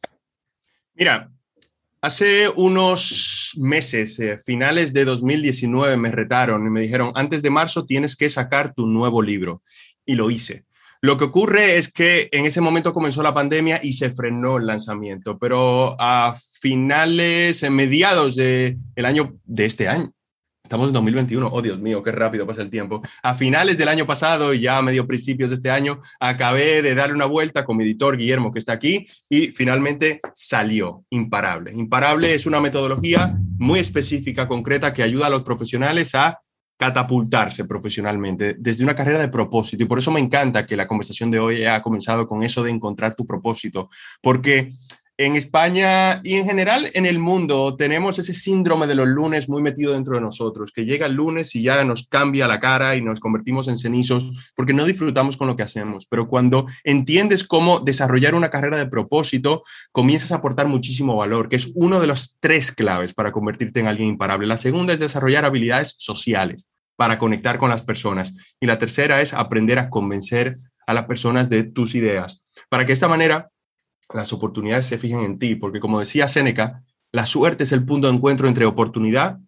Mira, 0.93 1.31
Hace 1.99 2.47
unos 2.55 3.53
meses, 3.57 4.19
eh, 4.19 4.37
finales 4.37 4.93
de 4.93 5.03
2019, 5.03 5.97
me 5.97 6.11
retaron 6.11 6.65
y 6.67 6.69
me 6.69 6.81
dijeron, 6.81 7.11
antes 7.15 7.41
de 7.41 7.49
marzo 7.49 7.85
tienes 7.85 8.15
que 8.15 8.29
sacar 8.29 8.75
tu 8.75 8.85
nuevo 8.85 9.21
libro. 9.21 9.63
Y 10.05 10.15
lo 10.15 10.29
hice. 10.29 10.65
Lo 11.01 11.17
que 11.17 11.25
ocurre 11.25 11.77
es 11.77 11.91
que 11.91 12.29
en 12.31 12.45
ese 12.45 12.61
momento 12.61 12.93
comenzó 12.93 13.21
la 13.23 13.33
pandemia 13.33 13.79
y 13.83 13.93
se 13.93 14.11
frenó 14.11 14.57
el 14.57 14.67
lanzamiento, 14.67 15.37
pero 15.37 15.95
a 15.99 16.35
finales, 16.59 17.61
en 17.63 17.73
mediados 17.73 18.35
del 18.35 18.77
año 19.03 19.35
de 19.45 19.65
este 19.65 19.87
año, 19.87 20.13
Estamos 20.67 20.87
en 20.87 20.93
2021, 20.95 21.47
oh 21.49 21.61
Dios 21.61 21.79
mío, 21.79 22.03
qué 22.03 22.11
rápido 22.11 22.45
pasa 22.45 22.61
el 22.61 22.69
tiempo. 22.69 23.01
A 23.23 23.35
finales 23.35 23.77
del 23.77 23.87
año 23.87 24.05
pasado 24.05 24.53
y 24.53 24.59
ya 24.59 24.77
a 24.77 24.81
medio 24.81 25.07
principios 25.07 25.49
de 25.49 25.55
este 25.55 25.71
año, 25.71 26.01
acabé 26.19 26.81
de 26.81 26.93
darle 26.93 27.15
una 27.15 27.25
vuelta 27.25 27.63
con 27.63 27.77
mi 27.77 27.85
editor 27.85 28.17
Guillermo, 28.17 28.51
que 28.51 28.59
está 28.59 28.73
aquí, 28.73 29.07
y 29.29 29.47
finalmente 29.47 30.19
salió 30.33 31.05
Imparable. 31.09 31.71
Imparable 31.71 32.35
es 32.35 32.45
una 32.45 32.59
metodología 32.59 33.33
muy 33.57 33.79
específica, 33.79 34.45
concreta, 34.45 34.91
que 34.91 35.03
ayuda 35.03 35.27
a 35.27 35.29
los 35.29 35.43
profesionales 35.43 36.13
a 36.15 36.41
catapultarse 36.75 37.63
profesionalmente 37.63 38.57
desde 38.59 38.83
una 38.83 38.93
carrera 38.93 39.19
de 39.19 39.29
propósito. 39.29 39.83
Y 39.83 39.87
por 39.87 39.99
eso 39.99 40.11
me 40.11 40.19
encanta 40.19 40.65
que 40.65 40.75
la 40.75 40.85
conversación 40.85 41.31
de 41.31 41.39
hoy 41.39 41.55
haya 41.61 41.81
comenzado 41.81 42.27
con 42.27 42.43
eso 42.43 42.61
de 42.61 42.71
encontrar 42.71 43.15
tu 43.15 43.25
propósito, 43.25 43.89
porque 44.21 44.73
en 45.17 45.35
España 45.35 46.19
y 46.23 46.35
en 46.35 46.45
general 46.45 46.91
en 46.93 47.07
el 47.07 47.17
mundo 47.17 47.75
tenemos 47.75 48.19
ese 48.19 48.35
síndrome 48.35 48.85
de 48.85 48.93
los 48.93 49.07
lunes 49.07 49.49
muy 49.49 49.63
metido 49.63 49.93
dentro 49.93 50.15
de 50.15 50.21
nosotros, 50.21 50.71
que 50.71 50.85
llega 50.85 51.07
el 51.07 51.13
lunes 51.13 51.55
y 51.55 51.63
ya 51.63 51.83
nos 51.83 52.07
cambia 52.07 52.47
la 52.47 52.59
cara 52.59 52.95
y 52.95 53.01
nos 53.01 53.19
convertimos 53.19 53.67
en 53.67 53.77
cenizos 53.77 54.25
porque 54.55 54.73
no 54.73 54.85
disfrutamos 54.85 55.35
con 55.35 55.47
lo 55.47 55.55
que 55.55 55.63
hacemos. 55.63 56.05
Pero 56.05 56.27
cuando 56.27 56.67
entiendes 56.83 57.43
cómo 57.43 57.79
desarrollar 57.79 58.35
una 58.35 58.51
carrera 58.51 58.77
de 58.77 58.85
propósito, 58.85 59.63
comienzas 59.91 60.31
a 60.31 60.35
aportar 60.35 60.67
muchísimo 60.67 61.15
valor, 61.15 61.49
que 61.49 61.55
es 61.55 61.71
uno 61.73 61.99
de 61.99 62.07
los 62.07 62.37
tres 62.39 62.71
claves 62.71 63.15
para 63.15 63.31
convertirte 63.31 63.79
en 63.79 63.87
alguien 63.87 64.09
imparable. 64.09 64.45
La 64.45 64.59
segunda 64.59 64.93
es 64.93 64.99
desarrollar 64.99 65.45
habilidades 65.45 65.95
sociales 65.97 66.67
para 66.95 67.17
conectar 67.17 67.57
con 67.57 67.69
las 67.69 67.81
personas. 67.81 68.35
Y 68.59 68.67
la 68.67 68.77
tercera 68.77 69.21
es 69.21 69.33
aprender 69.33 69.79
a 69.79 69.89
convencer 69.89 70.55
a 70.85 70.93
las 70.93 71.05
personas 71.05 71.49
de 71.49 71.63
tus 71.63 71.95
ideas, 71.95 72.43
para 72.69 72.83
que 72.83 72.87
de 72.87 72.93
esta 72.93 73.09
manera 73.09 73.49
las 74.13 74.31
oportunidades 74.33 74.85
se 74.85 74.97
fijen 74.97 75.21
en 75.21 75.39
ti, 75.39 75.55
porque 75.55 75.79
como 75.79 75.99
decía 75.99 76.27
Séneca, 76.27 76.83
la 77.11 77.25
suerte 77.25 77.63
es 77.63 77.71
el 77.71 77.85
punto 77.85 78.07
de 78.07 78.15
encuentro 78.15 78.47
entre 78.47 78.65
oportunidad 78.65 79.39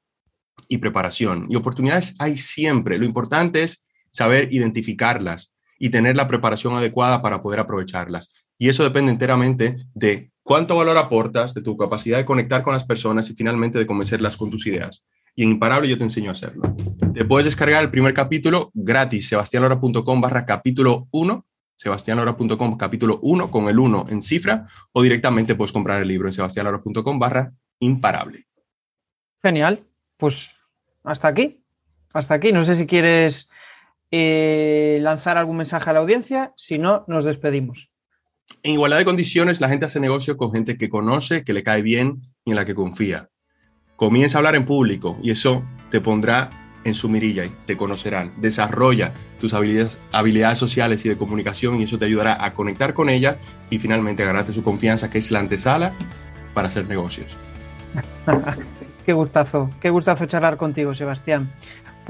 y 0.67 0.77
preparación. 0.77 1.47
Y 1.49 1.55
oportunidades 1.55 2.15
hay 2.19 2.37
siempre. 2.37 2.97
Lo 2.97 3.05
importante 3.05 3.63
es 3.63 3.85
saber 4.11 4.49
identificarlas 4.51 5.53
y 5.77 5.89
tener 5.89 6.15
la 6.15 6.27
preparación 6.27 6.75
adecuada 6.75 7.21
para 7.21 7.41
poder 7.41 7.59
aprovecharlas. 7.59 8.33
Y 8.57 8.69
eso 8.69 8.83
depende 8.83 9.11
enteramente 9.11 9.77
de 9.93 10.31
cuánto 10.43 10.75
valor 10.75 10.97
aportas, 10.97 11.53
de 11.53 11.61
tu 11.61 11.77
capacidad 11.77 12.17
de 12.17 12.25
conectar 12.25 12.63
con 12.63 12.73
las 12.73 12.85
personas 12.85 13.29
y 13.29 13.35
finalmente 13.35 13.79
de 13.79 13.87
convencerlas 13.87 14.35
con 14.35 14.51
tus 14.51 14.67
ideas. 14.67 15.05
Y 15.35 15.43
en 15.43 15.51
Imparable 15.51 15.87
yo 15.87 15.97
te 15.97 16.03
enseño 16.03 16.29
a 16.29 16.33
hacerlo. 16.33 16.75
Te 17.13 17.23
puedes 17.23 17.45
descargar 17.45 17.81
el 17.81 17.91
primer 17.91 18.13
capítulo 18.13 18.71
gratis, 18.73 19.29
sebastianlora.com 19.29 20.19
barra 20.19 20.45
capítulo 20.45 21.07
1 21.11 21.45
sebastianlora.com 21.79 22.77
capítulo 22.77 23.19
1 23.21 23.49
con 23.49 23.69
el 23.69 23.79
1 23.79 24.07
en 24.09 24.21
cifra 24.21 24.67
o 24.91 25.01
directamente 25.01 25.55
puedes 25.55 25.71
comprar 25.71 26.01
el 26.01 26.09
libro 26.09 26.27
en 26.27 26.33
sebastianlora.com 26.33 27.17
barra 27.17 27.53
imparable. 27.79 28.47
Genial, 29.41 29.85
pues 30.17 30.51
hasta 31.03 31.29
aquí, 31.29 31.63
hasta 32.13 32.33
aquí. 32.33 32.51
No 32.51 32.65
sé 32.65 32.75
si 32.75 32.85
quieres 32.85 33.49
eh, 34.11 34.99
lanzar 35.01 35.37
algún 35.37 35.57
mensaje 35.57 35.89
a 35.89 35.93
la 35.93 35.99
audiencia, 35.99 36.53
si 36.57 36.77
no, 36.77 37.05
nos 37.07 37.23
despedimos. 37.23 37.89
En 38.61 38.73
igualdad 38.73 38.97
de 38.97 39.05
condiciones, 39.05 39.61
la 39.61 39.69
gente 39.69 39.85
hace 39.85 40.01
negocio 40.01 40.35
con 40.35 40.51
gente 40.51 40.77
que 40.77 40.89
conoce, 40.89 41.45
que 41.45 41.53
le 41.53 41.63
cae 41.63 41.81
bien 41.81 42.21
y 42.43 42.51
en 42.51 42.57
la 42.57 42.65
que 42.65 42.75
confía. 42.75 43.29
Comienza 43.95 44.37
a 44.37 44.39
hablar 44.39 44.55
en 44.55 44.65
público 44.65 45.17
y 45.23 45.31
eso 45.31 45.63
te 45.89 46.01
pondrá 46.01 46.49
en 46.83 46.93
su 46.93 47.09
mirilla 47.09 47.45
y 47.45 47.51
te 47.65 47.77
conocerán. 47.77 48.31
Desarrolla 48.37 49.13
tus 49.39 49.53
habilidades, 49.53 49.99
habilidades 50.11 50.59
sociales 50.59 51.05
y 51.05 51.09
de 51.09 51.17
comunicación 51.17 51.79
y 51.79 51.83
eso 51.83 51.99
te 51.99 52.05
ayudará 52.05 52.43
a 52.43 52.53
conectar 52.53 52.93
con 52.93 53.09
ella 53.09 53.37
y 53.69 53.79
finalmente 53.79 54.23
ganarte 54.23 54.53
su 54.53 54.63
confianza, 54.63 55.09
que 55.09 55.17
es 55.17 55.31
la 55.31 55.39
antesala 55.39 55.93
para 56.53 56.67
hacer 56.67 56.87
negocios. 56.87 57.35
qué 59.05 59.13
gustazo, 59.13 59.69
qué 59.79 59.89
gustazo 59.89 60.25
charlar 60.25 60.57
contigo, 60.57 60.93
Sebastián. 60.93 61.51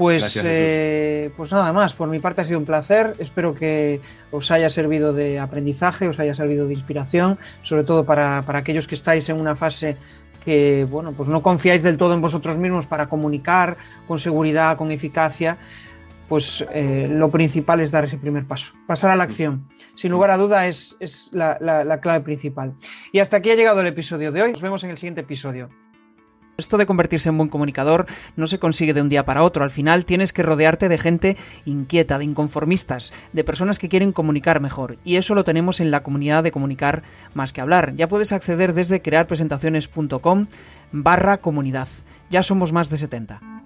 Pues, 0.00 0.40
eh, 0.42 1.30
pues 1.36 1.52
nada 1.52 1.74
más, 1.74 1.92
por 1.92 2.08
mi 2.08 2.20
parte 2.20 2.40
ha 2.40 2.44
sido 2.46 2.58
un 2.58 2.64
placer. 2.64 3.16
Espero 3.18 3.54
que 3.54 4.00
os 4.30 4.50
haya 4.50 4.70
servido 4.70 5.12
de 5.12 5.38
aprendizaje, 5.38 6.08
os 6.08 6.18
haya 6.18 6.32
servido 6.32 6.66
de 6.66 6.72
inspiración, 6.72 7.38
sobre 7.62 7.84
todo 7.84 8.06
para, 8.06 8.40
para 8.46 8.60
aquellos 8.60 8.88
que 8.88 8.94
estáis 8.94 9.28
en 9.28 9.38
una 9.38 9.56
fase 9.56 9.98
que 10.44 10.86
bueno, 10.90 11.12
pues 11.12 11.28
no 11.28 11.42
confiáis 11.42 11.82
del 11.82 11.96
todo 11.96 12.14
en 12.14 12.20
vosotros 12.20 12.56
mismos 12.56 12.86
para 12.86 13.08
comunicar 13.08 13.76
con 14.06 14.18
seguridad, 14.18 14.76
con 14.76 14.90
eficacia, 14.90 15.58
pues 16.28 16.64
eh, 16.72 17.08
lo 17.10 17.30
principal 17.30 17.80
es 17.80 17.90
dar 17.90 18.04
ese 18.04 18.16
primer 18.16 18.46
paso, 18.46 18.72
pasar 18.86 19.10
a 19.10 19.16
la 19.16 19.24
acción. 19.24 19.68
Sin 19.94 20.12
lugar 20.12 20.30
a 20.30 20.36
duda 20.36 20.68
es, 20.68 20.96
la, 21.32 21.58
la 21.60 22.00
clave 22.00 22.20
principal. 22.20 22.72
Y 23.12 23.18
hasta 23.18 23.38
aquí 23.38 23.50
ha 23.50 23.56
llegado 23.56 23.80
el 23.80 23.88
episodio 23.88 24.32
de 24.32 24.42
hoy. 24.42 24.52
Nos 24.52 24.62
vemos 24.62 24.84
en 24.84 24.90
el 24.90 24.96
siguiente 24.96 25.22
episodio. 25.22 25.68
Esto 26.60 26.76
de 26.76 26.86
convertirse 26.86 27.30
en 27.30 27.38
buen 27.38 27.48
comunicador 27.48 28.06
no 28.36 28.46
se 28.46 28.58
consigue 28.58 28.92
de 28.92 29.00
un 29.00 29.08
día 29.08 29.24
para 29.24 29.42
otro. 29.42 29.64
Al 29.64 29.70
final 29.70 30.04
tienes 30.04 30.32
que 30.32 30.42
rodearte 30.42 30.88
de 30.88 30.98
gente 30.98 31.36
inquieta, 31.64 32.18
de 32.18 32.24
inconformistas, 32.24 33.12
de 33.32 33.44
personas 33.44 33.78
que 33.78 33.88
quieren 33.88 34.12
comunicar 34.12 34.60
mejor. 34.60 34.98
Y 35.02 35.16
eso 35.16 35.34
lo 35.34 35.44
tenemos 35.44 35.80
en 35.80 35.90
la 35.90 36.02
comunidad 36.02 36.44
de 36.44 36.52
comunicar 36.52 37.02
más 37.34 37.52
que 37.52 37.62
hablar. 37.62 37.94
Ya 37.96 38.08
puedes 38.08 38.32
acceder 38.32 38.74
desde 38.74 39.00
crearpresentaciones.com 39.00 40.46
barra 40.92 41.38
comunidad. 41.38 41.88
Ya 42.28 42.42
somos 42.42 42.72
más 42.72 42.90
de 42.90 42.98
70. 42.98 43.59